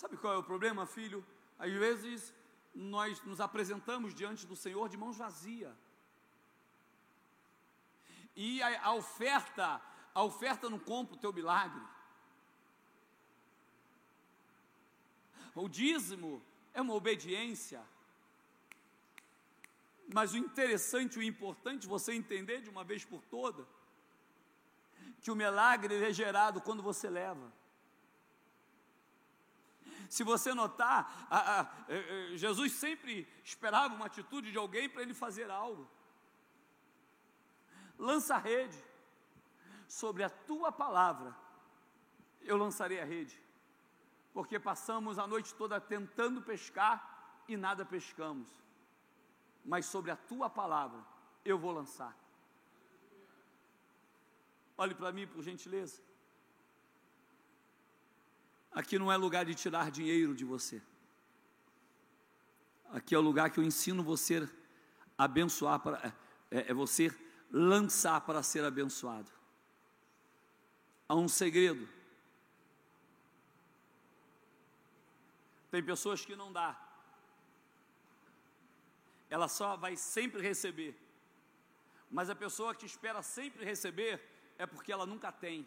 Sabe 0.00 0.16
qual 0.16 0.34
é 0.34 0.38
o 0.38 0.44
problema, 0.44 0.86
filho? 0.86 1.26
Às 1.58 1.72
vezes 1.72 2.32
nós 2.72 3.20
nos 3.24 3.40
apresentamos 3.40 4.14
diante 4.14 4.46
do 4.46 4.54
Senhor 4.54 4.88
de 4.88 4.96
mãos 4.96 5.16
vazias. 5.16 5.76
E 8.36 8.62
a, 8.62 8.68
a, 8.90 8.94
oferta, 8.94 9.82
a 10.14 10.22
oferta 10.22 10.70
não 10.70 10.78
compra 10.78 11.16
o 11.16 11.18
teu 11.24 11.32
milagre. 11.32 11.82
O 15.52 15.68
dízimo 15.68 16.40
é 16.72 16.80
uma 16.80 16.94
obediência. 16.94 17.84
Mas 20.14 20.32
o 20.32 20.38
interessante, 20.38 21.18
o 21.18 21.22
importante, 21.34 21.88
você 21.88 22.12
entender 22.14 22.60
de 22.62 22.70
uma 22.70 22.84
vez 22.84 23.04
por 23.04 23.20
toda, 23.24 23.66
que 25.22 25.30
o 25.30 25.36
milagre 25.36 26.04
é 26.04 26.12
gerado 26.12 26.60
quando 26.60 26.82
você 26.82 27.08
leva. 27.08 27.50
Se 30.10 30.24
você 30.24 30.52
notar, 30.52 31.26
a, 31.30 31.38
a, 31.38 31.60
a, 31.60 31.70
é, 31.88 32.34
é, 32.34 32.36
Jesus 32.36 32.72
sempre 32.72 33.26
esperava 33.42 33.94
uma 33.94 34.06
atitude 34.06 34.52
de 34.52 34.58
alguém 34.58 34.88
para 34.88 35.00
ele 35.00 35.14
fazer 35.14 35.50
algo. 35.50 35.88
Lança 37.98 38.34
a 38.34 38.38
rede, 38.38 38.76
sobre 39.86 40.24
a 40.24 40.30
tua 40.30 40.72
palavra, 40.72 41.36
eu 42.40 42.56
lançarei 42.56 43.00
a 43.00 43.04
rede, 43.04 43.40
porque 44.32 44.58
passamos 44.58 45.18
a 45.18 45.26
noite 45.26 45.54
toda 45.54 45.80
tentando 45.80 46.42
pescar 46.42 47.42
e 47.46 47.56
nada 47.56 47.84
pescamos, 47.84 48.48
mas 49.64 49.86
sobre 49.86 50.10
a 50.10 50.16
tua 50.16 50.50
palavra 50.50 51.04
eu 51.44 51.58
vou 51.58 51.72
lançar. 51.72 52.21
Olhe 54.82 54.96
para 54.96 55.12
mim, 55.12 55.28
por 55.28 55.40
gentileza. 55.44 56.02
Aqui 58.72 58.98
não 58.98 59.12
é 59.12 59.16
lugar 59.16 59.44
de 59.44 59.54
tirar 59.54 59.92
dinheiro 59.92 60.34
de 60.34 60.44
você. 60.44 60.82
Aqui 62.90 63.14
é 63.14 63.18
o 63.18 63.20
lugar 63.28 63.48
que 63.50 63.60
eu 63.60 63.64
ensino 63.70 64.02
você 64.02 64.36
a 65.16 65.22
abençoar, 65.22 65.78
para, 65.78 65.98
é, 66.50 66.58
é, 66.58 66.70
é 66.70 66.74
você 66.74 67.16
lançar 67.48 68.20
para 68.22 68.42
ser 68.42 68.64
abençoado. 68.64 69.30
Há 71.08 71.14
um 71.14 71.28
segredo. 71.28 71.88
Tem 75.70 75.80
pessoas 75.80 76.24
que 76.24 76.34
não 76.34 76.52
dá. 76.52 76.70
Ela 79.30 79.46
só 79.46 79.76
vai 79.76 79.94
sempre 79.96 80.42
receber. 80.42 80.92
Mas 82.10 82.28
a 82.28 82.34
pessoa 82.34 82.74
que 82.74 82.84
espera 82.84 83.22
sempre 83.22 83.64
receber 83.64 84.31
é 84.58 84.66
porque 84.66 84.92
ela 84.92 85.06
nunca 85.06 85.30
tem. 85.32 85.66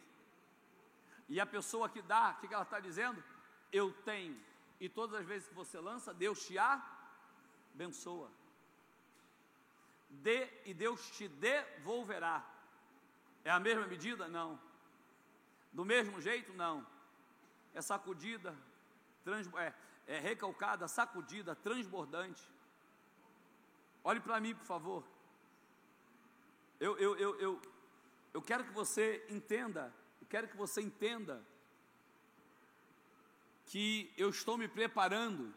E 1.27 1.39
a 1.39 1.45
pessoa 1.45 1.89
que 1.89 2.01
dá, 2.01 2.37
o 2.37 2.47
que 2.47 2.53
ela 2.53 2.63
está 2.63 2.79
dizendo? 2.79 3.23
Eu 3.71 3.91
tenho. 4.03 4.39
E 4.79 4.87
todas 4.87 5.19
as 5.19 5.25
vezes 5.25 5.47
que 5.47 5.53
você 5.53 5.79
lança, 5.79 6.13
Deus 6.13 6.45
te 6.45 6.57
abençoa. 6.57 8.29
Dê 10.09 10.47
e 10.65 10.73
Deus 10.73 11.09
te 11.11 11.27
devolverá. 11.27 12.45
É 13.43 13.51
a 13.51 13.59
mesma 13.59 13.87
medida? 13.87 14.27
Não. 14.27 14.59
Do 15.73 15.83
mesmo 15.83 16.21
jeito? 16.21 16.53
Não. 16.53 16.85
É 17.73 17.81
sacudida, 17.81 18.55
trans, 19.23 19.47
é, 19.55 19.73
é 20.07 20.19
recalcada, 20.19 20.87
sacudida, 20.87 21.55
transbordante. 21.55 22.49
Olhe 24.03 24.19
para 24.19 24.39
mim, 24.39 24.55
por 24.55 24.65
favor. 24.65 25.03
Eu, 26.79 26.97
eu, 26.97 27.17
eu, 27.17 27.39
eu, 27.39 27.61
eu 28.35 28.41
quero 28.49 28.63
que 28.67 28.73
você 28.81 29.05
entenda 29.37 29.83
eu 30.25 30.29
quero 30.29 30.47
que 30.47 30.57
você 30.57 30.81
entenda 30.81 31.45
que 33.67 34.11
eu 34.17 34.29
estou 34.29 34.57
me 34.57 34.67
preparando 34.67 35.53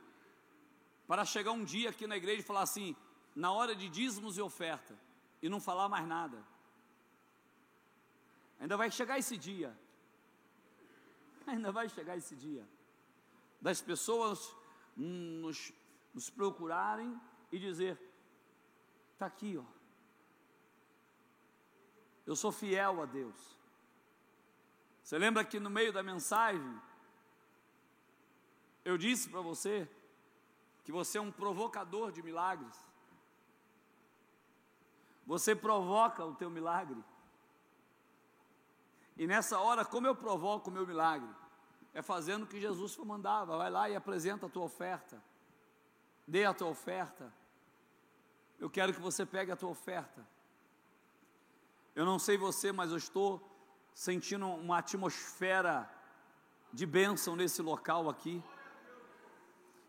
para 1.07 1.25
chegar 1.25 1.53
um 1.53 1.65
dia 1.65 1.89
aqui 1.89 2.07
na 2.07 2.19
igreja 2.19 2.41
e 2.41 2.45
falar 2.45 2.61
assim, 2.63 2.95
na 3.35 3.51
hora 3.51 3.75
de 3.75 3.89
dízimos 3.89 4.37
e 4.37 4.43
oferta, 4.43 4.95
e 5.41 5.49
não 5.49 5.59
falar 5.59 5.89
mais 5.89 6.07
nada. 6.07 6.45
Ainda 8.61 8.77
vai 8.77 8.91
chegar 8.91 9.19
esse 9.19 9.39
dia. 9.39 9.75
Ainda 11.47 11.73
vai 11.73 11.89
chegar 11.89 12.15
esse 12.19 12.37
dia. 12.37 12.69
Das 13.59 13.81
pessoas 13.81 14.55
nos, 14.95 15.73
nos 16.13 16.29
procurarem 16.29 17.19
e 17.51 17.59
dizer: 17.59 17.99
está 19.15 19.25
aqui, 19.25 19.57
ó. 19.57 19.78
Eu 22.29 22.37
sou 22.37 22.53
fiel 22.53 23.01
a 23.01 23.07
Deus. 23.07 23.57
Você 25.03 25.17
lembra 25.17 25.43
que 25.47 25.59
no 25.59 25.71
meio 25.71 25.95
da 25.95 26.03
mensagem 26.03 26.83
eu 28.85 28.99
disse 28.99 29.31
para 29.31 29.41
você 29.41 29.89
que 30.85 30.93
você 30.93 31.17
é 31.17 31.23
um 31.23 31.33
provocador 31.33 32.13
de 32.13 32.23
milagres? 32.23 32.77
Você 35.27 35.57
provoca 35.57 36.23
o 36.23 36.35
teu 36.35 36.51
milagre. 36.51 37.03
E 39.17 39.27
nessa 39.27 39.59
hora, 39.59 39.83
como 39.83 40.07
eu 40.07 40.15
provoco 40.15 40.69
o 40.69 40.73
meu 40.73 40.87
milagre? 40.87 41.35
É 41.95 42.03
fazendo 42.03 42.43
o 42.43 42.47
que 42.47 42.61
Jesus 42.61 42.95
mandava. 42.99 43.57
Vai 43.57 43.71
lá 43.71 43.89
e 43.89 43.97
apresenta 43.97 44.45
a 44.45 44.51
tua 44.51 44.65
oferta. 44.65 45.19
Dê 46.27 46.45
a 46.45 46.53
tua 46.53 46.69
oferta. 46.69 47.33
Eu 48.59 48.69
quero 48.69 48.93
que 48.93 49.01
você 49.01 49.25
pegue 49.25 49.51
a 49.51 49.57
tua 49.57 49.71
oferta. 49.71 50.29
Eu 51.99 52.07
não 52.07 52.17
sei 52.17 52.37
você, 52.39 52.71
mas 52.71 52.93
eu 52.93 52.97
estou 52.97 53.29
sentindo 53.93 54.47
uma 54.47 54.79
atmosfera 54.79 55.93
de 56.73 56.87
bênção 56.87 57.35
nesse 57.35 57.61
local 57.61 58.09
aqui. 58.09 58.41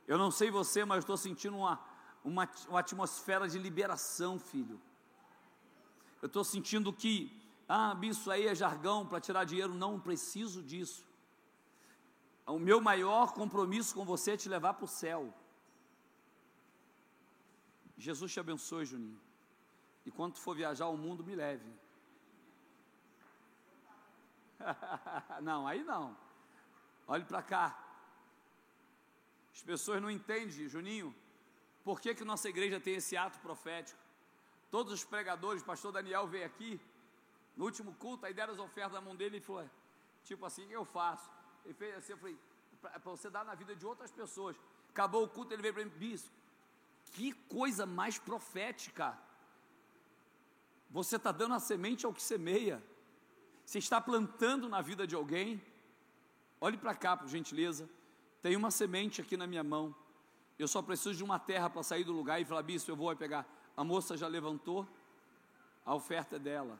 Eu 0.07 0.17
não 0.17 0.31
sei 0.31 0.49
você, 0.49 0.83
mas 0.83 1.03
estou 1.03 1.15
sentindo 1.15 1.55
uma, 1.57 1.79
uma, 2.23 2.49
uma 2.67 2.79
atmosfera 2.79 3.47
de 3.47 3.59
liberação, 3.59 4.39
filho. 4.39 4.81
Eu 6.19 6.25
estou 6.25 6.43
sentindo 6.43 6.91
que, 6.91 7.31
ah, 7.67 7.95
isso 8.01 8.31
aí 8.31 8.47
é 8.47 8.55
jargão 8.55 9.05
para 9.05 9.21
tirar 9.21 9.43
dinheiro. 9.43 9.75
Não 9.75 9.99
preciso 9.99 10.63
disso. 10.63 11.07
O 12.47 12.57
meu 12.57 12.81
maior 12.81 13.33
compromisso 13.33 13.93
com 13.93 14.03
você 14.03 14.31
é 14.31 14.37
te 14.37 14.49
levar 14.49 14.73
para 14.73 14.85
o 14.85 14.87
céu. 14.87 15.31
Jesus 17.95 18.33
te 18.33 18.39
abençoe, 18.39 18.83
Juninho. 18.83 19.21
E 20.07 20.09
quando 20.09 20.37
for 20.37 20.55
viajar 20.55 20.85
ao 20.85 20.97
mundo, 20.97 21.23
me 21.23 21.35
leve. 21.35 21.71
não, 25.41 25.67
aí 25.67 25.83
não. 25.83 26.15
Olhe 27.07 27.25
para 27.25 27.41
cá. 27.41 27.77
As 29.53 29.61
pessoas 29.61 30.01
não 30.01 30.09
entendem, 30.09 30.67
Juninho, 30.67 31.13
por 31.83 31.99
que, 31.99 32.13
que 32.13 32.23
nossa 32.23 32.47
igreja 32.47 32.79
tem 32.79 32.95
esse 32.95 33.17
ato 33.17 33.39
profético. 33.39 33.99
Todos 34.69 34.93
os 34.93 35.03
pregadores, 35.03 35.63
pastor 35.63 35.91
Daniel 35.91 36.27
veio 36.27 36.45
aqui, 36.45 36.79
no 37.57 37.65
último 37.65 37.93
culto, 37.95 38.25
aí 38.25 38.33
deram 38.33 38.53
as 38.53 38.59
ofertas 38.59 38.93
na 38.93 39.01
mão 39.01 39.15
dele 39.15 39.37
e 39.37 39.41
falou, 39.41 39.67
tipo 40.23 40.45
assim, 40.45 40.65
o 40.65 40.67
que 40.67 40.73
eu 40.73 40.85
faço? 40.85 41.29
Ele 41.65 41.73
fez 41.73 41.97
assim, 41.97 42.13
eu 42.13 42.17
falei, 42.17 42.37
para 42.79 42.99
você 42.99 43.29
dar 43.29 43.43
na 43.43 43.55
vida 43.55 43.75
de 43.75 43.85
outras 43.85 44.11
pessoas. 44.11 44.55
Acabou 44.91 45.23
o 45.23 45.27
culto, 45.27 45.53
ele 45.53 45.61
veio 45.61 45.73
para 45.73 45.83
mim, 45.83 45.91
bispo, 45.91 46.29
que 47.11 47.33
coisa 47.33 47.85
mais 47.85 48.17
profética. 48.17 49.17
Você 50.89 51.17
está 51.17 51.31
dando 51.31 51.55
a 51.55 51.59
semente 51.59 52.05
ao 52.05 52.13
que 52.13 52.21
semeia. 52.21 52.81
Você 53.69 53.77
está 53.77 54.01
plantando 54.01 54.67
na 54.67 54.81
vida 54.81 55.05
de 55.05 55.13
alguém? 55.13 55.61
Olhe 56.59 56.75
para 56.75 56.95
cá, 56.95 57.15
por 57.15 57.27
gentileza. 57.27 57.87
Tem 58.41 58.55
uma 58.55 58.71
semente 58.71 59.21
aqui 59.21 59.37
na 59.37 59.45
minha 59.45 59.63
mão. 59.63 59.93
Eu 60.57 60.67
só 60.67 60.81
preciso 60.81 61.13
de 61.13 61.23
uma 61.23 61.37
terra 61.37 61.69
para 61.69 61.83
sair 61.83 62.03
do 62.03 62.11
lugar 62.11 62.41
e 62.41 62.45
falar, 62.45 62.63
bispo, 62.63 62.89
eu 62.89 62.95
vou 62.95 63.15
pegar. 63.15 63.47
A 63.77 63.83
moça 63.83 64.17
já 64.17 64.27
levantou, 64.27 64.87
a 65.85 65.93
oferta 65.93 66.37
é 66.37 66.39
dela. 66.39 66.79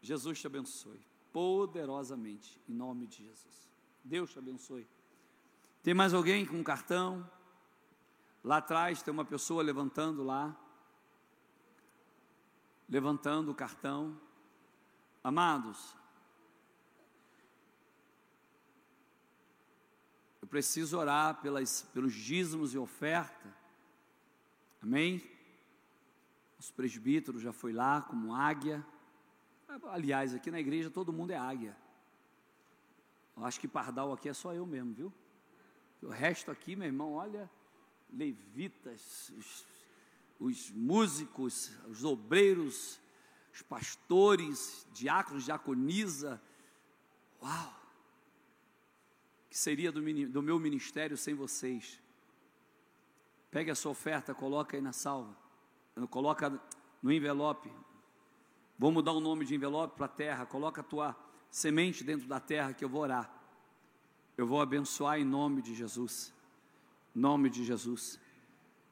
Jesus 0.00 0.40
te 0.40 0.46
abençoe 0.46 1.04
poderosamente, 1.30 2.58
em 2.66 2.72
nome 2.72 3.06
de 3.06 3.18
Jesus. 3.18 3.68
Deus 4.02 4.32
te 4.32 4.38
abençoe. 4.38 4.88
Tem 5.82 5.92
mais 5.92 6.14
alguém 6.14 6.46
com 6.46 6.56
um 6.56 6.64
cartão? 6.64 7.30
Lá 8.42 8.56
atrás 8.56 9.02
tem 9.02 9.12
uma 9.12 9.26
pessoa 9.26 9.62
levantando 9.62 10.24
lá, 10.24 10.58
levantando 12.90 13.52
o 13.52 13.54
cartão. 13.54 14.20
Amados, 15.22 15.96
eu 20.42 20.48
preciso 20.48 20.98
orar 20.98 21.40
pelas, 21.40 21.82
pelos 21.94 22.12
dízimos 22.12 22.74
e 22.74 22.78
oferta. 22.78 23.54
Amém? 24.82 25.22
Os 26.58 26.70
presbíteros 26.70 27.40
já 27.40 27.52
foi 27.52 27.72
lá 27.72 28.02
como 28.02 28.34
águia. 28.34 28.84
Aliás, 29.84 30.34
aqui 30.34 30.50
na 30.50 30.58
igreja 30.58 30.90
todo 30.90 31.12
mundo 31.12 31.30
é 31.30 31.36
águia. 31.36 31.76
Eu 33.36 33.44
acho 33.44 33.60
que 33.60 33.68
pardal 33.68 34.12
aqui 34.12 34.28
é 34.28 34.34
só 34.34 34.52
eu 34.52 34.66
mesmo, 34.66 34.92
viu? 34.92 35.12
O 36.02 36.08
resto 36.08 36.50
aqui, 36.50 36.74
meu 36.74 36.86
irmão, 36.86 37.12
olha, 37.12 37.48
levitas, 38.12 39.32
os, 40.40 40.70
os 40.70 40.70
músicos, 40.70 41.70
os 41.88 42.04
obreiros, 42.04 42.98
os 43.52 43.62
pastores, 43.62 44.86
diáconos, 44.92 45.44
diaconisa. 45.44 46.42
Uau! 47.42 47.74
Que 49.48 49.58
seria 49.58 49.92
do, 49.92 50.00
do 50.28 50.42
meu 50.42 50.58
ministério 50.58 51.16
sem 51.16 51.34
vocês? 51.34 52.00
Pegue 53.50 53.70
a 53.70 53.74
sua 53.74 53.92
oferta, 53.92 54.34
coloca 54.34 54.76
aí 54.76 54.82
na 54.82 54.92
salva, 54.92 55.36
coloca 56.08 56.60
no 57.02 57.12
envelope, 57.12 57.70
Vou 58.80 58.90
mudar 58.90 59.12
o 59.12 59.20
nome 59.20 59.44
de 59.44 59.54
envelope 59.54 59.94
para 59.94 60.08
terra. 60.08 60.46
Coloca 60.46 60.80
a 60.80 60.84
tua 60.84 61.14
semente 61.50 62.02
dentro 62.02 62.26
da 62.26 62.40
terra 62.40 62.72
que 62.72 62.82
eu 62.82 62.88
vou 62.88 63.02
orar. 63.02 63.30
Eu 64.38 64.46
vou 64.46 64.58
abençoar 64.58 65.20
em 65.20 65.24
nome 65.24 65.60
de 65.60 65.74
Jesus. 65.74 66.32
Nome 67.14 67.50
de 67.50 67.62
Jesus. 67.62 68.18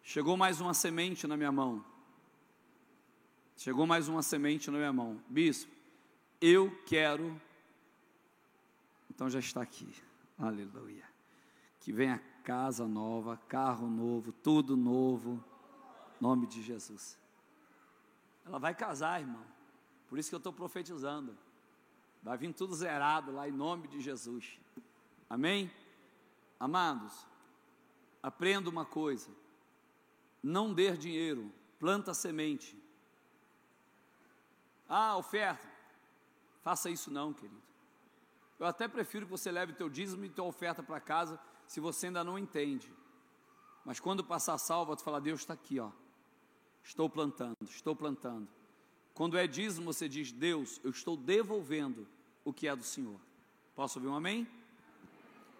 Chegou 0.02 0.36
mais 0.36 0.60
uma 0.60 0.74
semente 0.74 1.26
na 1.26 1.36
minha 1.36 1.52
mão. 1.52 1.84
Chegou 3.56 3.86
mais 3.86 4.08
uma 4.08 4.22
semente 4.22 4.70
na 4.70 4.78
minha 4.78 4.92
mão. 4.92 5.20
Bispo, 5.28 5.72
eu 6.40 6.70
quero. 6.86 7.40
Então 9.10 9.28
já 9.28 9.38
está 9.38 9.62
aqui. 9.62 9.92
Aleluia. 10.38 11.04
Que 11.80 11.92
venha 11.92 12.22
casa 12.44 12.86
nova, 12.86 13.36
carro 13.48 13.88
novo, 13.88 14.32
tudo 14.32 14.76
novo. 14.76 15.42
Nome 16.20 16.46
de 16.46 16.62
Jesus. 16.62 17.18
Ela 18.46 18.58
vai 18.58 18.74
casar, 18.74 19.20
irmão. 19.20 19.44
Por 20.08 20.18
isso 20.18 20.30
que 20.30 20.34
eu 20.34 20.38
estou 20.38 20.52
profetizando. 20.52 21.36
Vai 22.22 22.38
vir 22.38 22.52
tudo 22.52 22.74
zerado 22.74 23.32
lá 23.32 23.48
em 23.48 23.52
nome 23.52 23.88
de 23.88 24.00
Jesus. 24.00 24.58
Amém? 25.28 25.70
Amados, 26.58 27.26
aprenda 28.22 28.68
uma 28.70 28.84
coisa: 28.84 29.30
não 30.48 30.72
dê 30.72 30.96
dinheiro, 30.96 31.52
planta 31.78 32.14
semente. 32.14 32.76
Ah, 34.88 35.16
oferta. 35.16 35.66
Faça 36.62 36.88
isso 36.88 37.10
não, 37.10 37.32
querido. 37.32 37.60
Eu 38.58 38.66
até 38.66 38.88
prefiro 38.88 39.26
que 39.26 39.30
você 39.30 39.52
leve 39.52 39.74
teu 39.74 39.88
dízimo 39.88 40.24
e 40.24 40.28
tua 40.28 40.46
oferta 40.46 40.82
para 40.82 40.98
casa, 40.98 41.38
se 41.66 41.78
você 41.80 42.06
ainda 42.06 42.24
não 42.24 42.38
entende. 42.38 42.90
Mas 43.84 44.00
quando 44.00 44.24
passar 44.24 44.58
salva, 44.58 44.96
tu 44.96 45.02
fala, 45.02 45.20
Deus 45.20 45.40
está 45.40 45.54
aqui, 45.54 45.78
ó. 45.78 45.90
Estou 46.82 47.08
plantando, 47.08 47.56
estou 47.62 47.94
plantando. 47.94 48.48
Quando 49.12 49.36
é 49.36 49.46
dízimo, 49.46 49.92
você 49.92 50.08
diz: 50.08 50.32
Deus, 50.32 50.80
eu 50.82 50.90
estou 50.90 51.16
devolvendo 51.16 52.08
o 52.44 52.52
que 52.52 52.66
é 52.66 52.74
do 52.74 52.82
Senhor. 52.84 53.20
Posso 53.76 53.98
ouvir 53.98 54.08
um 54.08 54.14
amém? 54.14 54.48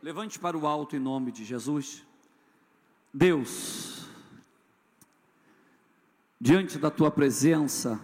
Levante 0.03 0.39
para 0.39 0.57
o 0.57 0.67
alto 0.67 0.97
em 0.97 1.01
nome 1.01 1.31
de 1.31 1.45
Jesus. 1.45 2.07
Deus, 3.13 3.98
diante 6.41 6.79
da 6.79 6.91
tua 6.91 7.11
presença, 7.11 8.01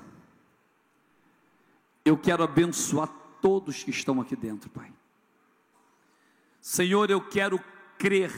eu 2.04 2.16
quero 2.16 2.42
abençoar 2.42 3.08
todos 3.40 3.82
que 3.82 3.90
estão 3.90 4.20
aqui 4.20 4.36
dentro, 4.36 4.68
Pai. 4.70 4.92
Senhor, 6.60 7.10
eu 7.10 7.20
quero 7.20 7.62
crer 7.98 8.32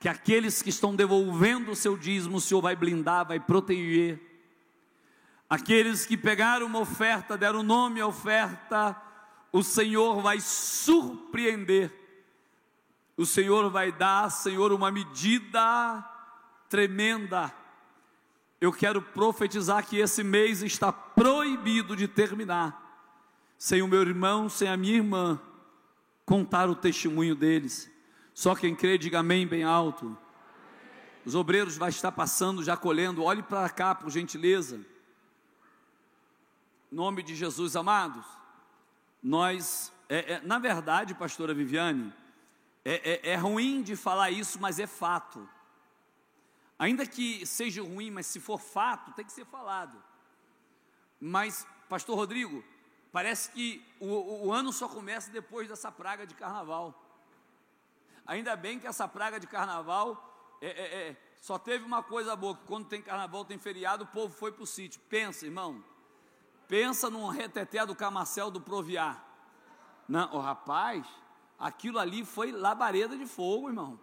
que 0.00 0.08
aqueles 0.08 0.62
que 0.62 0.70
estão 0.70 0.94
devolvendo 0.94 1.72
o 1.72 1.76
seu 1.76 1.96
dízimo, 1.96 2.36
o 2.36 2.40
Senhor 2.40 2.60
vai 2.60 2.76
blindar, 2.76 3.26
vai 3.26 3.40
proteger 3.40 4.28
Aqueles 5.48 6.04
que 6.04 6.16
pegaram 6.16 6.66
uma 6.66 6.80
oferta, 6.80 7.38
deram 7.38 7.62
nome 7.62 8.02
à 8.02 8.06
oferta, 8.06 8.94
o 9.50 9.62
Senhor 9.62 10.20
vai 10.20 10.40
surpreender. 10.40 11.90
O 13.16 13.24
Senhor 13.24 13.70
vai 13.70 13.90
dar, 13.90 14.30
Senhor, 14.30 14.72
uma 14.72 14.90
medida 14.90 16.04
tremenda. 16.68 17.52
Eu 18.60 18.72
quero 18.72 19.00
profetizar 19.00 19.86
que 19.86 19.98
esse 19.98 20.24
mês 20.24 20.62
está 20.62 20.92
proibido 20.92 21.94
de 21.94 22.08
terminar 22.08 22.86
sem 23.56 23.82
o 23.82 23.88
meu 23.88 24.00
irmão, 24.02 24.48
sem 24.48 24.68
a 24.68 24.76
minha 24.76 24.96
irmã 24.96 25.40
contar 26.24 26.68
o 26.68 26.74
testemunho 26.74 27.34
deles. 27.34 27.90
Só 28.34 28.54
quem 28.54 28.74
crê, 28.74 28.98
diga 28.98 29.20
amém 29.20 29.46
bem 29.46 29.64
alto. 29.64 30.16
Os 31.24 31.34
obreiros 31.34 31.76
vai 31.76 31.90
estar 31.90 32.12
passando, 32.12 32.62
já 32.62 32.76
colhendo. 32.76 33.24
Olhe 33.24 33.42
para 33.42 33.68
cá, 33.68 33.94
por 33.94 34.10
gentileza 34.10 34.80
nome 36.90 37.22
de 37.22 37.34
Jesus, 37.34 37.76
amados, 37.76 38.24
nós, 39.22 39.92
é, 40.08 40.34
é, 40.34 40.40
na 40.42 40.58
verdade, 40.58 41.14
pastora 41.14 41.52
Viviane, 41.52 42.12
é, 42.84 43.28
é, 43.30 43.30
é 43.32 43.36
ruim 43.36 43.82
de 43.82 43.94
falar 43.94 44.30
isso, 44.30 44.58
mas 44.60 44.78
é 44.78 44.86
fato. 44.86 45.46
Ainda 46.78 47.06
que 47.06 47.44
seja 47.44 47.82
ruim, 47.82 48.10
mas 48.10 48.26
se 48.26 48.38
for 48.38 48.60
fato, 48.60 49.12
tem 49.12 49.24
que 49.24 49.32
ser 49.32 49.44
falado. 49.44 50.02
Mas, 51.20 51.66
pastor 51.88 52.16
Rodrigo, 52.16 52.62
parece 53.10 53.50
que 53.50 53.84
o, 53.98 54.46
o 54.46 54.52
ano 54.52 54.72
só 54.72 54.88
começa 54.88 55.30
depois 55.30 55.68
dessa 55.68 55.90
praga 55.90 56.26
de 56.26 56.34
carnaval. 56.34 56.94
Ainda 58.26 58.54
bem 58.54 58.78
que 58.78 58.86
essa 58.86 59.08
praga 59.08 59.40
de 59.40 59.46
carnaval 59.46 60.56
é, 60.60 60.68
é, 60.68 61.08
é, 61.08 61.16
só 61.40 61.58
teve 61.58 61.84
uma 61.84 62.02
coisa 62.02 62.36
boa: 62.36 62.56
que 62.56 62.64
quando 62.66 62.86
tem 62.86 63.02
carnaval, 63.02 63.44
tem 63.44 63.58
feriado, 63.58 64.04
o 64.04 64.08
povo 64.08 64.32
foi 64.32 64.52
para 64.52 64.62
o 64.62 64.66
sítio. 64.66 65.00
Pensa, 65.08 65.46
irmão, 65.46 65.82
Pensa 66.68 67.08
num 67.08 67.26
reteté 67.28 67.84
do 67.86 67.96
Camacel 67.96 68.50
do 68.50 68.60
Proviar. 68.60 69.26
Não, 70.06 70.34
o 70.34 70.38
rapaz, 70.38 71.06
aquilo 71.58 71.98
ali 71.98 72.26
foi 72.26 72.52
labareda 72.52 73.16
de 73.16 73.24
fogo, 73.24 73.68
irmão. 73.68 73.98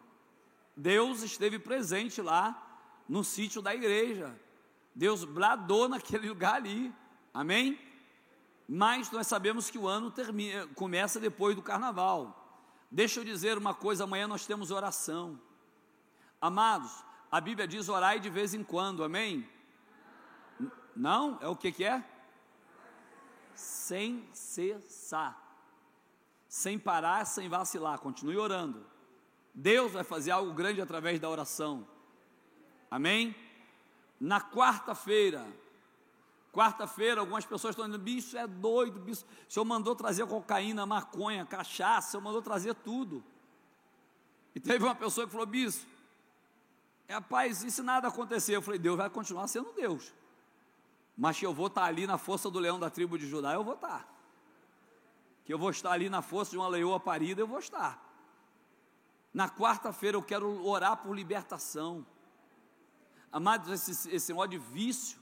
Deus 0.75 1.21
esteve 1.21 1.59
presente 1.59 2.21
lá 2.23 2.64
no 3.07 3.23
sítio 3.23 3.61
da 3.61 3.73
igreja. 3.73 4.37
Deus 4.93 5.23
bradou 5.23 5.87
naquele 5.89 6.29
lugar 6.29 6.55
ali. 6.55 6.93
Amém? 7.33 7.79
Mas 8.67 9.11
nós 9.11 9.27
sabemos 9.27 9.69
que 9.69 9.77
o 9.77 9.87
ano 9.87 10.09
termina, 10.09 10.67
começa 10.67 11.19
depois 11.19 11.55
do 11.55 11.61
carnaval. 11.61 12.41
Deixa 12.89 13.19
eu 13.19 13.23
dizer 13.23 13.57
uma 13.57 13.73
coisa: 13.73 14.05
amanhã 14.05 14.27
nós 14.27 14.45
temos 14.45 14.71
oração. 14.71 15.39
Amados, 16.41 17.03
a 17.31 17.39
Bíblia 17.39 17.67
diz 17.67 17.89
orai 17.89 18.19
de 18.19 18.29
vez 18.29 18.53
em 18.53 18.63
quando, 18.63 19.03
amém? 19.03 19.47
Não? 20.95 21.37
É 21.41 21.47
o 21.47 21.55
que, 21.55 21.71
que 21.71 21.83
é? 21.83 22.03
sem 23.55 24.27
cessar, 24.33 25.41
sem 26.47 26.77
parar, 26.77 27.25
sem 27.25 27.47
vacilar, 27.47 27.99
continue 27.99 28.37
orando. 28.37 28.85
Deus 29.53 29.93
vai 29.93 30.03
fazer 30.03 30.31
algo 30.31 30.53
grande 30.53 30.81
através 30.81 31.19
da 31.19 31.29
oração. 31.29 31.87
Amém? 32.89 33.35
Na 34.19 34.39
quarta-feira, 34.39 35.45
quarta-feira, 36.51 37.19
algumas 37.21 37.45
pessoas 37.45 37.73
estão 37.73 37.85
dizendo: 37.85 38.01
bicho 38.01 38.37
é 38.37 38.47
doido, 38.47 38.99
bicho. 38.99 39.25
O 39.47 39.51
senhor 39.51 39.65
mandou 39.65 39.95
trazer 39.95 40.25
cocaína, 40.25 40.85
maconha, 40.85 41.45
cachaça, 41.45 42.07
o 42.07 42.11
senhor 42.11 42.23
mandou 42.23 42.41
trazer 42.41 42.73
tudo. 42.75 43.23
E 44.53 44.59
teve 44.59 44.83
uma 44.83 44.95
pessoa 44.95 45.25
que 45.25 45.31
falou: 45.31 45.45
bicho, 45.45 45.85
rapaz, 47.09 47.63
e 47.63 47.71
se 47.71 47.81
nada 47.81 48.07
acontecer? 48.07 48.55
Eu 48.55 48.61
falei: 48.61 48.79
Deus 48.79 48.97
vai 48.97 49.09
continuar 49.09 49.47
sendo 49.47 49.73
Deus 49.73 50.13
mas 51.17 51.39
que 51.39 51.45
eu 51.45 51.53
vou 51.53 51.67
estar 51.67 51.85
ali 51.85 52.05
na 52.05 52.17
força 52.17 52.49
do 52.49 52.59
leão 52.59 52.79
da 52.79 52.89
tribo 52.89 53.17
de 53.17 53.27
Judá, 53.27 53.53
eu 53.53 53.63
vou 53.63 53.75
estar. 53.75 54.05
Que 55.45 55.53
eu 55.53 55.57
vou 55.57 55.69
estar 55.69 55.91
ali 55.91 56.09
na 56.09 56.21
força 56.21 56.51
de 56.51 56.57
uma 56.57 56.67
leoa 56.67 56.99
parida, 56.99 57.41
eu 57.41 57.47
vou 57.47 57.59
estar. 57.59 58.01
Na 59.33 59.49
quarta-feira 59.49 60.17
eu 60.17 60.23
quero 60.23 60.65
orar 60.65 60.97
por 60.97 61.15
libertação. 61.15 62.05
Amados, 63.35 63.69
esse, 63.69 64.15
esse 64.15 64.33
de 64.47 64.57
vício 64.57 65.19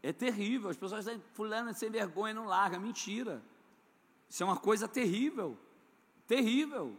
é 0.00 0.12
terrível. 0.12 0.70
As 0.70 0.76
pessoas 0.76 1.04
dizem, 1.04 1.20
fulano 1.32 1.74
sem 1.74 1.90
vergonha 1.90 2.32
não 2.32 2.44
larga. 2.44 2.78
Mentira. 2.78 3.42
Isso 4.28 4.44
é 4.44 4.46
uma 4.46 4.56
coisa 4.56 4.86
terrível. 4.86 5.58
Terrível. 6.28 6.96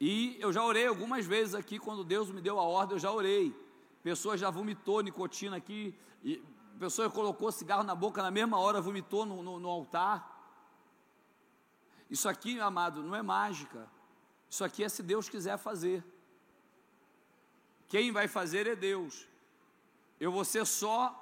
E 0.00 0.38
eu 0.40 0.50
já 0.50 0.64
orei 0.64 0.86
algumas 0.86 1.26
vezes 1.26 1.54
aqui, 1.54 1.78
quando 1.78 2.02
Deus 2.04 2.30
me 2.30 2.40
deu 2.40 2.58
a 2.58 2.62
ordem, 2.62 2.94
eu 2.94 2.98
já 2.98 3.12
orei. 3.12 3.54
Pessoa 4.02 4.34
já 4.34 4.48
vomitou 4.48 5.02
nicotina 5.02 5.58
aqui, 5.58 5.94
e 6.24 6.42
pessoa 6.78 7.10
colocou 7.10 7.52
cigarro 7.52 7.82
na 7.82 7.94
boca 7.94 8.22
na 8.22 8.30
mesma 8.30 8.58
hora, 8.58 8.80
vomitou 8.80 9.26
no, 9.26 9.42
no, 9.42 9.60
no 9.60 9.68
altar. 9.68 10.26
Isso 12.08 12.30
aqui, 12.30 12.58
amado, 12.60 13.02
não 13.02 13.14
é 13.14 13.20
mágica. 13.20 13.90
Isso 14.48 14.64
aqui 14.64 14.82
é 14.82 14.88
se 14.88 15.02
Deus 15.02 15.28
quiser 15.28 15.58
fazer. 15.58 16.02
Quem 17.88 18.10
vai 18.10 18.28
fazer 18.28 18.66
é 18.66 18.74
Deus. 18.74 19.26
Eu 20.18 20.32
vou 20.32 20.44
ser 20.44 20.66
só 20.66 21.14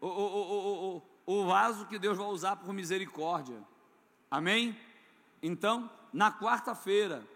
o, 0.00 0.06
o, 0.06 0.96
o, 0.96 1.02
o, 1.26 1.46
vaso 1.46 1.86
que 1.86 1.98
Deus 1.98 2.18
vai 2.18 2.26
usar 2.26 2.56
por 2.56 2.72
misericórdia. 2.72 3.62
Amém? 4.30 4.78
Então, 5.42 5.90
na 6.12 6.32
quarta-feira, 6.32 7.26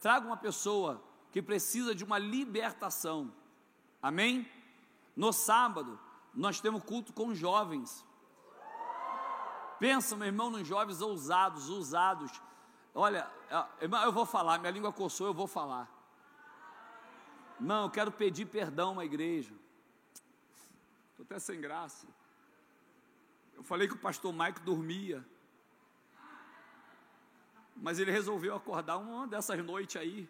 traga 0.00 0.26
uma 0.26 0.36
pessoa 0.36 1.02
que 1.30 1.40
precisa 1.40 1.94
de 1.94 2.02
uma 2.02 2.18
libertação. 2.18 3.32
Amém? 4.02 4.50
No 5.14 5.32
sábado, 5.32 5.98
nós 6.34 6.60
temos 6.60 6.82
culto 6.82 7.12
com 7.12 7.34
jovens. 7.34 8.04
Pensa, 9.78 10.16
meu 10.16 10.26
irmão, 10.26 10.50
nos 10.50 10.66
jovens 10.66 11.00
ousados, 11.00 11.68
usados. 11.68 12.32
Olha, 12.94 13.30
irmão, 13.80 14.02
eu 14.02 14.12
vou 14.12 14.24
falar, 14.24 14.58
minha 14.58 14.72
língua 14.72 14.92
coçou, 14.92 15.26
eu 15.26 15.34
vou 15.34 15.46
falar. 15.46 15.95
Não, 17.58 17.84
eu 17.84 17.90
quero 17.90 18.12
pedir 18.12 18.46
perdão 18.46 18.98
à 18.98 19.04
igreja. 19.04 19.54
Estou 21.10 21.24
até 21.24 21.38
sem 21.38 21.60
graça. 21.60 22.06
Eu 23.54 23.62
falei 23.62 23.88
que 23.88 23.94
o 23.94 23.98
pastor 23.98 24.32
Mike 24.32 24.60
dormia. 24.60 25.24
Mas 27.74 27.98
ele 27.98 28.10
resolveu 28.10 28.54
acordar 28.54 28.98
uma 28.98 29.26
dessas 29.26 29.64
noites 29.64 29.96
aí. 29.96 30.28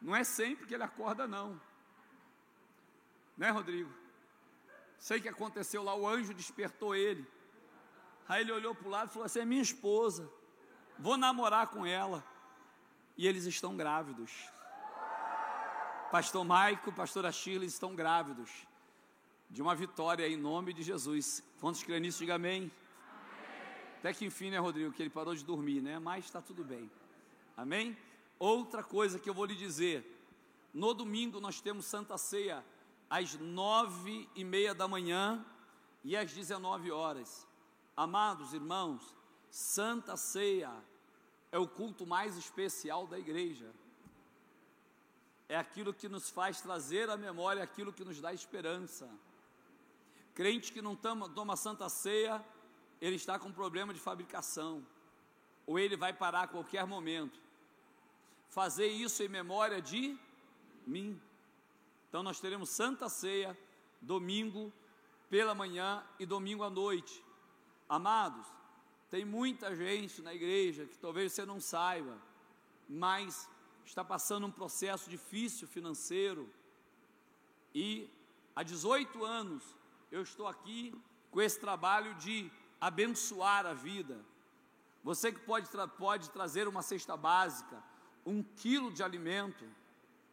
Não 0.00 0.14
é 0.14 0.22
sempre 0.22 0.66
que 0.66 0.74
ele 0.74 0.82
acorda, 0.82 1.26
não. 1.26 1.60
Né, 3.36 3.50
Rodrigo? 3.50 3.90
Sei 4.98 5.20
que 5.20 5.28
aconteceu 5.28 5.82
lá, 5.82 5.94
o 5.94 6.06
anjo 6.06 6.34
despertou 6.34 6.94
ele. 6.94 7.26
Aí 8.28 8.42
ele 8.42 8.52
olhou 8.52 8.74
para 8.74 8.86
o 8.86 8.90
lado 8.90 9.08
e 9.08 9.12
falou 9.12 9.26
assim: 9.26 9.40
é 9.40 9.44
minha 9.44 9.62
esposa, 9.62 10.30
vou 10.98 11.16
namorar 11.16 11.68
com 11.68 11.86
ela. 11.86 12.24
E 13.16 13.26
eles 13.26 13.44
estão 13.44 13.76
grávidos. 13.76 14.48
Pastor 16.10 16.42
Maico, 16.42 16.90
pastora 16.90 17.30
Shirley 17.30 17.68
estão 17.68 17.94
grávidos 17.94 18.66
de 19.50 19.60
uma 19.60 19.74
vitória 19.74 20.26
em 20.26 20.38
nome 20.38 20.72
de 20.72 20.82
Jesus. 20.82 21.44
Quantos 21.60 21.82
creem 21.82 22.00
nisso, 22.00 22.20
diga 22.20 22.36
amém. 22.36 22.62
amém. 22.62 22.72
Até 23.98 24.14
que 24.14 24.24
enfim, 24.24 24.48
né, 24.48 24.58
Rodrigo, 24.58 24.90
que 24.90 25.02
ele 25.02 25.10
parou 25.10 25.34
de 25.34 25.44
dormir, 25.44 25.82
né? 25.82 25.98
Mas 25.98 26.24
está 26.24 26.40
tudo 26.40 26.64
bem. 26.64 26.90
Amém? 27.54 27.94
Outra 28.38 28.82
coisa 28.82 29.18
que 29.18 29.28
eu 29.28 29.34
vou 29.34 29.44
lhe 29.44 29.54
dizer: 29.54 30.02
no 30.72 30.94
domingo 30.94 31.40
nós 31.40 31.60
temos 31.60 31.84
Santa 31.84 32.16
Ceia 32.16 32.64
às 33.10 33.34
nove 33.34 34.26
e 34.34 34.44
meia 34.44 34.74
da 34.74 34.88
manhã 34.88 35.44
e 36.02 36.16
às 36.16 36.32
dezenove 36.32 36.90
horas. 36.90 37.46
Amados 37.94 38.54
irmãos, 38.54 39.14
Santa 39.50 40.16
Ceia 40.16 40.72
é 41.52 41.58
o 41.58 41.68
culto 41.68 42.06
mais 42.06 42.34
especial 42.38 43.06
da 43.06 43.18
igreja. 43.18 43.70
É 45.48 45.56
aquilo 45.56 45.94
que 45.94 46.08
nos 46.08 46.28
faz 46.28 46.60
trazer 46.60 47.08
à 47.08 47.16
memória 47.16 47.62
aquilo 47.62 47.92
que 47.92 48.04
nos 48.04 48.20
dá 48.20 48.32
esperança. 48.32 49.08
Crente 50.34 50.72
que 50.72 50.82
não 50.82 50.94
toma, 50.94 51.28
toma 51.28 51.56
Santa 51.56 51.88
Ceia, 51.88 52.44
ele 53.00 53.16
está 53.16 53.38
com 53.38 53.50
problema 53.50 53.94
de 53.94 54.00
fabricação, 54.00 54.86
ou 55.66 55.78
ele 55.78 55.96
vai 55.96 56.12
parar 56.12 56.42
a 56.42 56.48
qualquer 56.48 56.86
momento. 56.86 57.40
Fazer 58.50 58.88
isso 58.88 59.22
em 59.22 59.28
memória 59.28 59.80
de 59.80 60.18
mim. 60.86 61.20
Então 62.08 62.22
nós 62.22 62.40
teremos 62.40 62.68
Santa 62.68 63.08
Ceia 63.08 63.58
domingo 64.00 64.72
pela 65.28 65.54
manhã 65.54 66.04
e 66.18 66.26
domingo 66.26 66.62
à 66.62 66.70
noite. 66.70 67.24
Amados, 67.88 68.46
tem 69.10 69.24
muita 69.24 69.74
gente 69.74 70.20
na 70.20 70.34
igreja 70.34 70.86
que 70.86 70.98
talvez 70.98 71.32
você 71.32 71.44
não 71.46 71.60
saiba, 71.60 72.16
mas 72.88 73.48
está 73.88 74.04
passando 74.04 74.46
um 74.46 74.50
processo 74.50 75.08
difícil 75.08 75.66
financeiro 75.66 76.48
e 77.74 78.08
há 78.54 78.62
18 78.62 79.24
anos 79.24 79.62
eu 80.12 80.22
estou 80.22 80.46
aqui 80.46 80.94
com 81.30 81.40
esse 81.40 81.58
trabalho 81.58 82.14
de 82.16 82.50
abençoar 82.78 83.64
a 83.64 83.72
vida. 83.72 84.20
Você 85.02 85.32
que 85.32 85.40
pode, 85.40 85.68
pode 85.96 86.30
trazer 86.30 86.68
uma 86.68 86.82
cesta 86.82 87.16
básica, 87.16 87.82
um 88.26 88.42
quilo 88.42 88.92
de 88.92 89.02
alimento. 89.02 89.64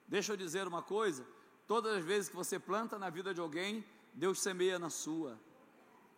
Deixa 0.05 0.33
eu 0.33 0.37
dizer 0.37 0.67
uma 0.67 0.81
coisa: 0.81 1.25
Todas 1.65 1.97
as 1.97 2.03
vezes 2.03 2.29
que 2.29 2.35
você 2.35 2.59
planta 2.59 2.99
na 2.99 3.09
vida 3.09 3.33
de 3.33 3.39
alguém, 3.39 3.85
Deus 4.13 4.39
semeia 4.39 4.77
na 4.77 4.89
sua. 4.89 5.39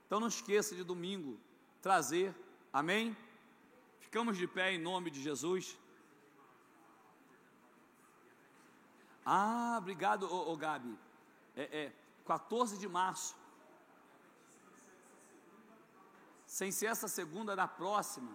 Então 0.06 0.20
não 0.20 0.28
esqueça 0.28 0.76
de 0.76 0.84
domingo 0.84 1.40
trazer, 1.82 2.36
amém? 2.74 3.16
Ficamos 4.00 4.38
de 4.38 4.48
pé 4.48 4.74
em 4.74 4.80
nome 4.80 5.12
de 5.12 5.22
Jesus. 5.22 5.78
Ah, 9.30 9.76
obrigado, 9.78 10.24
ô, 10.24 10.54
ô 10.54 10.56
Gabi. 10.56 10.98
É, 11.54 11.64
é 11.80 11.94
14 12.26 12.78
de 12.78 12.88
março. 12.88 13.36
Sem 16.46 16.72
ser 16.72 16.86
essa 16.86 17.10
segunda, 17.10 17.54
na 17.54 17.68
próxima, 17.68 18.32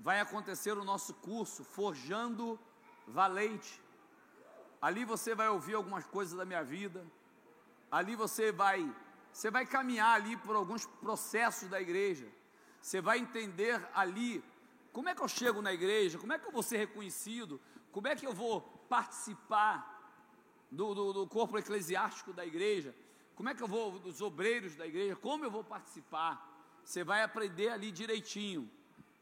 vai 0.00 0.18
acontecer 0.20 0.76
o 0.76 0.84
nosso 0.84 1.14
curso 1.14 1.62
Forjando 1.62 2.58
Valente. 3.06 3.80
Ali 4.82 5.04
você 5.04 5.36
vai 5.36 5.48
ouvir 5.48 5.74
algumas 5.74 6.04
coisas 6.04 6.36
da 6.36 6.44
minha 6.44 6.64
vida. 6.64 7.06
Ali 7.88 8.16
você 8.16 8.50
vai, 8.50 8.92
você 9.32 9.52
vai 9.52 9.64
caminhar 9.64 10.16
ali 10.16 10.36
por 10.36 10.56
alguns 10.56 10.84
processos 10.84 11.68
da 11.68 11.80
igreja. 11.80 12.26
Você 12.82 13.00
vai 13.00 13.18
entender 13.20 13.80
ali 13.94 14.44
como 14.92 15.08
é 15.08 15.14
que 15.14 15.22
eu 15.22 15.28
chego 15.28 15.62
na 15.62 15.72
igreja, 15.72 16.18
como 16.18 16.32
é 16.32 16.40
que 16.40 16.46
eu 16.48 16.50
vou 16.50 16.64
ser 16.64 16.78
reconhecido, 16.78 17.60
como 17.92 18.08
é 18.08 18.16
que 18.16 18.26
eu 18.26 18.32
vou 18.32 18.75
participar 18.88 19.96
do, 20.70 20.94
do, 20.94 21.12
do 21.12 21.26
corpo 21.26 21.58
eclesiástico 21.58 22.32
da 22.32 22.44
igreja, 22.44 22.94
como 23.34 23.48
é 23.48 23.54
que 23.54 23.62
eu 23.62 23.68
vou 23.68 23.98
dos 23.98 24.20
obreiros 24.20 24.74
da 24.74 24.86
igreja, 24.86 25.14
como 25.16 25.44
eu 25.44 25.50
vou 25.50 25.62
participar. 25.62 26.54
Você 26.82 27.04
vai 27.04 27.22
aprender 27.22 27.68
ali 27.68 27.90
direitinho. 27.90 28.70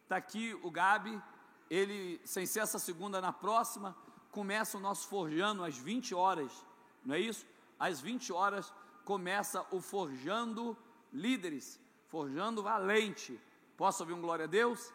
Está 0.02 0.16
aqui 0.16 0.54
o 0.62 0.70
Gabi, 0.70 1.20
ele, 1.68 2.20
sem 2.24 2.46
ser 2.46 2.60
essa 2.60 2.78
segunda, 2.78 3.20
na 3.20 3.32
próxima, 3.32 3.96
começa 4.30 4.76
o 4.78 4.80
nosso 4.80 5.08
Forjando 5.08 5.64
às 5.64 5.76
20 5.76 6.14
horas, 6.14 6.64
não 7.04 7.14
é 7.14 7.20
isso? 7.20 7.46
Às 7.78 8.00
20 8.00 8.32
horas 8.32 8.72
começa 9.04 9.66
o 9.70 9.80
Forjando 9.80 10.76
Líderes, 11.12 11.80
Forjando 12.08 12.62
Valente. 12.62 13.40
Posso 13.76 14.02
ouvir 14.02 14.12
um 14.12 14.20
glória 14.20 14.44
a 14.44 14.48
Deus? 14.48 14.92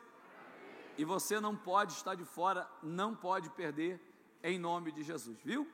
E 0.98 1.06
você 1.06 1.40
não 1.40 1.56
pode 1.56 1.94
estar 1.94 2.16
de 2.16 2.26
fora, 2.26 2.70
não 2.84 3.16
pode 3.16 3.50
perder, 3.50 4.00
em 4.44 4.58
nome 4.58 4.92
de 4.92 5.04
Jesus, 5.04 5.38
viu? 5.44 5.70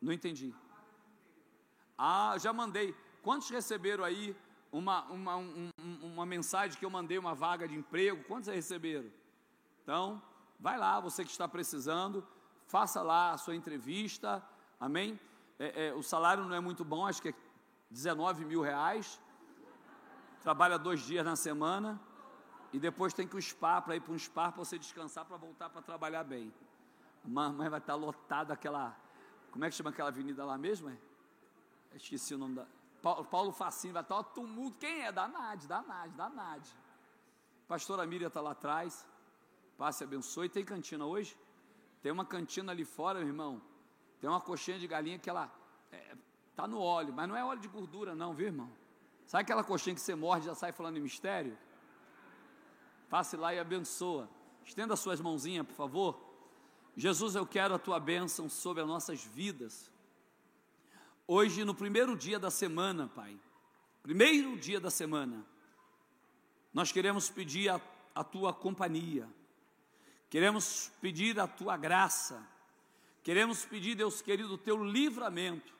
Não 0.00 0.12
entendi. 0.12 0.54
Ah, 1.96 2.36
já 2.38 2.52
mandei. 2.52 2.94
Quantos 3.22 3.48
receberam 3.50 4.04
aí 4.04 4.36
uma, 4.70 5.04
uma, 5.04 5.36
um, 5.36 5.70
uma 6.02 6.26
mensagem 6.26 6.78
que 6.78 6.84
eu 6.84 6.90
mandei, 6.90 7.18
uma 7.18 7.34
vaga 7.34 7.66
de 7.66 7.74
emprego? 7.74 8.22
Quantos 8.24 8.48
receberam? 8.48 9.10
Então, 9.82 10.22
vai 10.60 10.76
lá, 10.78 11.00
você 11.00 11.24
que 11.24 11.30
está 11.30 11.48
precisando, 11.48 12.26
faça 12.66 13.02
lá 13.02 13.32
a 13.32 13.38
sua 13.38 13.54
entrevista, 13.54 14.42
amém? 14.78 15.18
É, 15.58 15.86
é, 15.86 15.94
o 15.94 16.02
salário 16.02 16.44
não 16.44 16.54
é 16.54 16.60
muito 16.60 16.84
bom, 16.84 17.06
acho 17.06 17.22
que 17.22 17.30
é 17.30 17.34
19 17.90 18.44
mil 18.44 18.60
reais, 18.60 19.20
trabalha 20.42 20.78
dois 20.78 21.00
dias 21.00 21.24
na 21.24 21.36
semana, 21.36 22.00
e 22.76 22.78
depois 22.78 23.14
tem 23.14 23.26
que 23.26 23.34
o 23.34 23.40
spa, 23.40 23.80
para 23.80 23.96
ir 23.96 24.00
para 24.00 24.12
um 24.12 24.18
spa, 24.18 24.52
para 24.52 24.62
você 24.62 24.78
descansar, 24.78 25.24
para 25.24 25.38
voltar 25.38 25.70
para 25.70 25.80
trabalhar 25.80 26.24
bem. 26.24 26.52
Mas 27.24 27.70
vai 27.70 27.78
estar 27.78 27.94
lotado 27.94 28.50
aquela, 28.52 28.94
como 29.50 29.64
é 29.64 29.70
que 29.70 29.74
chama 29.74 29.88
aquela 29.88 30.10
avenida 30.10 30.44
lá 30.44 30.58
mesmo? 30.58 30.90
É? 30.90 30.96
Esqueci 31.94 32.34
o 32.34 32.38
nome 32.38 32.56
da, 32.56 32.66
Paulo, 33.00 33.24
Paulo 33.24 33.52
Facinho, 33.52 33.94
vai 33.94 34.02
estar 34.02 34.18
um 34.18 34.22
tumulto, 34.22 34.76
quem 34.78 35.06
é? 35.06 35.10
Da 35.10 35.26
NAD, 35.26 35.66
da 35.66 35.80
NAD, 35.80 36.12
da 36.12 36.28
NAD. 36.28 36.68
Pastora 37.66 38.06
Miriam 38.06 38.28
está 38.28 38.42
lá 38.42 38.50
atrás, 38.50 39.06
Passe 39.78 40.04
abençoe. 40.04 40.48
Tem 40.48 40.64
cantina 40.64 41.04
hoje? 41.04 41.34
Tem 42.02 42.12
uma 42.12 42.24
cantina 42.24 42.72
ali 42.72 42.84
fora, 42.84 43.20
meu 43.20 43.28
irmão. 43.28 43.62
Tem 44.20 44.28
uma 44.28 44.40
coxinha 44.40 44.78
de 44.78 44.86
galinha 44.86 45.18
que 45.18 45.30
ela 45.30 45.50
é, 45.90 46.14
tá 46.54 46.66
no 46.66 46.78
óleo, 46.78 47.12
mas 47.12 47.28
não 47.28 47.36
é 47.36 47.44
óleo 47.44 47.60
de 47.60 47.68
gordura, 47.68 48.14
não, 48.14 48.34
viu, 48.34 48.46
irmão? 48.46 48.70
Sabe 49.26 49.42
aquela 49.42 49.64
coxinha 49.64 49.94
que 49.94 50.00
você 50.00 50.14
morde 50.14 50.44
e 50.44 50.48
já 50.48 50.54
sai 50.54 50.72
falando 50.72 50.96
em 50.98 51.00
mistério? 51.00 51.56
Passe 53.08 53.36
lá 53.36 53.54
e 53.54 53.58
abençoa. 53.58 54.28
Estenda 54.64 54.96
suas 54.96 55.20
mãozinhas, 55.20 55.66
por 55.66 55.74
favor. 55.74 56.20
Jesus, 56.96 57.34
eu 57.34 57.46
quero 57.46 57.74
a 57.74 57.78
tua 57.78 58.00
bênção 58.00 58.48
sobre 58.48 58.82
as 58.82 58.88
nossas 58.88 59.22
vidas. 59.22 59.90
Hoje, 61.26 61.64
no 61.64 61.74
primeiro 61.74 62.16
dia 62.16 62.38
da 62.38 62.50
semana, 62.50 63.10
Pai, 63.14 63.38
primeiro 64.02 64.56
dia 64.56 64.80
da 64.80 64.90
semana, 64.90 65.44
nós 66.72 66.92
queremos 66.92 67.28
pedir 67.28 67.68
a 67.68 67.80
a 68.16 68.24
tua 68.24 68.50
companhia, 68.50 69.28
queremos 70.30 70.90
pedir 71.02 71.38
a 71.38 71.46
tua 71.46 71.76
graça, 71.76 72.42
queremos 73.22 73.66
pedir, 73.66 73.94
Deus 73.94 74.22
querido, 74.22 74.54
o 74.54 74.58
teu 74.58 74.82
livramento. 74.82 75.74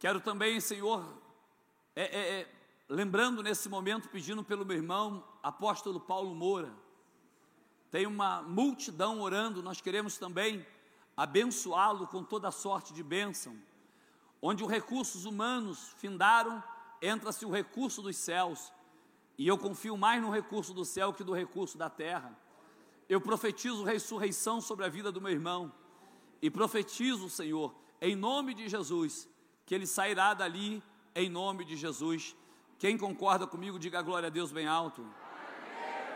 Quero 0.00 0.20
também, 0.20 0.58
Senhor, 0.58 1.06
é, 1.94 2.02
é, 2.02 2.40
é, 2.40 2.54
lembrando 2.88 3.40
nesse 3.40 3.68
momento, 3.68 4.08
pedindo 4.08 4.42
pelo 4.42 4.66
meu 4.66 4.76
irmão, 4.76 5.24
apóstolo 5.42 6.00
Paulo 6.00 6.34
Moura, 6.34 6.72
tem 7.90 8.06
uma 8.06 8.40
multidão 8.42 9.20
orando, 9.20 9.62
nós 9.62 9.80
queremos 9.80 10.16
também 10.16 10.66
abençoá-lo 11.16 12.06
com 12.06 12.24
toda 12.24 12.50
sorte 12.50 12.92
de 12.94 13.02
bênção. 13.02 13.54
Onde 14.40 14.64
os 14.64 14.70
recursos 14.70 15.24
humanos 15.24 15.92
findaram, 15.98 16.62
entra-se 17.02 17.44
o 17.44 17.50
recurso 17.50 18.00
dos 18.00 18.16
céus. 18.16 18.72
E 19.36 19.46
eu 19.46 19.58
confio 19.58 19.96
mais 19.96 20.22
no 20.22 20.30
recurso 20.30 20.72
do 20.72 20.84
céu 20.84 21.12
que 21.12 21.22
do 21.22 21.32
recurso 21.32 21.76
da 21.76 21.90
terra. 21.90 22.36
Eu 23.08 23.20
profetizo 23.20 23.84
ressurreição 23.84 24.60
sobre 24.60 24.86
a 24.86 24.88
vida 24.88 25.12
do 25.12 25.20
meu 25.20 25.30
irmão. 25.30 25.70
E 26.40 26.50
profetizo, 26.50 27.28
Senhor, 27.28 27.74
em 28.00 28.16
nome 28.16 28.54
de 28.54 28.68
Jesus, 28.68 29.28
que 29.66 29.74
ele 29.74 29.86
sairá 29.86 30.34
dali 30.34 30.82
em 31.14 31.28
nome 31.28 31.64
de 31.64 31.76
Jesus. 31.76 32.34
Quem 32.78 32.96
concorda 32.96 33.46
comigo, 33.46 33.78
diga 33.78 34.02
glória 34.02 34.28
a 34.28 34.30
Deus 34.30 34.50
bem 34.50 34.66
alto. 34.66 35.06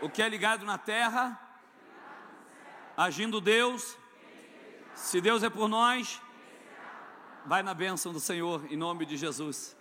O 0.03 0.11
que 0.11 0.23
é 0.23 0.29
ligado 0.29 0.65
na 0.65 0.77
terra, 0.77 1.41
agindo 2.97 3.41
Deus, 3.41 3.97
se 4.95 5.21
Deus 5.21 5.43
é 5.43 5.51
por 5.51 5.69
nós, 5.69 6.21
vai 7.47 7.63
na 7.63 7.73
bênção 7.73 8.13
do 8.13 8.21
Senhor, 8.21 8.65
em 8.71 8.77
nome 8.77 9.07
de 9.07 9.17
Jesus. 9.17 9.77